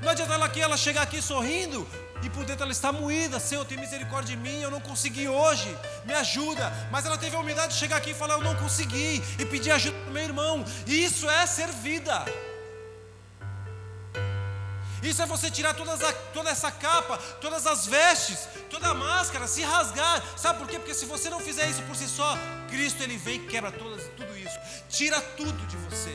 Não 0.00 0.10
adianta 0.10 0.34
ela 0.34 0.46
aqui, 0.46 0.60
ela 0.60 0.76
chegar 0.76 1.02
aqui 1.02 1.20
sorrindo 1.20 1.86
e 2.22 2.30
por 2.30 2.44
dentro 2.44 2.62
ela 2.62 2.72
está 2.72 2.92
moída. 2.92 3.38
Senhor, 3.38 3.64
tem 3.64 3.78
misericórdia 3.78 4.36
de 4.36 4.42
mim, 4.42 4.60
eu 4.60 4.70
não 4.70 4.80
consegui 4.80 5.28
hoje, 5.28 5.76
me 6.04 6.14
ajuda. 6.14 6.72
Mas 6.90 7.04
ela 7.04 7.18
teve 7.18 7.36
a 7.36 7.40
humildade 7.40 7.74
de 7.74 7.78
chegar 7.78 7.96
aqui 7.96 8.10
e 8.10 8.14
falar: 8.14 8.34
Eu 8.34 8.42
não 8.42 8.54
consegui, 8.56 9.22
e 9.38 9.44
pedir 9.44 9.70
ajuda 9.72 9.96
para 9.98 10.12
meu 10.12 10.22
irmão. 10.22 10.64
E 10.86 11.04
isso 11.04 11.28
é 11.28 11.46
ser 11.46 11.68
vida. 11.68 12.24
Isso 15.02 15.22
é 15.22 15.26
você 15.26 15.50
tirar 15.50 15.74
todas 15.74 16.02
a, 16.02 16.12
toda 16.12 16.50
essa 16.50 16.70
capa, 16.70 17.18
todas 17.40 17.66
as 17.66 17.86
vestes, 17.86 18.48
toda 18.70 18.88
a 18.88 18.94
máscara, 18.94 19.46
se 19.46 19.62
rasgar. 19.62 20.22
Sabe 20.36 20.58
por 20.58 20.68
quê? 20.68 20.78
Porque 20.78 20.94
se 20.94 21.06
você 21.06 21.28
não 21.28 21.40
fizer 21.40 21.68
isso 21.68 21.82
por 21.82 21.96
si 21.96 22.08
só, 22.08 22.36
Cristo 22.68 23.02
ele 23.02 23.16
vem 23.16 23.36
e 23.36 23.46
quebra 23.46 23.70
todas, 23.70 24.04
tudo 24.16 24.36
isso, 24.36 24.58
tira 24.88 25.20
tudo 25.20 25.66
de 25.66 25.76
você, 25.76 26.14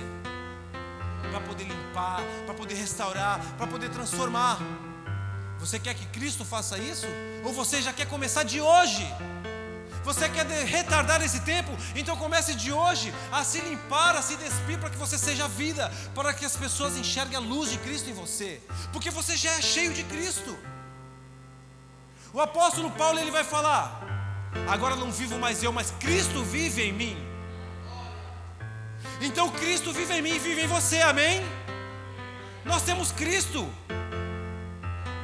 para 1.30 1.40
poder 1.42 1.64
limpar, 1.64 2.22
para 2.46 2.54
poder 2.54 2.76
restaurar, 2.76 3.40
para 3.58 3.68
poder 3.68 3.90
transformar. 3.90 4.60
Você 5.60 5.78
quer 5.80 5.94
que 5.94 6.06
Cristo 6.08 6.44
faça 6.44 6.78
isso? 6.78 7.06
Ou 7.44 7.54
você 7.54 7.82
já 7.82 7.94
quer 7.94 8.08
começar 8.08 8.44
de 8.44 8.60
hoje? 8.60 9.08
Você 10.04 10.28
quer 10.30 10.46
retardar 10.66 11.22
esse 11.22 11.42
tempo? 11.42 11.72
Então 11.96 12.18
comece 12.18 12.56
de 12.56 12.72
hoje 12.74 13.14
a 13.32 13.44
se 13.44 13.60
limpar, 13.62 14.16
a 14.16 14.22
se 14.22 14.36
despir 14.36 14.80
para 14.80 14.90
que 14.90 14.98
você 14.98 15.18
seja 15.18 15.48
vida, 15.48 15.92
para 16.16 16.34
que 16.34 16.44
as 16.44 16.56
pessoas 16.56 16.98
enxerguem 16.98 17.38
a 17.38 17.40
luz 17.40 17.70
de 17.70 17.78
Cristo 17.78 18.10
em 18.10 18.14
você, 18.14 18.62
porque 18.92 19.12
você 19.12 19.38
já 19.38 19.52
é 19.52 19.62
cheio 19.62 19.94
de 19.94 20.04
Cristo. 20.04 20.58
O 22.34 22.40
apóstolo 22.40 22.90
Paulo 22.92 23.20
ele 23.20 23.32
vai 23.32 23.44
falar: 23.44 24.02
agora 24.68 24.96
não 24.96 25.12
vivo 25.12 25.38
mais 25.38 25.62
eu, 25.62 25.72
mas 25.72 25.92
Cristo 26.00 26.44
vive 26.44 26.82
em 26.84 26.94
mim. 26.94 27.18
Então 29.22 29.50
Cristo 29.50 29.94
vive 29.94 30.14
em 30.16 30.22
mim 30.22 30.36
e 30.36 30.40
vive 30.40 30.62
em 30.62 30.68
você, 30.68 31.02
amém? 31.02 31.46
Nós 32.66 32.82
temos 32.82 33.12
Cristo. 33.12 33.70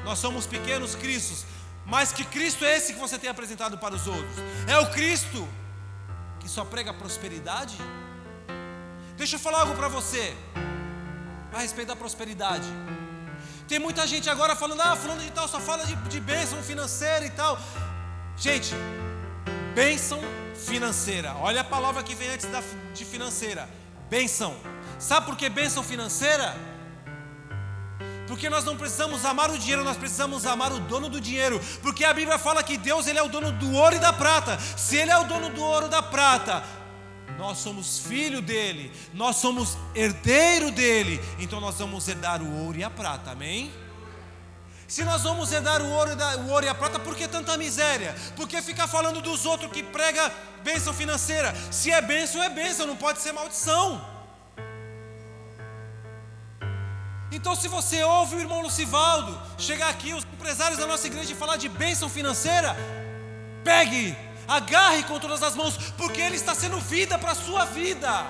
Nós 0.03 0.19
somos 0.19 0.47
pequenos 0.47 0.95
Cristos, 0.95 1.45
mas 1.87 2.11
que 2.11 2.25
Cristo 2.25 2.65
é 2.65 2.75
esse 2.75 2.93
que 2.93 2.99
você 2.99 3.17
tem 3.17 3.29
apresentado 3.29 3.77
para 3.77 3.95
os 3.95 4.05
outros? 4.07 4.35
É 4.67 4.77
o 4.77 4.91
Cristo 4.91 5.47
que 6.39 6.49
só 6.49 6.65
prega 6.65 6.93
prosperidade? 6.93 7.77
Deixa 9.15 9.37
eu 9.37 9.39
falar 9.39 9.61
algo 9.61 9.73
para 9.73 9.87
você 9.87 10.35
a 11.53 11.59
respeito 11.59 11.87
da 11.87 11.95
prosperidade. 11.95 12.67
Tem 13.69 13.79
muita 13.79 14.05
gente 14.05 14.29
agora 14.29 14.55
falando, 14.55 14.81
ah, 14.81 14.95
falando 14.95 15.21
de 15.21 15.31
tal, 15.31 15.47
só 15.47 15.59
fala 15.59 15.85
de, 15.85 15.95
de 15.95 16.19
bênção 16.19 16.61
financeira 16.61 17.25
e 17.25 17.29
tal. 17.29 17.57
Gente, 18.35 18.75
bênção 19.73 20.19
financeira. 20.55 21.35
Olha 21.35 21.61
a 21.61 21.63
palavra 21.63 22.03
que 22.03 22.13
vem 22.13 22.29
antes 22.29 22.45
da, 22.51 22.61
de 22.93 23.05
financeira. 23.05 23.67
Bênção. 24.09 24.55
Sabe 24.99 25.25
por 25.25 25.37
que 25.37 25.49
bênção 25.49 25.83
financeira? 25.83 26.55
Porque 28.27 28.49
nós 28.49 28.65
não 28.65 28.75
precisamos 28.75 29.23
amar 29.23 29.49
o 29.49 29.57
dinheiro, 29.57 29.83
nós 29.83 29.95
precisamos 29.95 30.45
amar 30.45 30.73
o 30.73 30.79
dono 30.79 31.07
do 31.09 31.19
dinheiro. 31.19 31.59
Porque 31.81 32.03
a 32.03 32.13
Bíblia 32.13 32.37
fala 32.37 32.61
que 32.61 32.77
Deus 32.77 33.07
ele 33.07 33.17
é 33.17 33.23
o 33.23 33.29
dono 33.29 33.51
do 33.53 33.71
ouro 33.71 33.95
e 33.95 33.99
da 33.99 34.11
prata. 34.11 34.59
Se 34.59 34.97
ele 34.97 35.11
é 35.11 35.17
o 35.17 35.23
dono 35.23 35.49
do 35.49 35.63
ouro 35.63 35.87
e 35.87 35.89
da 35.89 36.03
prata, 36.03 36.61
nós 37.37 37.59
somos 37.59 37.99
filho 37.99 38.41
dele, 38.41 38.91
nós 39.13 39.37
somos 39.37 39.77
herdeiro 39.95 40.71
dele. 40.71 41.21
Então 41.39 41.61
nós 41.61 41.75
vamos 41.79 42.07
herdar 42.07 42.41
o 42.41 42.65
ouro 42.65 42.77
e 42.77 42.83
a 42.83 42.89
prata. 42.89 43.31
Amém? 43.31 43.71
Se 44.87 45.03
nós 45.03 45.23
vamos 45.23 45.51
herdar 45.51 45.81
o 45.81 45.89
ouro, 45.89 46.11
o 46.45 46.49
ouro 46.49 46.65
e 46.65 46.69
a 46.69 46.75
prata, 46.75 46.97
por 46.99 47.15
que 47.15 47.27
tanta 47.27 47.57
miséria? 47.57 48.15
Por 48.35 48.47
que 48.47 48.61
ficar 48.61 48.87
falando 48.87 49.21
dos 49.21 49.45
outros 49.45 49.71
que 49.71 49.83
prega 49.83 50.31
bênção 50.63 50.93
financeira? 50.93 51.53
Se 51.71 51.91
é 51.91 52.01
bênção, 52.01 52.41
é 52.41 52.49
bênção, 52.49 52.87
não 52.87 52.95
pode 52.95 53.21
ser 53.21 53.31
maldição. 53.31 54.16
Então, 57.37 57.55
se 57.55 57.67
você 57.67 58.03
ouve 58.03 58.35
o 58.35 58.39
irmão 58.39 58.61
Lucivaldo 58.63 59.39
chegar 59.59 59.89
aqui, 59.89 60.11
os 60.11 60.23
empresários 60.23 60.79
da 60.79 60.87
nossa 60.87 61.05
igreja, 61.05 61.35
falar 61.35 61.55
de 61.55 61.69
bênção 61.69 62.09
financeira, 62.09 62.75
pegue, 63.63 64.17
agarre 64.47 65.03
com 65.03 65.19
todas 65.19 65.43
as 65.43 65.55
mãos, 65.55 65.77
porque 65.95 66.19
ele 66.19 66.35
está 66.35 66.55
sendo 66.55 66.79
vida 66.79 67.15
para 67.19 67.33
a 67.33 67.35
sua 67.35 67.63
vida. 67.65 68.25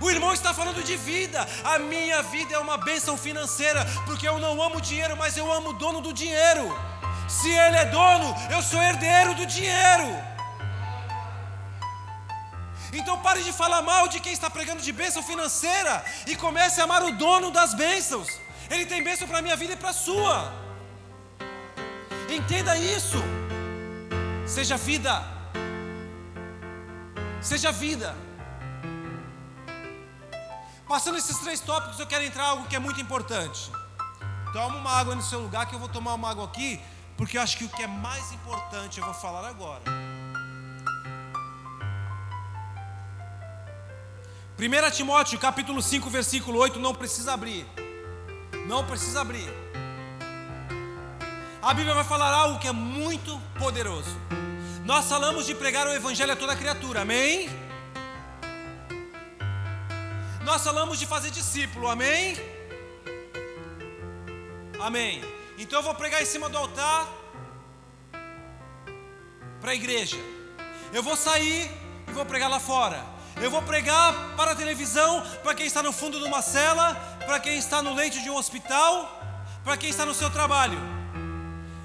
O 0.00 0.08
irmão 0.08 0.32
está 0.32 0.54
falando 0.54 0.84
de 0.84 0.96
vida. 0.96 1.44
A 1.64 1.80
minha 1.80 2.22
vida 2.22 2.54
é 2.54 2.58
uma 2.58 2.76
bênção 2.76 3.18
financeira, 3.18 3.84
porque 4.06 4.26
eu 4.26 4.38
não 4.38 4.62
amo 4.62 4.80
dinheiro, 4.80 5.16
mas 5.16 5.36
eu 5.36 5.52
amo 5.52 5.70
o 5.70 5.72
dono 5.72 6.00
do 6.00 6.12
dinheiro. 6.12 6.72
Se 7.28 7.50
ele 7.50 7.76
é 7.76 7.86
dono, 7.86 8.36
eu 8.52 8.62
sou 8.62 8.80
herdeiro 8.80 9.34
do 9.34 9.44
dinheiro. 9.46 10.31
Então 12.92 13.18
pare 13.20 13.42
de 13.42 13.52
falar 13.52 13.82
mal 13.82 14.06
de 14.06 14.20
quem 14.20 14.32
está 14.32 14.50
pregando 14.50 14.82
de 14.82 14.92
bênção 14.92 15.22
financeira 15.22 16.04
e 16.26 16.36
comece 16.36 16.80
a 16.80 16.84
amar 16.84 17.02
o 17.02 17.12
dono 17.12 17.50
das 17.50 17.72
bênçãos. 17.74 18.28
Ele 18.70 18.84
tem 18.86 19.02
bênção 19.02 19.26
para 19.26 19.38
a 19.38 19.42
minha 19.42 19.56
vida 19.56 19.72
e 19.72 19.76
para 19.76 19.90
a 19.90 19.94
sua. 19.94 20.52
Entenda 22.30 22.76
isso. 22.76 23.18
Seja 24.46 24.76
vida. 24.76 25.22
Seja 27.40 27.72
vida. 27.72 28.14
Passando 30.86 31.16
esses 31.16 31.38
três 31.38 31.60
tópicos, 31.60 31.98
eu 31.98 32.06
quero 32.06 32.24
entrar 32.24 32.44
em 32.44 32.48
algo 32.48 32.68
que 32.68 32.76
é 32.76 32.78
muito 32.78 33.00
importante. 33.00 33.70
Toma 34.52 34.76
uma 34.76 34.90
água 34.90 35.14
no 35.14 35.22
seu 35.22 35.40
lugar, 35.40 35.66
que 35.66 35.74
eu 35.74 35.78
vou 35.78 35.88
tomar 35.88 36.12
uma 36.12 36.30
água 36.30 36.44
aqui, 36.44 36.78
porque 37.16 37.38
eu 37.38 37.42
acho 37.42 37.56
que 37.56 37.64
o 37.64 37.68
que 37.70 37.82
é 37.82 37.86
mais 37.86 38.30
importante 38.32 38.98
eu 38.98 39.04
vou 39.04 39.14
falar 39.14 39.48
agora. 39.48 40.11
1 44.58 44.90
Timóteo 44.90 45.38
capítulo 45.38 45.82
5, 45.82 46.08
versículo 46.10 46.58
8, 46.58 46.78
não 46.78 46.94
precisa 46.94 47.32
abrir. 47.32 47.66
Não 48.66 48.84
precisa 48.86 49.20
abrir. 49.20 49.52
A 51.60 51.74
Bíblia 51.74 51.94
vai 51.94 52.04
falar 52.04 52.32
algo 52.32 52.58
que 52.58 52.68
é 52.68 52.72
muito 52.72 53.40
poderoso. 53.58 54.16
Nós 54.84 55.08
falamos 55.08 55.46
de 55.46 55.54
pregar 55.54 55.86
o 55.86 55.92
Evangelho 55.92 56.32
a 56.32 56.36
toda 56.36 56.56
criatura, 56.56 57.02
amém? 57.02 57.48
nós 60.44 60.62
falamos 60.64 60.98
de 60.98 61.06
fazer 61.06 61.30
discípulo, 61.30 61.88
amém? 61.88 62.36
Amém. 64.80 65.22
Então 65.56 65.78
eu 65.78 65.82
vou 65.82 65.94
pregar 65.94 66.20
em 66.20 66.26
cima 66.26 66.48
do 66.48 66.58
altar 66.58 67.08
para 69.60 69.70
a 69.70 69.74
igreja. 69.74 70.16
Eu 70.92 71.02
vou 71.02 71.16
sair 71.16 71.70
e 72.08 72.12
vou 72.12 72.26
pregar 72.26 72.50
lá 72.50 72.60
fora. 72.60 73.11
Eu 73.40 73.50
vou 73.50 73.62
pregar 73.62 74.34
para 74.36 74.52
a 74.52 74.54
televisão, 74.54 75.22
para 75.42 75.54
quem 75.54 75.66
está 75.66 75.82
no 75.82 75.92
fundo 75.92 76.18
de 76.18 76.24
uma 76.24 76.42
cela, 76.42 76.94
para 77.24 77.40
quem 77.40 77.56
está 77.56 77.82
no 77.82 77.94
leito 77.94 78.20
de 78.20 78.30
um 78.30 78.36
hospital, 78.36 79.20
para 79.64 79.76
quem 79.76 79.90
está 79.90 80.04
no 80.04 80.14
seu 80.14 80.30
trabalho. 80.30 80.78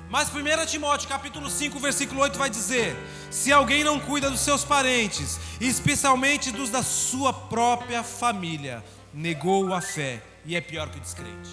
Mas 0.09 0.29
1 0.29 0.65
Timóteo 0.65 1.09
capítulo 1.09 1.49
5, 1.49 1.79
versículo 1.79 2.21
8 2.21 2.37
vai 2.37 2.49
dizer: 2.49 2.95
Se 3.29 3.51
alguém 3.51 3.83
não 3.83 3.99
cuida 3.99 4.29
dos 4.29 4.39
seus 4.39 4.63
parentes, 4.63 5.39
especialmente 5.59 6.51
dos 6.51 6.69
da 6.69 6.81
sua 6.81 7.33
própria 7.33 8.03
família, 8.03 8.83
negou 9.13 9.73
a 9.73 9.81
fé 9.81 10.21
e 10.45 10.55
é 10.55 10.61
pior 10.61 10.89
que 10.89 10.97
o 10.97 11.01
descrente. 11.01 11.49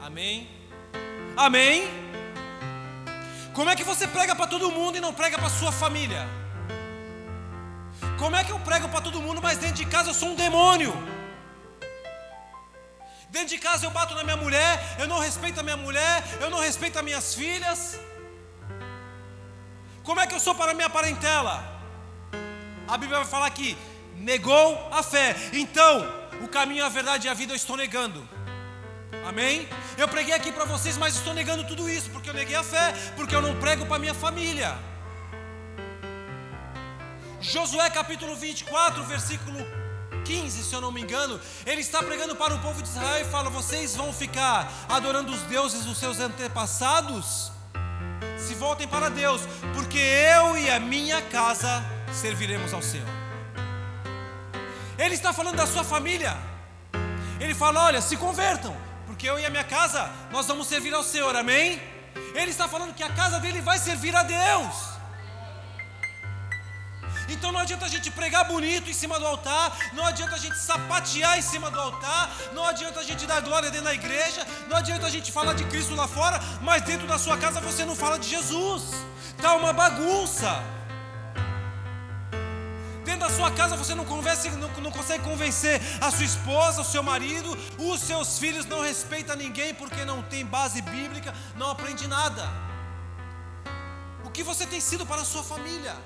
Amém? 0.00 0.48
Amém? 1.36 1.88
Como 3.52 3.68
é 3.68 3.76
que 3.76 3.84
você 3.84 4.06
prega 4.06 4.34
para 4.34 4.46
todo 4.46 4.70
mundo 4.70 4.96
e 4.96 5.00
não 5.00 5.12
prega 5.12 5.38
para 5.38 5.50
sua 5.50 5.70
família? 5.70 6.39
Como 8.20 8.36
é 8.36 8.44
que 8.44 8.52
eu 8.52 8.60
prego 8.60 8.86
para 8.90 9.00
todo 9.00 9.22
mundo, 9.26 9.40
mas 9.40 9.56
dentro 9.56 9.76
de 9.76 9.86
casa 9.86 10.10
eu 10.10 10.14
sou 10.14 10.28
um 10.32 10.34
demônio? 10.34 10.92
Dentro 13.30 13.48
de 13.48 13.58
casa 13.58 13.86
eu 13.86 13.90
bato 13.90 14.14
na 14.14 14.22
minha 14.22 14.36
mulher, 14.36 14.72
eu 14.98 15.08
não 15.08 15.18
respeito 15.18 15.58
a 15.58 15.62
minha 15.62 15.76
mulher, 15.84 16.22
eu 16.38 16.50
não 16.50 16.60
respeito 16.60 16.98
as 16.98 17.04
minhas 17.04 17.34
filhas. 17.34 17.98
Como 20.02 20.20
é 20.20 20.26
que 20.26 20.34
eu 20.34 20.40
sou 20.40 20.54
para 20.54 20.72
a 20.72 20.74
minha 20.74 20.90
parentela? 20.90 21.64
A 22.86 22.98
Bíblia 22.98 23.20
vai 23.20 23.28
falar 23.28 23.48
que 23.58 23.74
negou 24.16 24.68
a 24.92 25.02
fé. 25.02 25.34
Então, 25.54 26.06
o 26.42 26.48
caminho, 26.48 26.84
a 26.84 26.90
verdade 26.90 27.26
e 27.26 27.30
a 27.30 27.34
vida 27.34 27.54
eu 27.54 27.56
estou 27.56 27.74
negando. 27.74 28.28
Amém? 29.26 29.66
Eu 29.96 30.08
preguei 30.08 30.34
aqui 30.34 30.52
para 30.52 30.66
vocês, 30.66 30.98
mas 30.98 31.14
estou 31.14 31.32
negando 31.32 31.64
tudo 31.64 31.88
isso, 31.88 32.10
porque 32.10 32.28
eu 32.28 32.34
neguei 32.34 32.56
a 32.56 32.62
fé, 32.62 32.92
porque 33.16 33.34
eu 33.34 33.40
não 33.40 33.58
prego 33.58 33.86
para 33.86 33.98
minha 33.98 34.14
família. 34.14 34.89
Josué 37.40 37.88
capítulo 37.88 38.36
24, 38.36 39.02
versículo 39.04 39.58
15, 40.26 40.62
se 40.62 40.74
eu 40.74 40.80
não 40.80 40.92
me 40.92 41.00
engano, 41.00 41.40
ele 41.64 41.80
está 41.80 42.02
pregando 42.02 42.36
para 42.36 42.54
o 42.54 42.58
povo 42.58 42.82
de 42.82 42.88
Israel 42.88 43.26
e 43.26 43.30
fala: 43.30 43.48
Vocês 43.48 43.96
vão 43.96 44.12
ficar 44.12 44.70
adorando 44.86 45.32
os 45.32 45.40
deuses 45.42 45.86
dos 45.86 45.96
seus 45.96 46.20
antepassados? 46.20 47.50
Se 48.36 48.54
voltem 48.54 48.86
para 48.86 49.08
Deus, 49.08 49.40
porque 49.74 49.98
eu 49.98 50.56
e 50.58 50.70
a 50.70 50.78
minha 50.78 51.22
casa 51.22 51.82
serviremos 52.12 52.74
ao 52.74 52.82
Senhor. 52.82 53.08
Ele 54.98 55.14
está 55.14 55.32
falando 55.32 55.56
da 55.56 55.66
sua 55.66 55.82
família. 55.82 56.36
Ele 57.40 57.54
fala: 57.54 57.84
Olha, 57.84 58.02
se 58.02 58.18
convertam, 58.18 58.76
porque 59.06 59.26
eu 59.26 59.38
e 59.38 59.46
a 59.46 59.50
minha 59.50 59.64
casa 59.64 60.10
nós 60.30 60.46
vamos 60.46 60.66
servir 60.66 60.92
ao 60.92 61.02
Senhor, 61.02 61.34
amém? 61.34 61.80
Ele 62.34 62.50
está 62.50 62.68
falando 62.68 62.94
que 62.94 63.02
a 63.02 63.10
casa 63.14 63.40
dele 63.40 63.62
vai 63.62 63.78
servir 63.78 64.14
a 64.14 64.22
Deus. 64.22 64.99
Então 67.30 67.52
não 67.52 67.60
adianta 67.60 67.84
a 67.86 67.88
gente 67.88 68.10
pregar 68.10 68.44
bonito 68.44 68.90
em 68.90 68.92
cima 68.92 69.18
do 69.18 69.26
altar, 69.26 69.76
não 69.92 70.04
adianta 70.04 70.34
a 70.34 70.38
gente 70.38 70.58
sapatear 70.58 71.38
em 71.38 71.42
cima 71.42 71.70
do 71.70 71.80
altar, 71.80 72.28
não 72.52 72.66
adianta 72.66 72.98
a 73.00 73.04
gente 73.04 73.24
dar 73.24 73.40
glória 73.40 73.70
dentro 73.70 73.86
da 73.86 73.94
igreja, 73.94 74.44
não 74.68 74.76
adianta 74.76 75.06
a 75.06 75.10
gente 75.10 75.30
falar 75.30 75.54
de 75.54 75.64
Cristo 75.64 75.94
lá 75.94 76.08
fora, 76.08 76.40
mas 76.60 76.82
dentro 76.82 77.06
da 77.06 77.18
sua 77.18 77.38
casa 77.38 77.60
você 77.60 77.84
não 77.84 77.94
fala 77.94 78.18
de 78.18 78.28
Jesus. 78.28 78.82
Tá 79.40 79.54
uma 79.54 79.72
bagunça. 79.72 80.60
Dentro 83.04 83.28
da 83.28 83.30
sua 83.30 83.50
casa 83.52 83.76
você 83.76 83.94
não, 83.94 84.04
converse, 84.04 84.50
não, 84.50 84.68
não 84.80 84.90
consegue 84.90 85.22
convencer 85.24 85.80
a 86.00 86.10
sua 86.10 86.24
esposa, 86.24 86.82
o 86.82 86.84
seu 86.84 87.02
marido, 87.02 87.56
os 87.78 88.00
seus 88.00 88.38
filhos 88.38 88.66
não 88.66 88.82
respeitam 88.82 89.36
ninguém 89.36 89.72
porque 89.72 90.04
não 90.04 90.22
tem 90.22 90.44
base 90.44 90.82
bíblica, 90.82 91.32
não 91.56 91.70
aprende 91.70 92.06
nada. 92.06 92.48
O 94.24 94.30
que 94.30 94.42
você 94.42 94.66
tem 94.66 94.80
sido 94.80 95.06
para 95.06 95.22
a 95.22 95.24
sua 95.24 95.42
família? 95.42 95.96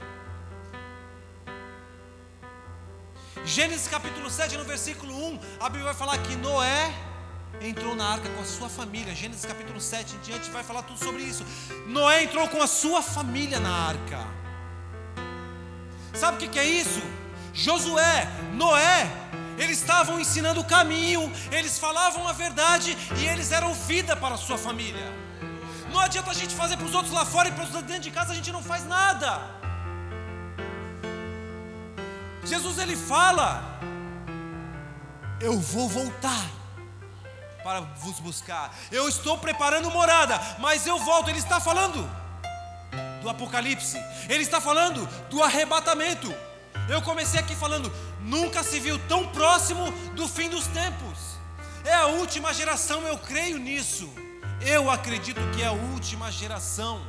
Gênesis 3.43 3.89
capítulo 3.89 4.31
7, 4.31 4.57
no 4.57 4.65
versículo 4.65 5.13
1, 5.13 5.41
a 5.61 5.69
Bíblia 5.69 5.85
vai 5.85 5.95
falar 5.95 6.19
que 6.19 6.37
Noé 6.37 6.95
entrou 7.61 7.95
na 7.95 8.07
arca 8.07 8.29
com 8.29 8.41
a 8.41 8.45
sua 8.45 8.69
família. 8.69 9.15
Gênesis 9.15 9.45
capítulo 9.45 9.81
7 9.81 10.15
em 10.15 10.19
diante 10.21 10.51
vai 10.51 10.63
falar 10.63 10.83
tudo 10.83 10.99
sobre 10.99 11.23
isso. 11.23 11.45
Noé 11.87 12.25
entrou 12.25 12.49
com 12.49 12.63
a 12.63 12.67
sua 12.67 13.03
família 13.03 13.59
na 13.59 13.89
arca. 13.89 14.21
Sabe 16.15 16.45
o 16.45 16.49
que, 16.49 16.59
é 16.59 16.65
isso? 16.65 17.03
Josué, 17.53 18.29
Noé, 18.55 19.11
eles 19.59 19.81
estavam 19.81 20.21
ensinando 20.21 20.61
o 20.61 20.65
caminho, 20.65 21.31
eles 21.51 21.79
falavam 21.79 22.27
a 22.29 22.33
verdade 22.33 22.97
e 23.19 23.27
eles 23.27 23.51
eram 23.51 23.75
vida 23.75 24.15
para 24.17 24.37
a 24.37 24.39
sua 24.39 24.57
família. 24.57 25.13
Não 25.93 26.01
adianta 26.01 26.31
a 26.31 26.35
gente 26.35 26.55
fazer 26.55 26.77
para 26.77 26.87
os 26.87 26.95
outros 26.95 27.13
lá 27.13 27.25
fora 27.25 27.49
e 27.49 27.53
para 27.53 27.65
os 27.65 27.71
dentro 27.71 28.01
de 28.03 28.11
casa 28.11 28.33
a 28.33 28.35
gente 28.35 28.51
não 28.53 28.63
faz 28.63 28.87
nada. 28.87 29.64
Jesus 32.45 32.79
ele 32.79 32.97
fala: 32.97 33.63
Eu 35.41 35.59
vou 35.59 35.89
voltar 35.89 36.45
para 37.63 37.81
vos 37.81 38.21
buscar. 38.21 38.75
Eu 38.93 39.09
estou 39.09 39.39
preparando 39.39 39.91
morada, 39.91 40.41
mas 40.59 40.87
eu 40.87 40.99
volto. 40.99 41.31
Ele 41.31 41.39
está 41.39 41.59
falando 41.59 42.09
do 43.23 43.29
Apocalipse. 43.29 43.99
Ele 44.29 44.43
está 44.43 44.61
falando 44.61 45.07
do 45.31 45.43
arrebatamento. 45.43 46.33
Eu 46.89 47.01
comecei 47.01 47.41
aqui 47.41 47.57
falando, 47.57 47.91
nunca 48.21 48.63
se 48.63 48.79
viu 48.79 48.99
tão 49.09 49.27
próximo 49.29 49.91
do 50.15 50.29
fim 50.29 50.51
dos 50.51 50.67
tempos. 50.67 51.39
É 51.85 51.95
a 51.95 52.07
última 52.07 52.53
geração, 52.53 53.03
eu 53.07 53.17
creio 53.19 53.59
nisso. 53.59 54.13
Eu 54.61 54.91
acredito 54.91 55.41
que 55.55 55.63
é 55.63 55.67
a 55.67 55.73
última 55.73 56.31
geração. 56.31 57.01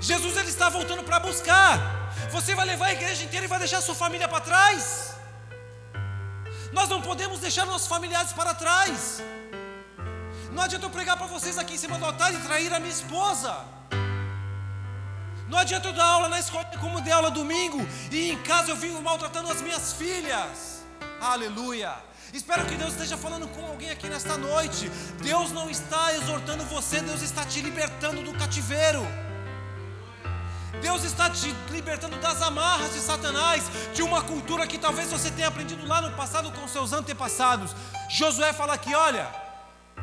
Jesus 0.00 0.36
ele 0.36 0.48
está 0.48 0.68
voltando 0.68 1.02
para 1.02 1.18
buscar. 1.18 2.03
Você 2.30 2.54
vai 2.54 2.66
levar 2.66 2.86
a 2.86 2.92
igreja 2.92 3.24
inteira 3.24 3.46
e 3.46 3.48
vai 3.48 3.58
deixar 3.58 3.80
sua 3.80 3.94
família 3.94 4.28
para 4.28 4.40
trás. 4.40 5.14
Nós 6.72 6.88
não 6.88 7.00
podemos 7.00 7.38
deixar 7.40 7.64
nossos 7.66 7.86
familiares 7.86 8.32
para 8.32 8.54
trás. 8.54 9.22
Não 10.50 10.62
adianta 10.62 10.86
eu 10.86 10.90
pregar 10.90 11.16
para 11.16 11.26
vocês 11.26 11.58
aqui 11.58 11.74
em 11.74 11.78
cima 11.78 11.98
do 11.98 12.04
altar 12.04 12.32
e 12.32 12.38
trair 12.38 12.72
a 12.72 12.80
minha 12.80 12.92
esposa. 12.92 13.54
Não 15.48 15.58
adianta 15.58 15.88
eu 15.88 15.92
dar 15.92 16.06
aula 16.06 16.28
na 16.28 16.40
escola 16.40 16.64
como 16.80 17.00
dei 17.00 17.12
aula 17.12 17.30
domingo 17.30 17.86
e 18.10 18.30
em 18.30 18.42
casa 18.42 18.70
eu 18.70 18.76
vivo 18.76 19.00
maltratando 19.02 19.50
as 19.50 19.60
minhas 19.60 19.92
filhas. 19.92 20.82
Aleluia. 21.20 21.94
Espero 22.32 22.66
que 22.66 22.74
Deus 22.74 22.92
esteja 22.92 23.16
falando 23.16 23.46
com 23.48 23.64
alguém 23.64 23.90
aqui 23.90 24.08
nesta 24.08 24.36
noite. 24.36 24.88
Deus 25.22 25.52
não 25.52 25.70
está 25.70 26.14
exortando 26.16 26.64
você, 26.64 27.00
Deus 27.00 27.22
está 27.22 27.44
te 27.44 27.60
libertando 27.60 28.22
do 28.22 28.32
cativeiro. 28.36 29.06
Deus 30.84 31.02
está 31.02 31.30
te 31.30 31.50
libertando 31.70 32.18
das 32.18 32.42
amarras 32.42 32.92
de 32.92 33.00
Satanás, 33.00 33.64
de 33.94 34.02
uma 34.02 34.20
cultura 34.20 34.66
que 34.66 34.76
talvez 34.76 35.10
você 35.10 35.30
tenha 35.30 35.48
aprendido 35.48 35.86
lá 35.86 36.02
no 36.02 36.10
passado 36.10 36.52
com 36.52 36.68
seus 36.68 36.92
antepassados. 36.92 37.74
Josué 38.10 38.52
fala 38.52 38.74
aqui: 38.74 38.94
olha, 38.94 39.26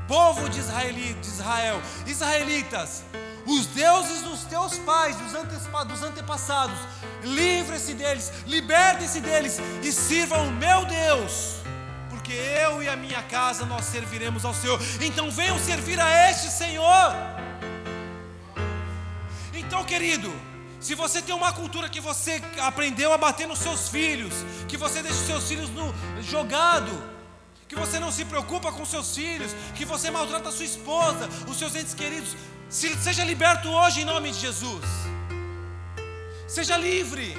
povo 0.08 0.50
de, 0.50 0.60
de 0.60 1.28
Israel, 1.28 1.80
israelitas, 2.08 3.04
os 3.46 3.68
deuses 3.68 4.24
dos 4.24 4.44
teus 4.46 4.80
pais, 4.80 5.16
dos, 5.18 5.34
dos 5.88 6.02
antepassados, 6.02 6.80
livre-se 7.24 7.94
deles, 7.94 8.34
liberte-se 8.48 9.22
deles 9.22 9.60
e 9.84 9.92
sirvam 9.92 10.48
o 10.48 10.52
meu 10.52 10.84
Deus, 10.86 11.58
porque 12.10 12.34
eu 12.34 12.82
e 12.82 12.90
a 12.90 12.96
minha 12.96 13.22
casa 13.22 13.68
nós 13.68 13.86
serviremos 13.86 14.44
ao 14.44 14.54
Senhor. 14.56 14.82
Então 15.00 15.30
venham 15.30 15.60
servir 15.60 16.00
a 16.02 16.32
este 16.32 16.50
Senhor. 16.50 17.14
Então, 19.54 19.84
querido, 19.84 20.34
se 20.82 20.96
você 20.96 21.22
tem 21.22 21.34
uma 21.34 21.54
cultura 21.54 21.88
que 21.88 22.00
você 22.02 22.42
aprendeu 22.60 23.14
a 23.14 23.18
bater 23.18 23.48
nos 23.48 23.60
seus 23.60 23.88
filhos, 23.88 24.34
que 24.68 24.76
você 24.76 25.04
deixa 25.04 25.20
os 25.20 25.28
seus 25.28 25.48
filhos 25.48 25.70
no 25.70 25.94
jogado, 26.24 26.92
que 27.68 27.76
você 27.76 28.00
não 28.00 28.12
se 28.12 28.26
preocupa 28.26 28.72
com 28.72 28.84
seus 28.84 29.16
filhos, 29.16 29.52
que 29.76 29.86
você 29.86 30.10
maltrata 30.10 30.50
a 30.50 30.52
sua 30.52 30.66
esposa, 30.66 31.30
os 31.48 31.58
seus 31.58 31.76
entes 31.76 31.94
queridos, 31.94 32.36
seja 32.68 33.24
liberto 33.24 33.70
hoje 33.70 34.02
em 34.02 34.06
nome 34.06 34.32
de 34.32 34.40
Jesus. 34.40 34.84
Seja 36.48 36.76
livre. 36.78 37.34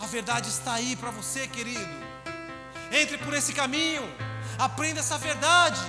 A 0.00 0.06
verdade 0.06 0.48
está 0.48 0.74
aí 0.74 0.96
para 0.96 1.10
você, 1.10 1.46
querido. 1.46 1.88
Entre 2.90 3.16
por 3.16 3.32
esse 3.32 3.52
caminho, 3.52 4.02
aprenda 4.58 5.00
essa 5.00 5.16
verdade 5.16 5.80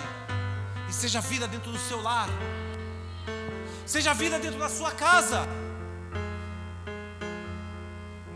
e 0.87 0.93
seja 0.93 1.19
vida 1.21 1.47
dentro 1.47 1.71
do 1.71 1.79
seu 1.79 2.01
lar. 2.01 2.29
Seja 3.85 4.13
vida 4.13 4.37
dentro 4.37 4.59
da 4.59 4.69
sua 4.69 4.91
casa. 4.91 5.66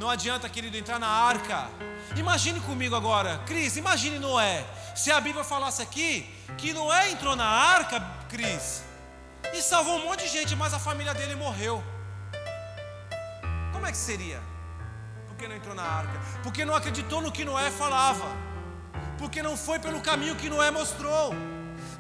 Não 0.01 0.09
adianta, 0.09 0.49
querido, 0.49 0.75
entrar 0.75 0.97
na 0.97 1.07
arca. 1.07 1.69
Imagine 2.15 2.59
comigo 2.61 2.95
agora, 2.95 3.37
Cris, 3.45 3.77
imagine 3.77 4.17
Noé. 4.17 4.65
Se 4.95 5.11
a 5.11 5.21
Bíblia 5.21 5.43
falasse 5.43 5.79
aqui 5.79 6.27
que 6.57 6.73
Noé 6.73 7.11
entrou 7.11 7.35
na 7.35 7.45
arca, 7.45 7.99
Cris, 8.27 8.81
e 9.53 9.61
salvou 9.61 9.99
um 9.99 10.05
monte 10.05 10.23
de 10.23 10.29
gente, 10.29 10.55
mas 10.55 10.73
a 10.73 10.79
família 10.79 11.13
dele 11.13 11.35
morreu. 11.35 11.83
Como 13.71 13.85
é 13.85 13.91
que 13.91 13.97
seria? 13.97 14.41
que 15.37 15.47
não 15.47 15.55
entrou 15.55 15.75
na 15.75 15.83
arca? 15.83 16.19
Porque 16.41 16.65
não 16.65 16.75
acreditou 16.75 17.21
no 17.21 17.31
que 17.31 17.45
Noé 17.45 17.69
falava. 17.69 18.25
Porque 19.19 19.43
não 19.43 19.55
foi 19.55 19.77
pelo 19.77 20.01
caminho 20.01 20.35
que 20.35 20.49
Noé 20.49 20.71
mostrou. 20.71 21.31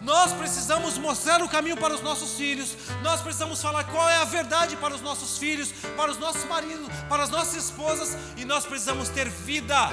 Nós 0.01 0.33
precisamos 0.33 0.97
mostrar 0.97 1.43
o 1.43 1.49
caminho 1.49 1.77
para 1.77 1.93
os 1.93 2.01
nossos 2.01 2.33
filhos. 2.33 2.75
Nós 3.03 3.21
precisamos 3.21 3.61
falar 3.61 3.83
qual 3.83 4.09
é 4.09 4.17
a 4.17 4.23
verdade 4.25 4.75
para 4.75 4.95
os 4.95 5.01
nossos 5.01 5.37
filhos, 5.37 5.71
para 5.95 6.09
os 6.09 6.17
nossos 6.17 6.43
maridos, 6.45 6.87
para 7.07 7.23
as 7.23 7.29
nossas 7.29 7.65
esposas. 7.65 8.17
E 8.35 8.43
nós 8.43 8.65
precisamos 8.65 9.09
ter 9.09 9.29
vida. 9.29 9.89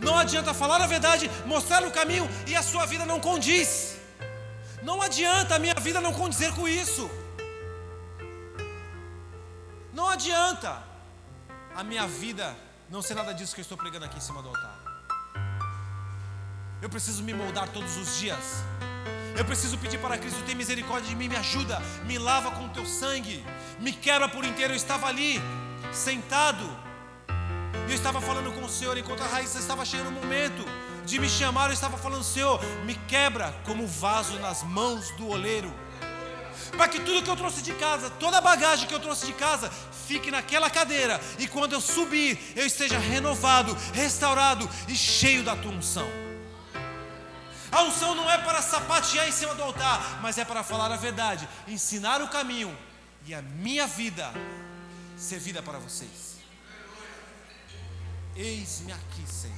Não 0.00 0.18
adianta 0.18 0.54
falar 0.54 0.80
a 0.80 0.86
verdade, 0.86 1.30
mostrar 1.46 1.84
o 1.84 1.90
caminho 1.90 2.28
e 2.46 2.56
a 2.56 2.62
sua 2.62 2.86
vida 2.86 3.04
não 3.04 3.20
condiz. 3.20 3.96
Não 4.82 5.00
adianta 5.00 5.56
a 5.56 5.58
minha 5.58 5.74
vida 5.74 6.00
não 6.00 6.12
condizer 6.12 6.52
com 6.54 6.66
isso. 6.66 7.08
Não 9.92 10.08
adianta 10.08 10.82
a 11.76 11.84
minha 11.84 12.06
vida 12.06 12.56
não 12.88 13.02
ser 13.02 13.14
nada 13.14 13.32
disso 13.32 13.54
que 13.54 13.60
eu 13.60 13.62
estou 13.62 13.76
pregando 13.76 14.06
aqui 14.06 14.16
em 14.16 14.20
cima 14.20 14.42
do 14.42 14.48
altar. 14.48 14.80
Eu 16.80 16.88
preciso 16.88 17.22
me 17.22 17.32
moldar 17.32 17.68
todos 17.68 17.96
os 17.96 18.18
dias. 18.18 18.64
Eu 19.36 19.44
preciso 19.44 19.78
pedir 19.78 19.98
para 19.98 20.18
Cristo 20.18 20.42
ter 20.44 20.54
misericórdia 20.54 21.08
de 21.08 21.16
mim, 21.16 21.28
me 21.28 21.36
ajuda, 21.36 21.80
me 22.04 22.18
lava 22.18 22.50
com 22.50 22.66
o 22.66 22.68
teu 22.68 22.84
sangue, 22.84 23.44
me 23.80 23.92
quebra 23.92 24.28
por 24.28 24.44
inteiro. 24.44 24.72
Eu 24.72 24.76
estava 24.76 25.06
ali, 25.06 25.40
sentado, 25.90 26.64
e 27.88 27.90
eu 27.90 27.96
estava 27.96 28.20
falando 28.20 28.52
com 28.52 28.64
o 28.64 28.68
Senhor, 28.68 28.96
enquanto 28.96 29.22
a 29.22 29.26
Raíssa 29.26 29.58
estava 29.58 29.84
chegando 29.84 30.08
o 30.08 30.12
momento 30.12 30.64
de 31.04 31.18
me 31.18 31.28
chamar, 31.28 31.66
eu 31.66 31.72
estava 31.72 31.96
falando, 31.96 32.22
Senhor, 32.22 32.60
me 32.84 32.94
quebra 32.94 33.52
como 33.64 33.86
vaso 33.86 34.38
nas 34.38 34.62
mãos 34.62 35.10
do 35.16 35.28
oleiro. 35.28 35.72
Para 36.76 36.88
que 36.88 37.00
tudo 37.00 37.22
que 37.22 37.28
eu 37.28 37.36
trouxe 37.36 37.60
de 37.60 37.72
casa, 37.74 38.08
toda 38.08 38.38
a 38.38 38.40
bagagem 38.40 38.86
que 38.86 38.94
eu 38.94 39.00
trouxe 39.00 39.26
de 39.26 39.32
casa, 39.32 39.70
fique 40.06 40.30
naquela 40.30 40.70
cadeira. 40.70 41.20
E 41.38 41.46
quando 41.46 41.72
eu 41.72 41.80
subir, 41.80 42.38
eu 42.56 42.64
esteja 42.64 42.98
renovado, 42.98 43.76
restaurado 43.92 44.68
e 44.88 44.94
cheio 44.94 45.42
da 45.42 45.56
tua 45.56 45.72
unção. 45.72 46.31
A 47.72 47.82
unção 47.84 48.14
não 48.14 48.30
é 48.30 48.36
para 48.36 48.60
sapatear 48.60 49.26
em 49.26 49.32
cima 49.32 49.54
do 49.54 49.62
altar, 49.62 50.20
mas 50.20 50.36
é 50.36 50.44
para 50.44 50.62
falar 50.62 50.92
a 50.92 50.96
verdade, 50.96 51.48
ensinar 51.66 52.20
o 52.20 52.28
caminho 52.28 52.76
e 53.24 53.34
a 53.34 53.40
minha 53.40 53.86
vida 53.86 54.30
ser 55.16 55.38
vida 55.38 55.62
para 55.62 55.78
vocês. 55.78 56.36
Eis-me 58.36 58.92
aqui, 58.92 59.26
Senhor. 59.26 59.56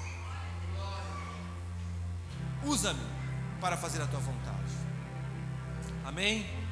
Usa-me 2.65 3.05
para 3.61 3.77
fazer 3.77 4.01
a 4.01 4.07
tua 4.07 4.21
vontade. 4.21 4.73
Amém? 6.05 6.64